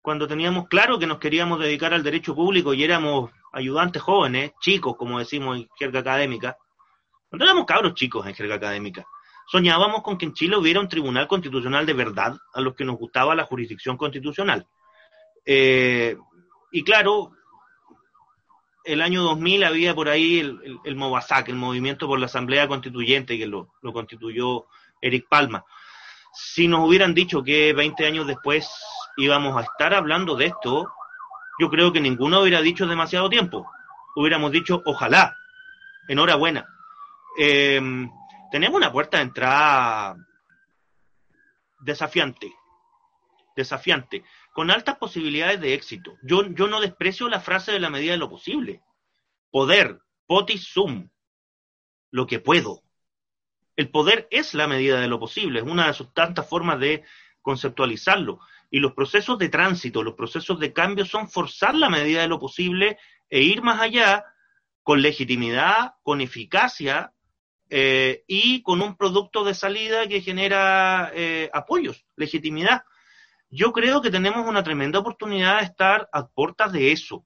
[0.02, 4.96] cuando teníamos claro que nos queríamos dedicar al derecho público y éramos ayudantes jóvenes, chicos,
[4.96, 6.56] como decimos en jerga académica,
[7.30, 9.06] cuando éramos cabros chicos en jerga académica,
[9.48, 12.98] soñábamos con que en Chile hubiera un tribunal constitucional de verdad a los que nos
[12.98, 14.68] gustaba la jurisdicción constitucional.
[15.50, 16.18] Eh,
[16.74, 17.32] y claro,
[18.84, 20.98] el año 2000 había por ahí el, el, el,
[21.48, 24.66] el Movimiento por la Asamblea Constituyente, que lo, constituyó
[25.02, 25.64] Eric Palma.
[26.34, 28.70] Si nos hubieran dicho que 20 años después
[29.16, 30.92] íbamos a estar hablando de esto,
[31.60, 33.66] yo creo que ninguno hubiera dicho demasiado tiempo.
[34.18, 35.34] Hubiéramos dicho, ojalá,
[36.10, 36.68] enhorabuena.
[37.40, 37.82] Eh,
[38.52, 40.18] tenemos una puerta de entrada
[41.80, 42.52] desafiante,
[43.56, 44.24] desafiante
[44.58, 46.18] con altas posibilidades de éxito.
[46.24, 48.82] Yo, yo no desprecio la frase de la medida de lo posible.
[49.52, 51.12] Poder, potis sum,
[52.10, 52.82] lo que puedo.
[53.76, 57.04] El poder es la medida de lo posible, es una de sus tantas formas de
[57.44, 58.40] conceptualizarlo.
[58.72, 62.40] Y los procesos de tránsito, los procesos de cambio son forzar la medida de lo
[62.40, 62.98] posible
[63.30, 64.26] e ir más allá
[64.82, 67.14] con legitimidad, con eficacia
[67.70, 72.82] eh, y con un producto de salida que genera eh, apoyos, legitimidad.
[73.50, 77.26] Yo creo que tenemos una tremenda oportunidad de estar a puertas de eso.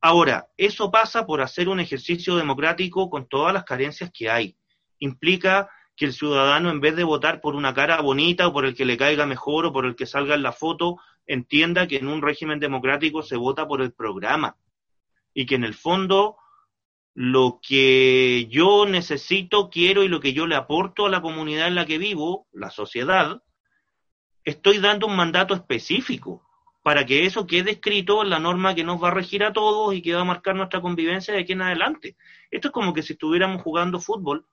[0.00, 4.56] Ahora, eso pasa por hacer un ejercicio democrático con todas las carencias que hay.
[4.98, 8.74] Implica que el ciudadano, en vez de votar por una cara bonita o por el
[8.74, 12.08] que le caiga mejor o por el que salga en la foto, entienda que en
[12.08, 14.56] un régimen democrático se vota por el programa
[15.32, 16.36] y que en el fondo
[17.14, 21.76] lo que yo necesito, quiero y lo que yo le aporto a la comunidad en
[21.76, 23.40] la que vivo, la sociedad,
[24.44, 26.42] estoy dando un mandato específico
[26.82, 29.94] para que eso quede escrito en la norma que nos va a regir a todos
[29.94, 32.16] y que va a marcar nuestra convivencia de aquí en adelante.
[32.50, 34.46] Esto es como que si estuviéramos jugando fútbol,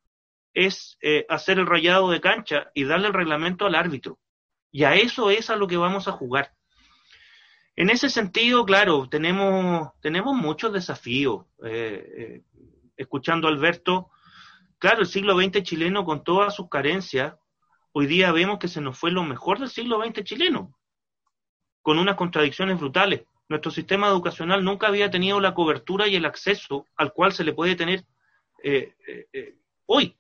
[0.54, 4.18] es eh, hacer el rayado de cancha y darle el reglamento al árbitro.
[4.72, 6.54] Y a eso es a lo que vamos a jugar.
[7.76, 11.46] En ese sentido, claro, tenemos, tenemos muchos desafíos.
[11.66, 12.42] Eh, eh,
[12.96, 14.10] escuchando Alberto,
[14.78, 17.36] claro, el siglo XX chileno con todas sus carencias,
[17.94, 20.74] hoy día vemos que se nos fue lo mejor del siglo XX chileno,
[21.82, 23.24] con unas contradicciones brutales.
[23.50, 27.54] Nuestro sistema educacional nunca había tenido la cobertura y el acceso al cual se le
[27.54, 28.06] puede tener
[28.64, 29.56] eh, eh, eh,
[29.88, 30.16] hoy.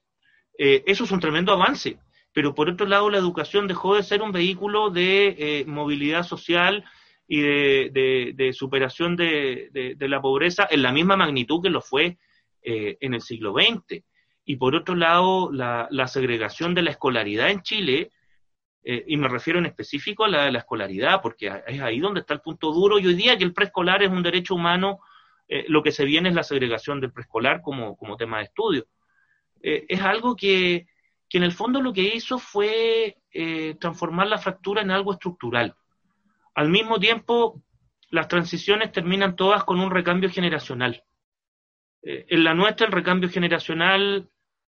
[0.57, 1.97] eso es un tremendo avance,
[2.33, 6.83] pero por otro lado la educación dejó de ser un vehículo de movilidad social
[7.27, 12.17] y de, superación de, la pobreza en la misma magnitud que lo fue
[12.63, 14.03] en el siglo XX
[14.45, 18.11] y por otro lado la, segregación de la escolaridad en Chile,
[18.83, 22.21] eh, y me refiero en específico a la de la escolaridad, porque es ahí donde
[22.21, 24.99] está el punto duro, y hoy día que el preescolar es un derecho humano,
[25.47, 28.87] eh, lo que se viene es la segregación del preescolar como, como tema de estudio.
[29.61, 30.87] Eh, es algo que,
[31.29, 33.17] que, en el fondo lo que hizo fue
[33.79, 35.73] transformar la fractura en algo estructural.
[36.53, 37.63] Al mismo tiempo,
[38.09, 41.03] las transiciones terminan todas con un recambio generacional.
[42.03, 44.29] En la nuestra el recambio generacional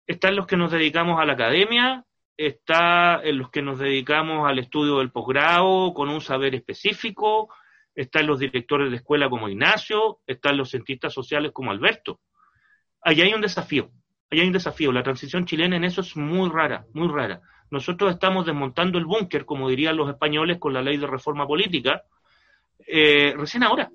[0.08, 4.50] está en los que nos dedicamos a la academia, está en los que nos dedicamos
[4.50, 7.54] al estudio del posgrado con un saber específico,
[7.94, 12.22] está en los directores de escuela como Ignacio, está en los cientistas sociales como Alberto.
[13.02, 13.92] Allí hay un desafío,
[14.32, 14.92] allí hay un desafío.
[14.92, 17.42] La transición chilena en eso es muy rara, muy rara.
[17.70, 22.04] Nosotros estamos desmontando el búnker, como dirían los españoles, con la ley de reforma política,
[22.88, 23.92] eh, recién ahora,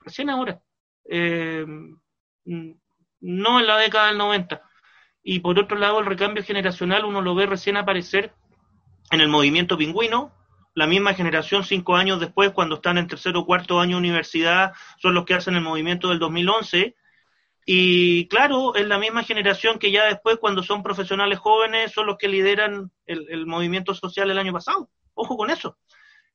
[0.00, 0.58] recién ahora.
[1.04, 1.64] Eh,
[2.44, 4.62] no en la década del 90
[5.22, 8.32] y por otro lado el recambio generacional uno lo ve recién aparecer
[9.10, 10.32] en el movimiento pingüino,
[10.74, 14.72] la misma generación cinco años después, cuando están en tercero o cuarto año de universidad,
[14.98, 16.94] son los que hacen el movimiento del 2011.
[17.66, 22.16] Y claro, es la misma generación que ya después, cuando son profesionales jóvenes, son los
[22.16, 24.88] que lideran el, movimiento social el año pasado.
[25.14, 25.76] Ojo con eso.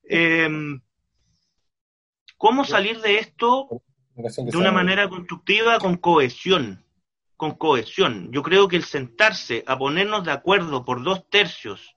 [0.04, 0.82] Em,
[2.38, 3.82] ¿Cómo salir de esto
[4.16, 6.84] de una manera constructiva con cohesión?
[7.36, 8.32] Con cohesión.
[8.32, 11.96] Yo creo que el sentarse a ponernos de acuerdo por dos tercios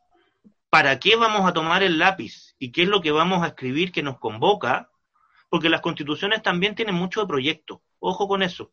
[0.71, 3.93] para qué vamos a tomar el lápiz y qué es lo que vamos a escribir
[3.93, 4.91] que nos convoca,
[5.49, 7.83] porque las constituciones también tienen mucho de proyecto.
[7.99, 8.73] Ojo con eso.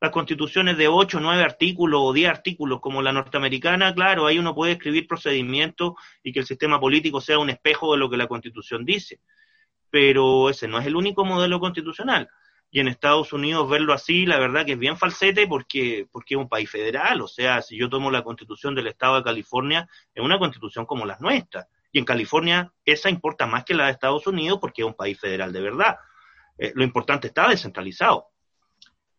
[0.00, 4.54] Las constituciones de 8, 9 artículos o 10 artículos, como la norteamericana, claro, ahí uno
[4.54, 5.92] puede escribir procedimientos
[6.22, 9.20] y que el sistema político sea un espejo de lo que la constitución dice.
[9.90, 12.28] Pero ese no es el único modelo constitucional.
[12.74, 16.40] Y en Estados Unidos verlo así, la verdad que es bien falsete porque, porque es
[16.40, 17.20] un país federal.
[17.20, 21.04] O sea, si yo tomo la constitución del Estado de California, es una constitución como
[21.04, 21.68] las nuestras.
[21.92, 25.20] Y en California esa importa más que la de Estados Unidos porque es un país
[25.20, 25.96] federal de verdad.
[26.56, 28.28] Eh, lo importante está descentralizado.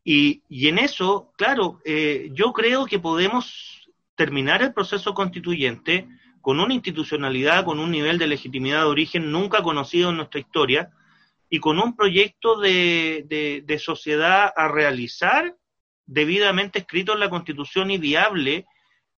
[0.04, 6.08] Y, y en eso, claro, eh, yo creo que podemos terminar el proceso constituyente
[6.42, 10.92] con una institucionalidad, con un nivel de legitimidad de origen nunca conocido en nuestra historia,
[11.54, 15.56] y con un proyecto de, sociedad a realizar
[16.04, 18.66] debidamente escrito en la Constitución y viable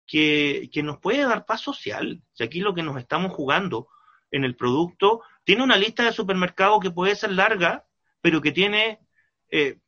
[0.04, 2.20] que, nos puede dar paz social.
[2.32, 3.86] Si aquí lo que nos estamos jugando
[4.32, 7.86] en el producto tiene una lista de supermercados que puede ser larga,
[8.20, 8.98] pero que tiene
[9.52, 9.78] eh,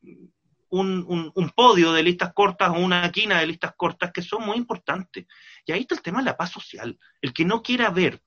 [0.68, 4.56] un, un, podio de listas cortas o una quina de listas cortas que son muy
[4.56, 5.26] importantes.
[5.66, 6.96] Y ahí está el tema de la paz social.
[7.20, 8.22] El que no quiera ver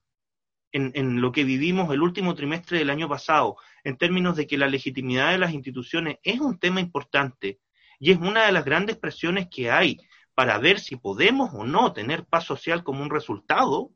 [0.71, 4.67] en, lo que vivimos el último trimestre del año pasado, en términos de que la
[4.67, 7.59] legitimidad de las instituciones es un tema importante
[7.99, 9.97] y es una de las grandes presiones que hay
[10.33, 13.91] para ver si podemos o no tener paz social como un resultado,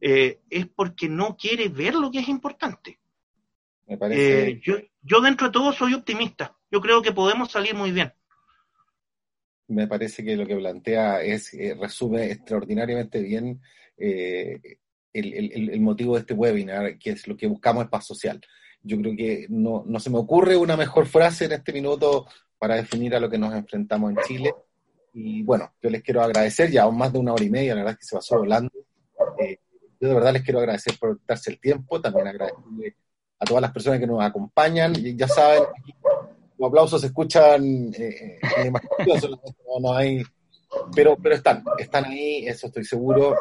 [0.00, 2.98] eh, es porque no quiere ver lo que es importante.
[3.86, 6.56] Eh, yo, yo dentro de todo soy optimista.
[6.70, 8.12] Yo creo que podemos salir muy bien.
[9.68, 13.60] Me parece que lo que plantea es eh, resume extraordinariamente bien
[15.18, 18.40] el, motivo de este webinar, que es lo que buscamos es paz social.
[18.82, 22.26] Yo creo que no, no se me ocurre una mejor frase en este minuto
[22.58, 24.54] para definir a lo que nos enfrentamos en Chile.
[25.12, 27.94] Y bueno, yo les quiero agradecer, ya más de una hora y media, la verdad
[27.94, 28.70] es que se pasó volando.
[29.38, 29.58] Eh,
[30.00, 32.96] yo de verdad les quiero agradecer por darse el tiempo, también agradecerle
[33.38, 34.94] a todas las personas que nos acompañan.
[34.96, 35.62] Y ya saben,
[36.58, 38.72] los aplausos se escuchan eh, eh
[39.80, 40.22] no, hay,
[40.94, 43.36] pero, pero están, están ahí, eso estoy seguro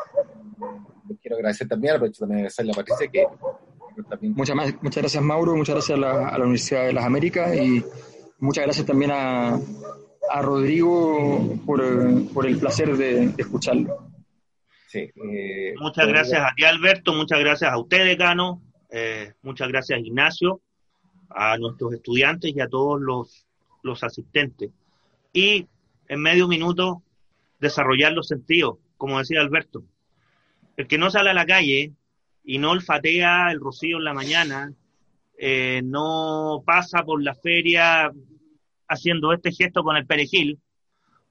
[1.22, 3.26] quiero agradecer también, aprovecho también de agradecerle a Patricia que
[4.22, 7.84] Muchas, muchas gracias Mauro, muchas gracias a la, Universidad de las Américas y
[8.40, 9.58] muchas gracias también a,
[10.30, 11.82] a Rodrigo por,
[12.34, 14.10] por, el placer de, escucharlo.
[14.88, 20.00] Sí, eh, muchas gracias a ti Alberto, muchas gracias a usted decano, eh, muchas gracias
[20.00, 20.62] Ignacio,
[21.30, 23.46] a nuestros estudiantes y a todos los,
[23.82, 24.72] los asistentes.
[25.32, 25.68] Y
[26.08, 27.02] en medio minuto
[27.60, 29.84] desarrollar los sentidos, como decía Alberto.
[30.78, 31.94] El que no sale a la calle
[32.44, 34.74] y no olfatea el rocío en la mañana,
[35.38, 38.12] eh, no pasa por la feria
[38.88, 40.60] haciendo este gesto con el perejil,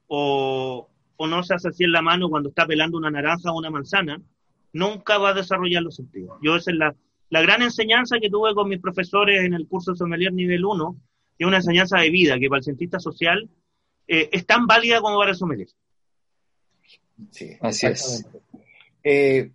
[0.07, 0.89] o,
[1.19, 4.21] no se hace así en la mano cuando está pelando una naranja o una manzana,
[4.73, 6.39] nunca va a desarrollar los sentidos.
[6.43, 6.95] Yo esa es la,
[7.31, 10.97] gran enseñanza que tuve con mis profesores en el curso de sommelier nivel 1,
[11.39, 13.49] que es una enseñanza de vida, que para el cientista social
[14.07, 15.69] eh, es tan válida como para el sommelier.
[17.31, 18.27] Sí, así es.
[19.05, 19.53] Eh,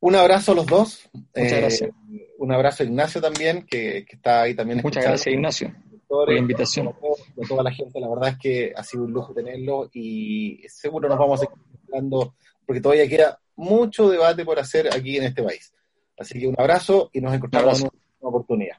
[0.00, 1.08] un abrazo a los dos.
[1.12, 1.90] Muchas eh, gracias.
[2.38, 4.80] Un abrazo a Ignacio también, que, está ahí también.
[4.82, 5.74] Muchas gracias, Ignacio,
[6.06, 6.88] por la invitación.
[6.88, 11.08] A toda la gente, la verdad es que ha sido un lujo tenerlo y seguro
[11.08, 11.58] nos vamos a seguir
[11.88, 12.34] hablando
[12.64, 15.72] porque todavía queda mucho debate por hacer aquí en este país.
[16.16, 17.90] Así que un abrazo y nos encontramos en
[18.20, 18.76] una oportunidad.